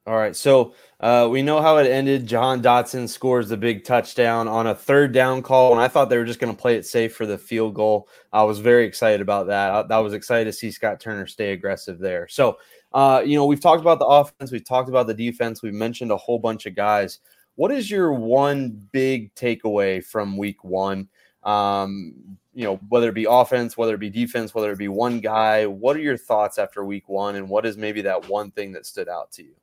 All 0.04 0.16
right. 0.16 0.34
So 0.34 0.74
uh, 0.98 1.28
we 1.30 1.42
know 1.42 1.62
how 1.62 1.76
it 1.76 1.88
ended. 1.88 2.26
Jahan 2.26 2.60
Dotson 2.60 3.08
scores 3.08 3.48
the 3.48 3.56
big 3.56 3.84
touchdown 3.84 4.48
on 4.48 4.66
a 4.66 4.74
third 4.74 5.12
down 5.12 5.42
call, 5.42 5.70
and 5.70 5.80
I 5.80 5.86
thought 5.86 6.10
they 6.10 6.18
were 6.18 6.24
just 6.24 6.40
going 6.40 6.52
to 6.52 6.60
play 6.60 6.74
it 6.74 6.84
safe 6.84 7.14
for 7.14 7.24
the 7.24 7.38
field 7.38 7.74
goal. 7.74 8.08
I 8.32 8.42
was 8.42 8.58
very 8.58 8.84
excited 8.84 9.20
about 9.20 9.46
that. 9.46 9.70
I, 9.70 9.94
I 9.94 10.00
was 10.00 10.12
excited 10.12 10.46
to 10.46 10.52
see 10.52 10.72
Scott 10.72 10.98
Turner 10.98 11.28
stay 11.28 11.52
aggressive 11.52 12.00
there. 12.00 12.26
So, 12.26 12.58
uh, 12.92 13.22
you 13.24 13.36
know, 13.36 13.46
we've 13.46 13.60
talked 13.60 13.80
about 13.80 14.00
the 14.00 14.06
offense, 14.06 14.50
we've 14.50 14.64
talked 14.64 14.88
about 14.88 15.06
the 15.06 15.14
defense, 15.14 15.62
we've 15.62 15.72
mentioned 15.72 16.10
a 16.10 16.16
whole 16.16 16.40
bunch 16.40 16.66
of 16.66 16.74
guys. 16.74 17.20
What 17.54 17.70
is 17.70 17.88
your 17.88 18.12
one 18.12 18.88
big 18.90 19.32
takeaway 19.36 20.04
from 20.04 20.36
week 20.36 20.64
one? 20.64 21.08
Um, 21.44 22.38
you 22.54 22.64
know, 22.64 22.80
whether 22.88 23.08
it 23.08 23.14
be 23.14 23.26
offense, 23.28 23.76
whether 23.76 23.94
it 23.94 24.00
be 24.00 24.10
defense, 24.10 24.52
whether 24.52 24.72
it 24.72 24.78
be 24.78 24.88
one 24.88 25.20
guy, 25.20 25.66
what 25.66 25.96
are 25.96 26.00
your 26.00 26.16
thoughts 26.16 26.58
after 26.58 26.84
week 26.84 27.08
one? 27.08 27.36
And 27.36 27.48
what 27.48 27.66
is 27.66 27.76
maybe 27.76 28.02
that 28.02 28.28
one 28.28 28.50
thing 28.50 28.72
that 28.72 28.84
stood 28.84 29.08
out 29.08 29.30
to 29.32 29.44
you? 29.44 29.54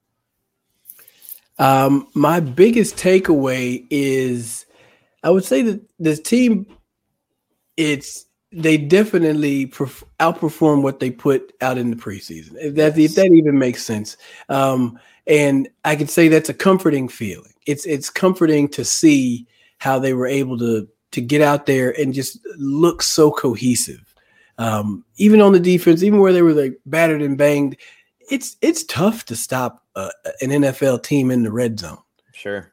Um, 1.60 2.08
my 2.14 2.40
biggest 2.40 2.96
takeaway 2.96 3.86
is 3.90 4.66
I 5.24 5.30
would 5.30 5.44
say 5.44 5.62
that 5.64 5.82
this 6.00 6.20
team, 6.20 6.66
it's 7.78 8.26
they 8.52 8.78
definitely 8.78 9.68
perf- 9.68 10.04
outperform 10.20 10.82
what 10.82 11.00
they 11.00 11.12
put 11.12 11.54
out 11.62 11.78
in 11.78 11.92
the 11.92 11.96
preseason. 11.96 12.56
If 12.56 12.76
that 12.76 12.98
yes. 12.98 13.12
if 13.12 13.16
that 13.16 13.32
even 13.34 13.60
makes 13.60 13.84
sense. 13.84 14.18
Um, 14.48 14.98
and 15.28 15.70
I 15.86 15.96
could 15.96 16.10
say 16.10 16.28
that's 16.28 16.50
a 16.50 16.54
comforting 16.54 17.08
feeling. 17.10 17.54
It's 17.68 17.86
it's 17.86 18.10
comforting 18.10 18.68
to 18.70 18.84
see 18.84 19.46
how 19.78 20.00
they 20.00 20.14
were 20.14 20.28
able 20.28 20.58
to 20.60 20.88
to 21.12 21.22
get 21.22 21.42
out 21.42 21.66
there 21.66 21.92
and 22.00 22.14
just 22.14 22.40
look 22.58 23.02
so 23.02 23.32
cohesive. 23.32 24.14
Um, 24.58 25.06
even 25.18 25.42
on 25.42 25.54
the 25.54 25.60
defense, 25.60 26.04
even 26.04 26.20
where 26.20 26.34
they 26.34 26.42
were 26.42 26.54
like 26.54 26.78
battered 26.86 27.22
and 27.22 27.38
banged, 27.38 27.78
it's 28.32 28.58
it's 28.62 28.84
tough 28.86 29.26
to 29.26 29.36
stop 29.36 29.86
uh, 30.00 30.32
an 30.42 30.50
NFL 30.50 31.04
team 31.04 31.32
in 31.32 31.44
the 31.44 31.52
red 31.52 31.80
zone. 31.80 32.00
Sure. 32.34 32.72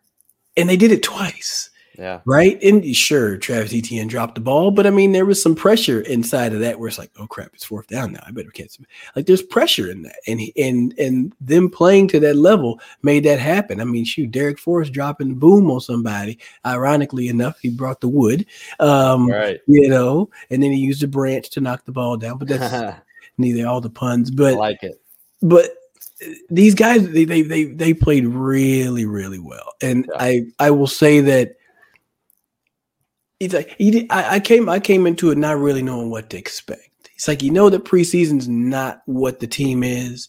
And 0.56 0.68
they 0.68 0.76
did 0.76 0.92
it 0.92 1.02
twice. 1.02 1.70
Yeah. 1.98 2.20
Right. 2.26 2.62
And 2.62 2.94
sure, 2.94 3.38
Travis 3.38 3.72
Etienne 3.72 4.06
dropped 4.06 4.34
the 4.34 4.42
ball, 4.42 4.70
but 4.70 4.86
I 4.86 4.90
mean, 4.90 5.12
there 5.12 5.24
was 5.24 5.42
some 5.42 5.54
pressure 5.54 6.02
inside 6.02 6.52
of 6.52 6.60
that 6.60 6.78
where 6.78 6.88
it's 6.88 6.98
like, 6.98 7.10
oh 7.18 7.26
crap, 7.26 7.52
it's 7.54 7.64
fourth 7.64 7.86
down 7.86 8.12
now. 8.12 8.22
I 8.26 8.32
better 8.32 8.50
catch 8.50 8.78
him. 8.78 8.86
Like 9.14 9.24
there's 9.24 9.40
pressure 9.40 9.90
in 9.90 10.02
that, 10.02 10.16
and 10.26 10.42
and 10.58 10.92
and 10.98 11.32
them 11.40 11.70
playing 11.70 12.08
to 12.08 12.20
that 12.20 12.36
level 12.36 12.80
made 13.02 13.24
that 13.24 13.38
happen. 13.38 13.80
I 13.80 13.84
mean, 13.84 14.04
shoot, 14.04 14.30
Darrick 14.30 14.58
Forrest 14.58 14.92
dropping 14.92 15.30
the 15.30 15.34
boom 15.36 15.70
on 15.70 15.80
somebody. 15.80 16.38
Ironically 16.66 17.28
enough, 17.28 17.58
he 17.60 17.70
brought 17.70 18.02
the 18.02 18.08
wood. 18.08 18.44
Um, 18.78 19.30
right. 19.30 19.58
You 19.66 19.88
know, 19.88 20.28
and 20.50 20.62
then 20.62 20.72
he 20.72 20.78
used 20.78 21.02
a 21.02 21.08
branch 21.08 21.48
to 21.50 21.62
knock 21.62 21.86
the 21.86 21.92
ball 21.92 22.18
down. 22.18 22.36
But 22.36 22.48
that's 22.48 23.00
neither 23.38 23.66
all 23.66 23.80
the 23.80 23.88
puns, 23.88 24.30
but 24.30 24.52
I 24.52 24.56
like 24.56 24.82
it 24.82 25.00
but 25.42 25.70
these 26.50 26.74
guys 26.74 27.08
they 27.10 27.24
they 27.24 27.42
they, 27.42 27.64
they 27.64 27.94
played 27.94 28.26
really 28.26 29.04
really 29.04 29.38
well. 29.38 29.74
And 29.82 30.06
yeah. 30.08 30.22
i 30.22 30.46
i 30.58 30.70
will 30.70 30.86
say 30.86 31.20
that 31.20 31.56
it's 33.38 33.54
like 33.54 33.74
he 33.78 33.90
did, 33.90 34.06
I, 34.10 34.36
I 34.36 34.40
came 34.40 34.68
i 34.68 34.80
came 34.80 35.06
into 35.06 35.30
it 35.30 35.38
not 35.38 35.58
really 35.58 35.82
knowing 35.82 36.10
what 36.10 36.30
to 36.30 36.38
expect. 36.38 37.10
It's 37.14 37.28
like 37.28 37.42
you 37.42 37.50
know 37.50 37.70
that 37.70 37.84
preseason's 37.84 38.48
not 38.48 39.02
what 39.06 39.40
the 39.40 39.46
team 39.46 39.82
is 39.82 40.28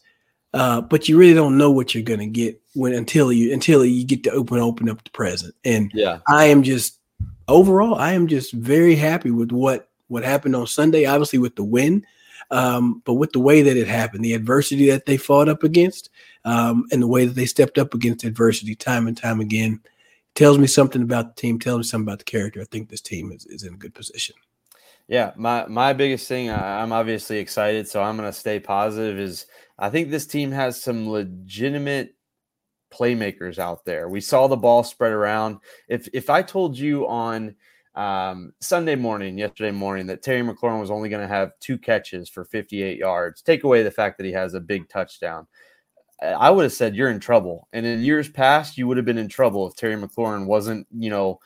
uh, 0.54 0.82
but 0.82 1.08
you 1.08 1.18
really 1.18 1.34
don't 1.34 1.58
know 1.58 1.70
what 1.70 1.94
you're 1.94 2.04
gonna 2.04 2.26
get 2.26 2.60
when 2.74 2.94
until 2.94 3.32
you 3.32 3.54
until 3.54 3.86
you 3.86 4.06
get 4.06 4.24
to 4.24 4.32
open 4.32 4.60
open 4.60 4.90
up 4.90 5.04
the 5.04 5.12
present. 5.12 5.54
And 5.64 5.92
yeah. 5.94 6.20
I 6.28 6.46
am 6.46 6.64
just 6.64 6.98
overall 7.48 7.96
i 7.96 8.12
am 8.14 8.28
just 8.28 8.54
very 8.54 8.96
happy 8.96 9.32
with 9.32 9.52
what 9.52 9.90
what 10.08 10.24
happened 10.24 10.56
on 10.56 10.68
sunday 10.68 11.06
obviously 11.06 11.40
with 11.40 11.56
the 11.56 11.64
win 11.64 12.06
um, 12.52 13.02
but 13.06 13.16
with 13.16 13.32
the 13.32 13.40
way 13.40 13.62
that 13.62 13.78
it 13.78 13.88
happened, 13.88 14.24
the 14.24 14.34
adversity 14.34 14.90
that 14.90 15.06
they 15.06 15.18
fought 15.18 15.50
up 15.50 15.64
against, 15.64 16.10
um, 16.46 16.86
and 16.92 17.02
the 17.02 17.08
way 17.08 17.26
that 17.26 17.36
they 17.36 17.46
stepped 17.46 17.78
up 17.78 17.94
against 17.94 18.24
adversity 18.24 18.76
time 18.76 19.08
and 19.08 19.18
time 19.18 19.40
again, 19.40 19.82
tells 20.36 20.58
me 20.58 20.68
something 20.68 21.02
about 21.02 21.36
the 21.36 21.42
team, 21.42 21.60
tells 21.60 21.80
me 21.80 21.84
something 21.84 22.08
about 22.08 22.20
the 22.20 22.26
character. 22.26 22.62
I 22.62 22.66
think 22.66 22.90
this 22.90 23.02
team 23.02 23.32
is, 23.32 23.46
is 23.48 23.64
in 23.64 23.74
a 23.74 23.78
good 23.78 23.94
position. 23.94 24.36
Yeah, 25.08 25.32
my 25.38 25.66
my 25.68 25.94
biggest 25.94 26.28
thing, 26.28 26.50
I'm 26.50 26.92
obviously 26.92 27.38
excited, 27.38 27.88
so 27.88 28.04
I'm 28.04 28.18
going 28.18 28.30
to 28.30 28.38
stay 28.38 28.60
positive. 28.60 29.18
Is 29.18 29.46
I 29.80 29.90
think 29.90 30.10
this 30.10 30.28
team 30.28 30.52
has 30.52 30.82
some 30.82 31.10
legitimate 31.10 32.14
playmakers 32.92 33.58
out 33.58 33.86
there. 33.86 34.10
We 34.10 34.22
saw 34.22 34.48
the 34.48 34.58
ball 34.58 34.84
spread 34.84 35.14
around. 35.14 35.60
If 35.88 36.10
if 36.14 36.30
I 36.30 36.42
told 36.42 36.78
you 36.78 37.08
on 37.08 37.56
um, 37.98 38.54
Sunday 38.62 38.96
morning, 38.96 39.40
yesterday 39.40 39.72
morning, 39.72 40.06
that 40.08 40.22
Terry 40.22 40.42
McLaurin 40.42 40.80
was 40.80 40.92
only 40.92 41.10
going 41.10 41.22
to 41.22 41.28
have 41.28 41.52
two 41.60 41.80
catches 41.80 42.30
for 42.30 42.46
58 42.46 42.98
yards. 42.98 43.42
Take 43.42 43.64
away 43.64 43.82
the 43.82 43.92
fact 43.92 44.18
that 44.18 44.26
he 44.26 44.32
has 44.32 44.54
a 44.54 44.60
big 44.60 44.88
touchdown. 44.88 45.48
I 46.22 46.52
would 46.52 46.64
have 46.64 46.74
said 46.74 46.96
you're 46.96 47.10
in 47.10 47.20
trouble. 47.20 47.68
And 47.74 47.86
in 47.86 48.02
years 48.02 48.30
past, 48.30 48.78
you 48.78 48.88
would 48.88 48.98
have 48.98 49.06
been 49.06 49.18
in 49.18 49.28
trouble 49.28 49.68
if 49.68 49.76
Terry 49.76 49.96
McLaurin 49.96 50.46
wasn't, 50.46 50.86
you 50.96 51.10
know, 51.10 51.40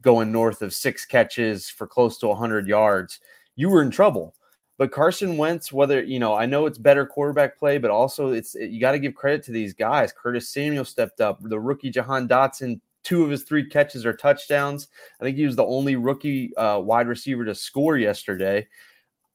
going 0.00 0.32
north 0.32 0.60
of 0.60 0.74
six 0.74 1.04
catches 1.04 1.70
for 1.70 1.86
close 1.86 2.18
to 2.18 2.28
100 2.28 2.66
yards. 2.66 3.20
You 3.54 3.68
were 3.68 3.82
in 3.82 3.90
trouble. 3.90 4.34
But 4.78 4.90
Carson 4.90 5.36
Wentz, 5.36 5.72
whether 5.72 6.02
you 6.02 6.18
know, 6.18 6.34
I 6.34 6.46
know 6.46 6.66
it's 6.66 6.78
better 6.78 7.06
quarterback 7.06 7.56
play, 7.56 7.78
but 7.78 7.92
also 7.92 8.32
it's 8.32 8.54
you 8.54 8.80
got 8.80 8.92
to 8.92 8.98
give 8.98 9.14
credit 9.14 9.44
to 9.44 9.52
these 9.52 9.74
guys. 9.74 10.12
Curtis 10.12 10.48
Samuel 10.48 10.84
stepped 10.84 11.20
up. 11.20 11.38
The 11.42 11.60
rookie 11.60 11.90
Jahan 11.90 12.26
Dotson, 12.26 12.80
two 13.02 13.24
of 13.24 13.30
his 13.30 13.42
three 13.42 13.68
catches 13.68 14.06
are 14.06 14.12
touchdowns. 14.12 14.88
I 15.20 15.24
think 15.24 15.36
he 15.36 15.46
was 15.46 15.56
the 15.56 15.64
only 15.64 15.96
rookie 15.96 16.54
uh, 16.56 16.80
wide 16.80 17.08
receiver 17.08 17.44
to 17.44 17.54
score 17.54 17.96
yesterday. 17.96 18.68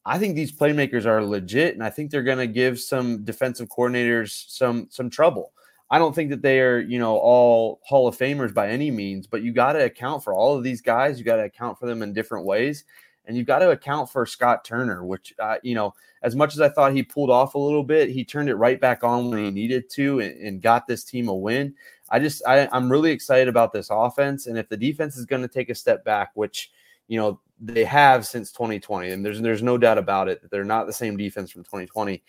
I 0.04 0.18
think 0.18 0.34
these 0.34 0.52
playmakers 0.52 1.04
are 1.04 1.22
legit, 1.22 1.74
and 1.74 1.82
I 1.82 1.90
think 1.90 2.10
they're 2.10 2.22
going 2.22 2.38
to 2.38 2.46
give 2.46 2.80
some 2.80 3.24
defensive 3.24 3.68
coordinators 3.68 4.48
some 4.48 4.86
some 4.90 5.10
trouble. 5.10 5.52
I 5.90 5.98
don't 5.98 6.14
think 6.14 6.30
that 6.30 6.42
they 6.42 6.60
are, 6.60 6.80
you 6.80 6.98
know, 6.98 7.16
all 7.16 7.80
Hall 7.84 8.08
of 8.08 8.16
Famers 8.16 8.52
by 8.52 8.68
any 8.68 8.90
means, 8.90 9.26
but 9.26 9.42
you 9.42 9.52
got 9.52 9.72
to 9.72 9.84
account 9.84 10.22
for 10.22 10.34
all 10.34 10.56
of 10.56 10.62
these 10.62 10.82
guys. 10.82 11.18
You 11.18 11.24
got 11.24 11.36
to 11.36 11.44
account 11.44 11.78
for 11.78 11.86
them 11.86 12.02
in 12.02 12.12
different 12.12 12.46
ways, 12.46 12.84
and 13.26 13.36
you've 13.36 13.46
got 13.46 13.60
to 13.60 13.70
account 13.70 14.10
for 14.10 14.24
Scott 14.26 14.64
Turner, 14.64 15.04
which, 15.04 15.34
uh, 15.38 15.56
you 15.62 15.74
know, 15.74 15.94
as 16.22 16.34
much 16.34 16.54
as 16.54 16.60
I 16.60 16.68
thought 16.68 16.92
he 16.92 17.02
pulled 17.02 17.30
off 17.30 17.54
a 17.54 17.58
little 17.58 17.84
bit, 17.84 18.10
he 18.10 18.24
turned 18.24 18.48
it 18.48 18.56
right 18.56 18.80
back 18.80 19.04
on 19.04 19.30
when 19.30 19.44
he 19.44 19.50
needed 19.50 19.88
to 19.90 20.20
and, 20.20 20.40
and 20.40 20.62
got 20.62 20.86
this 20.86 21.04
team 21.04 21.28
a 21.28 21.34
win. 21.34 21.74
I 22.10 22.18
just, 22.18 22.42
I, 22.46 22.68
I'm 22.72 22.90
really 22.90 23.10
excited 23.10 23.48
about 23.48 23.72
this 23.72 23.88
offense, 23.90 24.46
and 24.46 24.58
if 24.58 24.68
the 24.68 24.76
defense 24.76 25.16
is 25.16 25.26
going 25.26 25.42
to 25.42 25.48
take 25.48 25.70
a 25.70 25.74
step 25.74 26.04
back, 26.04 26.30
which, 26.34 26.70
you 27.06 27.18
know, 27.18 27.40
they 27.60 27.84
have 27.84 28.26
since 28.26 28.52
2020, 28.52 29.10
and 29.10 29.24
there's 29.24 29.40
there's 29.40 29.62
no 29.62 29.78
doubt 29.78 29.98
about 29.98 30.28
it 30.28 30.40
that 30.42 30.50
they're 30.50 30.64
not 30.64 30.86
the 30.86 30.92
same 30.92 31.16
defense 31.16 31.50
from 31.50 31.64
2020. 31.64 32.22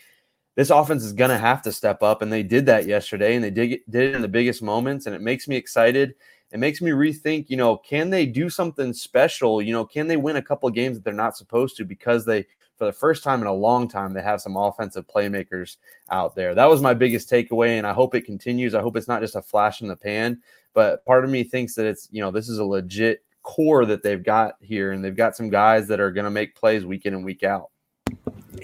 This 0.55 0.71
offense 0.71 1.03
is 1.03 1.13
going 1.13 1.29
to 1.29 1.37
have 1.37 1.61
to 1.63 1.71
step 1.71 2.01
up, 2.03 2.21
and 2.21 2.31
they 2.31 2.43
did 2.43 2.65
that 2.65 2.85
yesterday, 2.85 3.35
and 3.35 3.43
they 3.43 3.51
did 3.51 3.79
did 3.89 4.09
it 4.09 4.15
in 4.15 4.21
the 4.21 4.27
biggest 4.27 4.61
moments, 4.61 5.05
and 5.05 5.15
it 5.15 5.21
makes 5.21 5.47
me 5.47 5.55
excited. 5.55 6.15
It 6.51 6.59
makes 6.59 6.81
me 6.81 6.91
rethink. 6.91 7.49
You 7.49 7.57
know, 7.57 7.77
can 7.77 8.09
they 8.09 8.25
do 8.25 8.49
something 8.49 8.91
special? 8.91 9.61
You 9.61 9.71
know, 9.71 9.85
can 9.85 10.07
they 10.07 10.17
win 10.17 10.37
a 10.37 10.41
couple 10.41 10.69
games 10.71 10.97
that 10.97 11.03
they're 11.03 11.13
not 11.13 11.37
supposed 11.37 11.77
to 11.77 11.85
because 11.85 12.25
they, 12.25 12.47
for 12.79 12.85
the 12.85 12.93
first 12.93 13.23
time 13.25 13.41
in 13.41 13.47
a 13.47 13.53
long 13.53 13.89
time, 13.89 14.13
they 14.13 14.21
have 14.21 14.39
some 14.39 14.55
offensive 14.55 15.05
playmakers 15.05 15.75
out 16.09 16.33
there. 16.33 16.55
That 16.55 16.69
was 16.69 16.81
my 16.81 16.93
biggest 16.93 17.29
takeaway, 17.29 17.77
and 17.77 17.85
I 17.85 17.91
hope 17.91 18.15
it 18.15 18.21
continues. 18.21 18.73
I 18.73 18.81
hope 18.81 18.95
it's 18.95 19.09
not 19.09 19.21
just 19.21 19.35
a 19.35 19.41
flash 19.41 19.81
in 19.81 19.89
the 19.89 19.97
pan, 19.97 20.41
but 20.73 21.03
part 21.05 21.25
of 21.25 21.29
me 21.29 21.43
thinks 21.43 21.75
that 21.75 21.85
it's 21.85 22.07
you 22.09 22.21
know 22.21 22.31
this 22.31 22.47
is 22.47 22.57
a 22.57 22.63
legit 22.63 23.21
core 23.43 23.85
that 23.85 24.01
they've 24.01 24.23
got 24.23 24.55
here, 24.61 24.93
and 24.93 25.03
they've 25.03 25.15
got 25.15 25.35
some 25.35 25.49
guys 25.49 25.89
that 25.89 25.99
are 25.99 26.09
going 26.09 26.23
to 26.23 26.31
make 26.31 26.55
plays 26.55 26.85
week 26.85 27.05
in 27.05 27.13
and 27.13 27.25
week 27.25 27.43
out. 27.43 27.69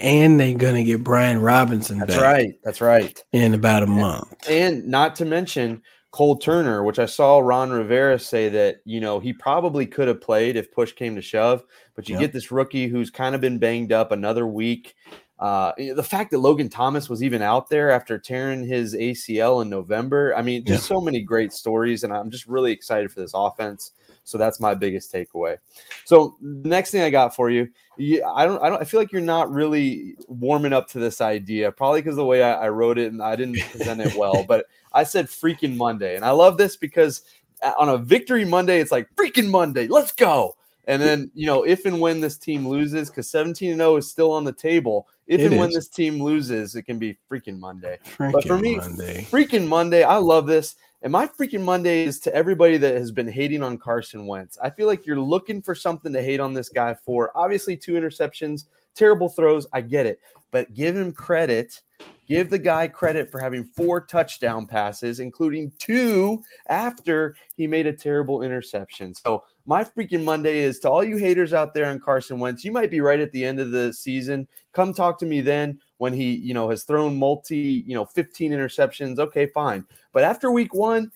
And 0.00 0.40
they're 0.40 0.56
going 0.56 0.74
to 0.76 0.84
get 0.84 1.04
Brian 1.04 1.40
Robinson 1.40 1.98
That's 1.98 2.16
right. 2.16 2.54
That's 2.64 2.80
right. 2.80 3.22
In 3.32 3.52
about 3.54 3.82
a 3.82 3.86
month. 3.86 4.34
And 4.48 4.86
not 4.86 5.14
to 5.16 5.24
mention 5.24 5.82
Cole 6.16 6.38
Turner, 6.38 6.82
which 6.82 6.98
I 6.98 7.04
saw 7.04 7.40
Ron 7.40 7.70
Rivera 7.70 8.18
say 8.18 8.48
that, 8.48 8.80
you 8.86 9.00
know, 9.00 9.20
he 9.20 9.34
probably 9.34 9.84
could 9.84 10.08
have 10.08 10.18
played 10.18 10.56
if 10.56 10.72
push 10.72 10.94
came 10.94 11.14
to 11.14 11.20
shove, 11.20 11.62
but 11.94 12.08
you 12.08 12.18
get 12.18 12.32
this 12.32 12.50
rookie 12.50 12.86
who's 12.86 13.10
kind 13.10 13.34
of 13.34 13.42
been 13.42 13.58
banged 13.58 13.92
up 13.92 14.12
another 14.12 14.46
week. 14.46 14.96
Uh, 15.38 15.72
the 15.76 16.02
fact 16.02 16.30
that 16.30 16.38
Logan 16.38 16.70
Thomas 16.70 17.10
was 17.10 17.22
even 17.22 17.42
out 17.42 17.68
there 17.68 17.90
after 17.90 18.18
tearing 18.18 18.66
his 18.66 18.94
ACL 18.94 19.60
in 19.60 19.68
November. 19.68 20.34
I 20.34 20.40
mean, 20.40 20.64
just 20.64 20.84
yeah. 20.84 20.96
so 20.96 21.02
many 21.02 21.20
great 21.20 21.52
stories, 21.52 22.02
and 22.02 22.14
I'm 22.14 22.30
just 22.30 22.46
really 22.46 22.72
excited 22.72 23.12
for 23.12 23.20
this 23.20 23.32
offense. 23.34 23.92
So 24.24 24.38
that's 24.38 24.58
my 24.58 24.74
biggest 24.74 25.12
takeaway. 25.12 25.58
So 26.06 26.38
the 26.40 26.70
next 26.70 26.92
thing 26.92 27.02
I 27.02 27.10
got 27.10 27.36
for 27.36 27.50
you, 27.50 27.68
I 27.98 28.46
don't, 28.46 28.62
I 28.62 28.70
don't, 28.70 28.80
I 28.80 28.84
feel 28.84 28.98
like 28.98 29.12
you're 29.12 29.20
not 29.20 29.52
really 29.52 30.16
warming 30.28 30.72
up 30.72 30.88
to 30.92 30.98
this 30.98 31.20
idea, 31.20 31.70
probably 31.70 32.00
because 32.00 32.16
the 32.16 32.24
way 32.24 32.42
I, 32.42 32.64
I 32.64 32.68
wrote 32.70 32.98
it 32.98 33.12
and 33.12 33.22
I 33.22 33.36
didn't 33.36 33.60
present 33.70 34.00
it 34.00 34.14
well. 34.16 34.42
But 34.48 34.66
I 34.96 35.04
said 35.04 35.26
freaking 35.26 35.76
Monday, 35.76 36.16
and 36.16 36.24
I 36.24 36.30
love 36.30 36.56
this 36.56 36.76
because 36.76 37.22
uh, 37.62 37.72
on 37.78 37.90
a 37.90 37.98
victory 37.98 38.44
Monday, 38.44 38.80
it's 38.80 38.90
like 38.90 39.08
freaking 39.14 39.50
Monday, 39.50 39.86
let's 39.86 40.12
go. 40.12 40.56
And 40.88 41.02
then, 41.02 41.30
you 41.34 41.46
know, 41.46 41.64
if 41.64 41.84
and 41.84 42.00
when 42.00 42.20
this 42.20 42.38
team 42.38 42.66
loses, 42.66 43.10
because 43.10 43.28
17 43.30 43.72
and 43.72 43.78
0 43.78 43.96
is 43.96 44.08
still 44.08 44.32
on 44.32 44.44
the 44.44 44.52
table, 44.52 45.06
if 45.26 45.40
it 45.40 45.46
and 45.46 45.54
is. 45.54 45.58
when 45.60 45.70
this 45.70 45.88
team 45.88 46.22
loses, 46.22 46.76
it 46.76 46.82
can 46.82 46.98
be 46.98 47.18
freaking 47.30 47.58
Monday. 47.58 47.98
Freaking 48.16 48.32
but 48.32 48.46
for 48.46 48.56
me, 48.56 48.76
Monday. 48.76 49.26
freaking 49.30 49.66
Monday, 49.66 50.04
I 50.04 50.16
love 50.16 50.46
this. 50.46 50.76
And 51.02 51.12
my 51.12 51.26
freaking 51.26 51.62
Monday 51.62 52.04
is 52.04 52.20
to 52.20 52.34
everybody 52.34 52.78
that 52.78 52.94
has 52.94 53.10
been 53.10 53.28
hating 53.28 53.62
on 53.62 53.78
Carson 53.78 54.26
Wentz. 54.26 54.56
I 54.62 54.70
feel 54.70 54.86
like 54.86 55.06
you're 55.06 55.20
looking 55.20 55.60
for 55.60 55.74
something 55.74 56.12
to 56.12 56.22
hate 56.22 56.40
on 56.40 56.54
this 56.54 56.68
guy 56.68 56.94
for. 56.94 57.32
Obviously, 57.34 57.76
two 57.76 57.92
interceptions, 57.92 58.64
terrible 58.96 59.28
throws. 59.28 59.66
I 59.72 59.80
get 59.80 60.06
it. 60.06 60.20
But 60.50 60.74
give 60.74 60.96
him 60.96 61.12
credit. 61.12 61.80
Give 62.26 62.50
the 62.50 62.58
guy 62.58 62.88
credit 62.88 63.30
for 63.30 63.38
having 63.40 63.64
four 63.64 64.00
touchdown 64.00 64.66
passes, 64.66 65.20
including 65.20 65.70
two 65.78 66.42
after 66.68 67.36
he 67.56 67.66
made 67.68 67.86
a 67.86 67.92
terrible 67.92 68.42
interception. 68.42 69.14
So, 69.14 69.44
my 69.64 69.84
freaking 69.84 70.24
Monday 70.24 70.58
is 70.58 70.78
to 70.80 70.90
all 70.90 71.02
you 71.02 71.16
haters 71.16 71.52
out 71.52 71.74
there 71.74 71.86
on 71.86 72.00
Carson 72.00 72.38
Wentz. 72.38 72.64
You 72.64 72.72
might 72.72 72.90
be 72.90 73.00
right 73.00 73.18
at 73.18 73.32
the 73.32 73.44
end 73.44 73.58
of 73.58 73.72
the 73.72 73.92
season. 73.92 74.46
Come 74.72 74.94
talk 74.94 75.18
to 75.20 75.26
me 75.26 75.40
then 75.40 75.80
when 75.98 76.12
he, 76.12 76.34
you 76.34 76.54
know, 76.54 76.70
has 76.70 76.84
thrown 76.84 77.16
multi, 77.18 77.84
you 77.86 77.94
know, 77.94 78.04
15 78.04 78.52
interceptions. 78.52 79.18
Okay, 79.18 79.46
fine. 79.46 79.84
But 80.12 80.22
after 80.22 80.52
week 80.52 80.72
one, 80.72 81.10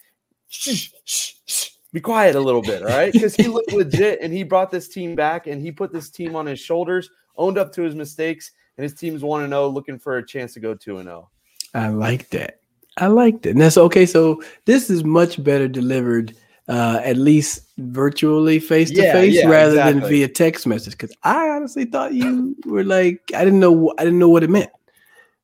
shh, 0.48 0.90
shh, 1.04 1.34
shh, 1.46 1.70
be 1.92 2.00
quiet 2.00 2.36
a 2.36 2.40
little 2.40 2.62
bit, 2.62 2.82
all 2.82 2.88
right? 2.88 3.12
Because 3.12 3.34
he 3.34 3.48
looked 3.48 3.72
legit 3.72 4.20
and 4.20 4.32
he 4.32 4.42
brought 4.42 4.70
this 4.70 4.88
team 4.88 5.14
back 5.14 5.46
and 5.46 5.60
he 5.60 5.72
put 5.72 5.92
this 5.92 6.10
team 6.10 6.36
on 6.36 6.46
his 6.46 6.60
shoulders, 6.60 7.10
owned 7.40 7.58
up 7.58 7.72
to 7.72 7.82
his 7.82 7.94
mistakes, 7.94 8.52
and 8.76 8.84
his 8.84 8.94
team's 8.94 9.22
1 9.22 9.48
0, 9.48 9.68
looking 9.68 9.98
for 9.98 10.18
a 10.18 10.26
chance 10.26 10.54
to 10.54 10.60
go 10.60 10.74
2 10.74 11.02
0. 11.02 11.28
I 11.74 11.88
like 11.88 12.30
that. 12.30 12.60
I 12.96 13.06
like 13.06 13.42
that. 13.42 13.50
And 13.50 13.60
that's 13.60 13.78
okay. 13.78 14.06
So 14.06 14.42
this 14.66 14.90
is 14.90 15.02
much 15.02 15.42
better 15.42 15.66
delivered 15.66 16.36
uh, 16.68 17.00
at 17.02 17.16
least 17.16 17.66
virtually 17.78 18.60
face 18.60 18.90
to 18.90 19.02
face 19.12 19.44
rather 19.44 19.72
exactly. 19.72 20.00
than 20.00 20.08
via 20.08 20.28
text 20.28 20.66
message. 20.66 20.92
Because 20.92 21.14
I 21.24 21.48
honestly 21.48 21.84
thought 21.84 22.14
you 22.14 22.56
were 22.64 22.84
like 22.84 23.20
I 23.34 23.44
didn't 23.44 23.60
know 23.60 23.92
I 23.98 24.04
didn't 24.04 24.18
know 24.18 24.28
what 24.28 24.44
it 24.44 24.50
meant, 24.50 24.70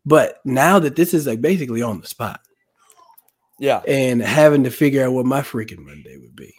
but 0.04 0.40
now 0.44 0.78
that 0.78 0.96
this 0.96 1.14
is 1.14 1.26
like 1.26 1.40
basically 1.40 1.82
on 1.82 2.00
the 2.00 2.06
spot, 2.06 2.40
yeah, 3.58 3.82
and 3.88 4.22
having 4.22 4.64
to 4.64 4.70
figure 4.70 5.04
out 5.04 5.12
what 5.12 5.26
my 5.26 5.40
freaking 5.40 5.84
Monday 5.84 6.16
would 6.18 6.36
be. 6.36 6.54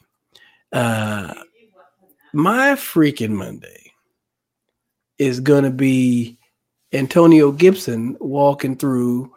Uh, 0.73 1.33
my 2.33 2.73
freaking 2.73 3.31
Monday 3.31 3.86
is 5.19 5.39
gonna 5.39 5.71
be 5.71 6.37
Antonio 6.93 7.51
Gibson 7.51 8.17
walking 8.19 8.75
through 8.75 9.33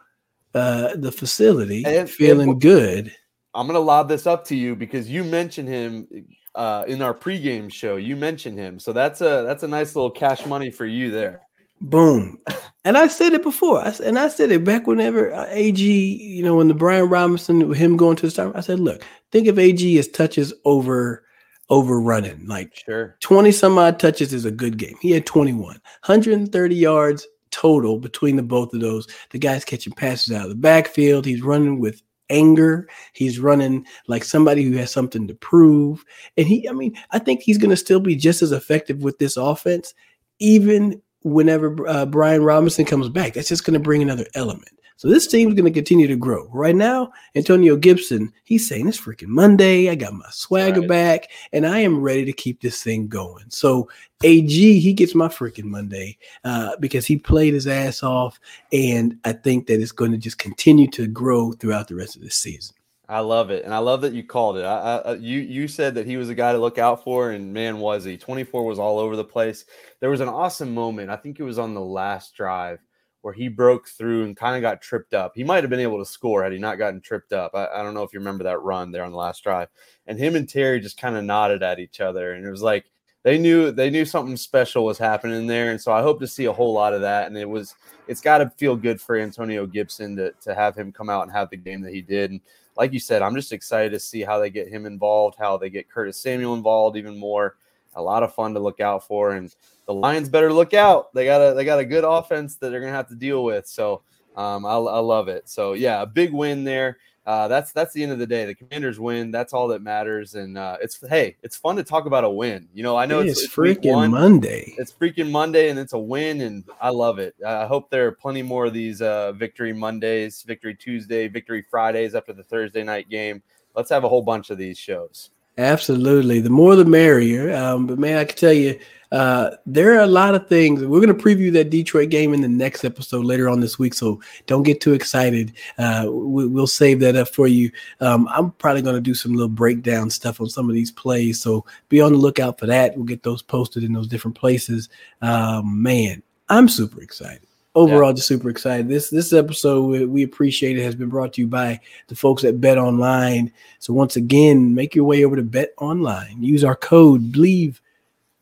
uh, 0.55 0.97
the 0.97 1.13
facility, 1.13 1.85
and, 1.85 2.09
feeling 2.11 2.51
and, 2.51 2.61
good 2.61 3.13
I'm 3.55 3.67
gonna 3.67 3.81
lob 3.81 4.09
this 4.09 4.27
up 4.27 4.45
to 4.47 4.57
you 4.57 4.77
because 4.77 5.09
you 5.09 5.25
mentioned 5.25 5.69
him 5.69 6.07
uh, 6.55 6.85
in 6.87 7.03
our 7.03 7.15
pregame 7.15 7.73
show. 7.73 7.97
You 7.97 8.17
mentioned 8.17 8.59
him, 8.59 8.79
so 8.79 8.93
that's 8.93 9.21
a 9.21 9.45
that's 9.47 9.63
a 9.63 9.69
nice 9.69 9.97
little 9.97 10.11
cash 10.11 10.47
money 10.47 10.71
for 10.71 10.87
you 10.87 11.11
there. 11.11 11.43
Boom. 11.81 12.39
And 12.85 12.97
I 12.97 13.09
said 13.09 13.35
it 13.35 13.43
before, 13.43 13.79
I, 13.79 13.95
and 14.03 14.19
I 14.19 14.29
said 14.29 14.51
it 14.51 14.65
back 14.65 14.87
whenever 14.87 15.35
uh, 15.35 15.47
AG, 15.51 15.83
you 15.83 16.43
know, 16.43 16.57
when 16.57 16.69
the 16.69 16.75
Brian 16.75 17.11
Robinson, 17.11 17.73
him 17.75 17.99
going 17.99 18.17
to 18.17 18.27
the 18.27 18.31
start, 18.31 18.57
I 18.57 18.61
said, 18.61 18.81
look, 18.81 19.03
think 19.33 19.49
of 19.49 19.59
AG 19.59 19.99
as 19.99 20.09
touches 20.09 20.55
over 20.65 21.25
over 21.71 22.01
running, 22.01 22.47
like 22.47 22.75
sure 22.85 23.17
20 23.21 23.53
some 23.53 23.79
odd 23.79 23.99
touches 23.99 24.33
is 24.35 24.45
a 24.45 24.51
good 24.51 24.77
game. 24.77 24.97
He 25.01 25.13
had 25.13 25.25
21, 25.27 25.63
130 25.65 26.75
yards 26.75 27.27
total 27.51 27.99
between 27.99 28.37
the 28.37 28.43
both 28.43 28.75
of 28.75 28.81
those. 28.81 29.09
The 29.31 29.39
guy's 29.39 29.65
catching 29.65 29.93
passes 29.93 30.35
out 30.35 30.45
of 30.45 30.51
the 30.51 30.55
backfield. 30.57 31.25
He's 31.25 31.43
running 31.43 31.81
with 31.81 32.03
anger. 32.29 32.89
He's 33.13 33.39
running 33.39 33.87
like 34.07 34.25
somebody 34.25 34.63
who 34.63 34.77
has 34.77 34.91
something 34.91 35.27
to 35.29 35.35
prove. 35.35 36.05
And 36.37 36.47
he, 36.47 36.69
I 36.69 36.73
mean, 36.73 36.97
I 37.11 37.19
think 37.19 37.43
he's 37.43 37.59
going 37.59 37.71
to 37.71 37.77
still 37.77 38.01
be 38.01 38.17
just 38.17 38.43
as 38.43 38.53
effective 38.53 39.03
with 39.03 39.19
this 39.19 39.37
offense, 39.37 39.95
even 40.39 41.03
whenever 41.23 41.87
uh, 41.87 42.07
Brian 42.07 42.43
Robinson 42.43 42.85
comes 42.85 43.09
back. 43.09 43.35
That's 43.35 43.49
just 43.49 43.65
going 43.65 43.75
to 43.75 43.81
bring 43.81 44.03
another 44.03 44.27
element. 44.35 44.71
So 45.01 45.09
this 45.09 45.27
team's 45.27 45.55
going 45.55 45.65
to 45.65 45.71
continue 45.71 46.07
to 46.09 46.17
grow. 46.17 46.47
Right 46.53 46.77
now, 46.77 47.11
Antonio 47.35 47.75
Gibson, 47.75 48.31
he's 48.45 48.69
saying 48.69 48.87
it's 48.87 49.01
freaking 49.01 49.29
Monday. 49.29 49.89
I 49.89 49.95
got 49.95 50.13
my 50.13 50.29
swagger 50.31 50.81
right. 50.81 50.89
back, 50.91 51.31
and 51.55 51.67
I 51.67 51.79
am 51.79 52.03
ready 52.03 52.27
to 52.27 52.35
keep 52.35 52.61
this 52.61 52.83
thing 52.83 53.09
going. 53.09 53.47
So 53.49 53.89
AG, 54.23 54.79
he 54.79 54.93
gets 54.93 55.15
my 55.15 55.29
freaking 55.29 55.65
Monday 55.65 56.19
uh, 56.45 56.77
because 56.81 57.07
he 57.07 57.17
played 57.17 57.55
his 57.55 57.67
ass 57.67 58.03
off, 58.03 58.39
and 58.75 59.19
I 59.25 59.33
think 59.33 59.69
that 59.69 59.81
it's 59.81 59.91
going 59.91 60.13
to 60.13 60.19
just 60.19 60.37
continue 60.37 60.91
to 60.91 61.07
grow 61.07 61.53
throughout 61.53 61.89
the 61.89 61.95
rest 61.95 62.15
of 62.15 62.21
the 62.21 62.31
season. 62.31 62.77
I 63.09 63.21
love 63.21 63.51
it, 63.51 63.65
and 63.65 63.73
I 63.73 63.79
love 63.79 64.03
that 64.03 64.13
you 64.13 64.23
called 64.23 64.59
it. 64.59 64.65
I, 64.67 64.99
I, 64.99 65.15
you 65.15 65.41
you 65.41 65.67
said 65.67 65.95
that 65.95 66.05
he 66.05 66.19
was 66.19 66.29
a 66.29 66.35
guy 66.35 66.53
to 66.53 66.59
look 66.59 66.77
out 66.77 67.05
for, 67.05 67.31
and 67.31 67.55
man, 67.55 67.79
was 67.79 68.05
he? 68.05 68.19
Twenty 68.19 68.45
four 68.45 68.67
was 68.67 68.79
all 68.79 68.99
over 68.99 69.17
the 69.17 69.25
place. 69.25 69.65
There 70.01 70.11
was 70.11 70.21
an 70.21 70.29
awesome 70.29 70.75
moment. 70.75 71.09
I 71.09 71.17
think 71.17 71.41
it 71.41 71.45
was 71.45 71.59
on 71.59 71.73
the 71.73 71.81
last 71.81 72.35
drive 72.35 72.81
where 73.23 73.35
he 73.35 73.49
broke 73.49 73.89
through 73.89 74.25
and 74.25 74.37
kind 74.37 74.57
of 74.57 74.63
got 74.63 74.81
tripped 74.81 75.15
up. 75.15 75.33
He 75.35 75.45
might 75.45 75.63
have 75.63 75.71
been 75.71 75.81
able 75.81 75.99
to 75.99 76.11
score 76.11 76.43
had 76.43 76.53
he 76.53 76.59
not 76.59 76.79
gotten 76.79 77.01
tripped 77.01 77.33
up. 77.33 77.55
I, 77.55 77.67
I, 77.67 77.83
don't 77.83 77.95
know 77.95 78.03
if 78.03 78.13
you 78.13 78.19
remember 78.19 78.45
that 78.45 78.63
run 78.63 78.91
there 78.91 79.05
on 79.05 79.13
the 79.13 79.19
last 79.19 79.43
drive. 79.43 79.69
And 80.07 80.19
him 80.19 80.37
and 80.37 80.49
Terry 80.49 80.81
just 80.81 80.99
kind 80.99 81.17
of 81.17 81.25
nodded 81.25 81.63
at 81.63 81.79
each 81.79 82.01
other. 82.01 82.33
And 82.33 82.47
it 82.47 82.51
was 82.51 82.63
like 82.63 82.87
they 83.23 83.37
knew 83.37 83.71
they 83.71 83.91
knew 83.91 84.05
something 84.05 84.37
special 84.37 84.85
was 84.85 84.97
happening 84.97 85.47
there, 85.47 85.71
and 85.71 85.81
so 85.81 85.93
I 85.93 86.01
hope 86.01 86.21
to 86.21 86.27
see 86.27 86.47
a 86.47 86.53
whole 86.53 86.73
lot 86.73 86.95
of 86.95 87.03
that. 87.03 87.27
And 87.27 87.37
it 87.37 87.49
was 87.49 87.75
it's 88.09 88.23
got 88.23 88.39
to 88.39 88.51
feel 88.57 88.77
good 88.77 89.01
for 89.01 89.19
Antonio 89.19 89.67
Gibson 89.67 90.17
to 90.17 90.33
to 90.41 90.55
have 90.55 90.75
him 90.75 90.91
come 90.91 91.11
out 91.11 91.25
and 91.25 91.33
have 91.33 91.51
the 91.51 91.57
game 91.57 91.83
that 91.83 91.93
he 91.93 92.01
did. 92.01 92.31
And 92.31 92.41
like 92.77 92.93
you 92.93 93.01
said, 93.01 93.21
I'm 93.21 93.35
just 93.35 93.53
excited 93.53 93.93
to 93.93 94.01
see 94.01 94.23
how 94.23 94.39
they 94.39 94.49
get 94.49 94.69
him 94.69 94.87
involved, 94.87 95.37
how 95.39 95.59
they 95.59 95.69
get 95.69 95.91
Curtis 95.91 96.17
Samuel 96.17 96.55
involved 96.55 96.97
even 96.97 97.19
more. 97.19 97.57
A 97.95 98.03
lot 98.03 98.23
of 98.23 98.35
fun 98.35 98.55
to 98.55 98.61
look 98.61 98.81
out 98.81 99.07
for, 99.07 99.33
and 99.33 99.55
the 99.87 99.95
Lions 99.95 100.29
better 100.29 100.53
look 100.53 100.75
out. 100.75 101.13
They 101.15 101.25
got 101.25 101.41
a 101.41 101.55
they 101.55 101.65
got 101.65 101.79
a 101.81 101.85
good 101.85 102.05
offense 102.05 102.57
that 102.57 102.71
they're 102.71 102.81
gonna 102.81 102.93
have 102.93 103.09
to 103.09 103.17
deal 103.17 103.45
with. 103.45 103.67
So 103.67 104.03
um, 104.37 104.65
I, 104.65 104.75
I 104.75 104.99
love 104.99 105.29
it. 105.29 105.49
So 105.49 105.73
yeah, 105.73 106.03
a 106.03 106.07
big 106.07 106.33
win 106.33 106.65
there 106.65 106.99
uh, 107.27 107.47
that's 107.49 107.71
that's 107.73 107.93
the 107.93 108.03
end 108.03 108.13
of 108.13 108.19
the 108.19 108.27
day. 108.27 108.47
The 108.47 108.55
Commanders 108.55 108.99
win. 108.99 109.31
That's 109.31 109.53
all 109.53 109.69
that 109.69 109.83
matters. 109.83 110.35
And 110.35 110.57
uh, 110.57 110.79
it's 110.81 111.07
hey, 111.07 111.37
it's 111.43 111.57
fun 111.57 111.77
to 111.77 111.85
talk 111.85 112.07
about 112.07 112.25
a 112.25 112.31
win. 112.31 112.69
You 112.73 112.83
know, 112.83 112.97
I 112.97 113.07
know 113.07 113.21
it's, 113.21 113.45
it's, 113.45 113.55
freaking 113.55 114.11
Monday. 114.11 114.75
It's 114.79 114.93
freaking 114.93 115.31
Monday, 115.31 115.69
and 115.69 115.79
it's 115.79 115.93
a 115.93 115.99
win, 115.99 116.41
and 116.41 116.65
I 116.81 116.89
love 116.91 117.19
it. 117.19 117.35
I 117.47 117.67
hope 117.67 117.91
there 117.91 118.07
are 118.07 118.13
plenty 118.13 118.43
more 118.43 118.67
of 118.67 118.73
these 118.73 119.03
uh, 119.03 119.33
victory 119.33 119.73
Mondays, 119.73 120.43
victory 120.43 120.75
Tuesday, 120.75 121.29
victory 121.29 121.65
Fridays 121.71 122.15
after 122.15 122.33
the 122.33 122.43
Thursday 122.43 122.83
night 122.83 123.11
game. 123.11 123.43
Let's 123.77 123.91
have 123.91 124.05
a 124.05 124.09
whole 124.09 124.23
bunch 124.23 124.51
of 124.51 124.59
these 124.59 124.79
shows. 124.79 125.31
Absolutely, 125.61 126.41
the 126.41 126.49
more 126.49 126.75
the 126.75 126.87
merrier. 126.87 127.55
Um, 127.55 127.87
but 127.87 127.99
man, 127.99 128.17
I 128.17 128.25
can 128.25 128.35
tell 128.35 128.53
you 128.53 128.79
uh, 129.13 129.51
there 129.67 129.93
are 129.95 130.01
a 130.01 130.07
lot 130.07 130.35
of 130.35 130.49
things. 130.49 130.83
We're 130.83 131.05
going 131.05 131.15
to 131.15 131.23
preview 131.23 131.53
that 131.53 131.69
Detroit 131.69 132.09
game 132.09 132.33
in 132.33 132.41
the 132.41 132.49
next 132.49 132.83
episode 132.83 133.27
later 133.27 133.47
on 133.47 133.61
this 133.61 133.79
week, 133.79 133.93
so 133.93 134.23
don't 134.47 134.63
get 134.63 134.81
too 134.81 134.95
excited. 134.95 135.53
Uh, 135.77 136.07
we, 136.09 136.47
will 136.47 136.67
save 136.67 137.01
that 137.01 137.15
up 137.15 137.29
for 137.29 137.47
you. 137.47 137.71
Um, 138.01 138.27
I'm 138.29 138.53
probably 138.53 138.81
going 138.81 138.95
to 138.95 139.03
do 139.03 139.13
some 139.13 139.35
little 139.35 139.51
breakdown 139.51 140.09
stuff 140.09 140.41
on 140.41 140.49
some 140.49 140.67
of 140.67 140.75
these 140.75 140.91
plays, 140.91 141.43
so 141.43 141.67
be 141.91 142.01
on 142.01 142.13
the 142.13 142.19
lookout 142.19 142.59
for 142.59 142.65
that. 142.65 142.97
We'll 142.97 143.05
get 143.05 143.23
those 143.23 143.43
posted 143.43 143.85
in 143.85 143.93
those 143.93 144.09
different 144.09 144.39
places. 144.39 144.89
Um, 145.21 145.83
man, 145.83 146.23
I'm 146.49 146.71
super 146.71 147.03
excited 147.03 147.50
overall 147.75 148.11
yeah. 148.11 148.15
just 148.15 148.29
super 148.29 148.51
excited. 148.51 148.89
This 148.89 149.11
this 149.11 149.33
episode 149.33 149.83
we, 149.83 150.05
we, 150.05 150.23
appreciate 150.23 150.79
it 150.79 150.85
has 150.85 150.95
been 150.95 151.09
brought 151.09 151.35
to 151.35 151.41
you 151.41 151.47
by 151.47 151.81
the 152.09 152.17
folks 152.17 152.45
at 152.45 152.57
BetOnline. 152.57 153.53
So 153.79 153.93
once 153.93 154.17
again 154.17 154.75
make 154.75 154.95
your 154.95 155.05
way 155.05 155.25
over 155.25 155.37
to 155.37 155.43
BetOnline. 155.43 156.43
Use 156.43 156.65
our 156.65 156.77
code 156.77 157.33
Bleav 157.33 157.81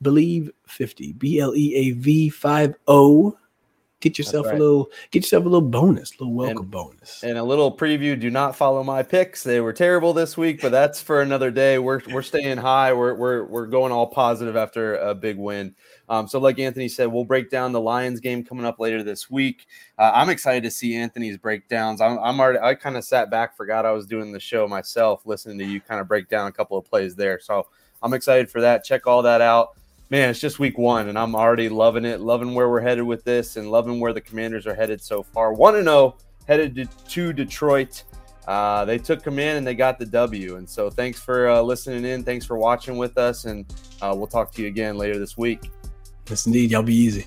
Bleav 0.03 0.51
50 0.67 1.13
b-l-e-a-v 1.15 2.31
5-0 2.31 3.37
get 4.01 4.17
yourself 4.17 4.47
right. 4.47 4.55
a 4.55 4.59
little 4.59 4.91
get 5.11 5.23
yourself 5.23 5.45
a 5.45 5.49
little 5.49 5.69
bonus 5.69 6.11
a 6.13 6.23
little 6.23 6.35
welcome 6.35 6.59
and, 6.59 6.71
bonus. 6.71 7.23
and 7.23 7.37
a 7.37 7.43
little 7.43 7.77
preview 7.77 8.19
do 8.19 8.31
not 8.31 8.55
follow 8.55 8.83
my 8.85 9.03
picks. 9.03 9.43
They 9.43 9.61
were 9.61 9.73
terrible 9.73 10.13
this 10.13 10.37
week 10.37 10.61
but 10.61 10.71
that's 10.71 11.01
for 11.01 11.23
another 11.23 11.51
day. 11.51 11.79
We're, 11.79 12.01
we're 12.11 12.23
staying 12.23 12.59
high. 12.59 12.93
We're, 12.93 13.15
we're, 13.15 13.45
we're 13.45 13.67
going 13.67 13.93
all 13.93 14.07
positive 14.07 14.57
after 14.57 14.97
a 14.97 15.15
big 15.15 15.37
win. 15.37 15.75
Um, 16.09 16.29
so 16.29 16.39
like 16.39 16.59
anthony 16.59 16.89
said 16.89 17.07
we'll 17.07 17.25
break 17.25 17.51
down 17.51 17.73
the 17.73 17.81
lions 17.81 18.21
game 18.21 18.45
coming 18.45 18.65
up 18.65 18.79
later 18.79 19.03
this 19.03 19.31
week. 19.31 19.67
Uh, 19.99 20.13
i'm 20.15 20.29
excited 20.29 20.63
to 20.63 20.71
see 20.71 20.95
anthony's 20.95 21.37
breakdowns. 21.37 22.01
I'm, 22.01 22.19
I'm 22.19 22.39
already 22.41 22.61
i 22.61 22.75
kind 22.75 22.97
of 22.97 23.05
sat 23.05 23.31
back 23.31 23.57
forgot 23.57 23.85
i 23.85 23.91
was 23.93 24.07
doing 24.07 24.33
the 24.33 24.41
show 24.41 24.69
myself 24.69 25.27
listening 25.27 25.59
to 25.59 25.65
you 25.65 25.81
kind 25.81 26.01
of 26.01 26.09
break 26.09 26.29
down 26.29 26.47
a 26.47 26.53
couple 26.53 26.79
of 26.79 26.85
plays 26.85 27.17
there. 27.17 27.41
So 27.41 27.67
i'm 28.03 28.15
excited 28.15 28.51
for 28.51 28.61
that. 28.61 28.85
Check 28.85 29.07
all 29.07 29.23
that 29.23 29.41
out 29.41 29.77
man, 30.11 30.31
it's 30.31 30.41
just 30.41 30.59
week 30.59 30.79
one, 30.79 31.09
and 31.09 31.19
I'm 31.19 31.35
already 31.35 31.69
loving 31.69 32.05
it, 32.05 32.21
loving 32.21 32.55
where 32.55 32.69
we're 32.69 32.81
headed 32.81 33.05
with 33.05 33.25
this, 33.25 33.57
and 33.57 33.71
loving 33.71 34.01
where 34.01 34.13
the 34.13 34.21
Commanders 34.21 34.67
are 34.67 34.75
headed 34.75 35.01
so 35.01 35.23
far. 35.23 35.53
One 35.53 35.75
to 35.75 35.83
zero, 35.83 36.17
headed 36.47 36.89
to, 37.09 37.33
Detroit. 37.33 38.05
Uh, 38.47 38.85
they 38.87 38.97
took 38.97 39.23
command 39.23 39.59
and 39.59 39.67
they 39.67 39.75
got 39.75 39.99
the 39.99 40.07
W. 40.07 40.57
And 40.57 40.69
so, 40.69 40.89
thanks 40.89 41.21
for 41.21 41.49
uh, 41.51 41.61
listening 41.61 42.05
in. 42.07 42.25
Thanks 42.25 42.47
for 42.47 42.57
watching 42.57 42.97
with 42.97 43.19
us, 43.19 43.45
and 43.45 43.67
uh, 44.01 44.15
we'll 44.17 44.27
talk 44.27 44.53
to 44.53 44.63
you 44.63 44.69
again 44.69 44.97
later 44.97 45.19
this 45.19 45.37
week. 45.37 45.71
Yes, 46.29 46.47
indeed. 46.47 46.71
Y'all 46.71 46.83
be 46.83 46.95
easy. 46.95 47.27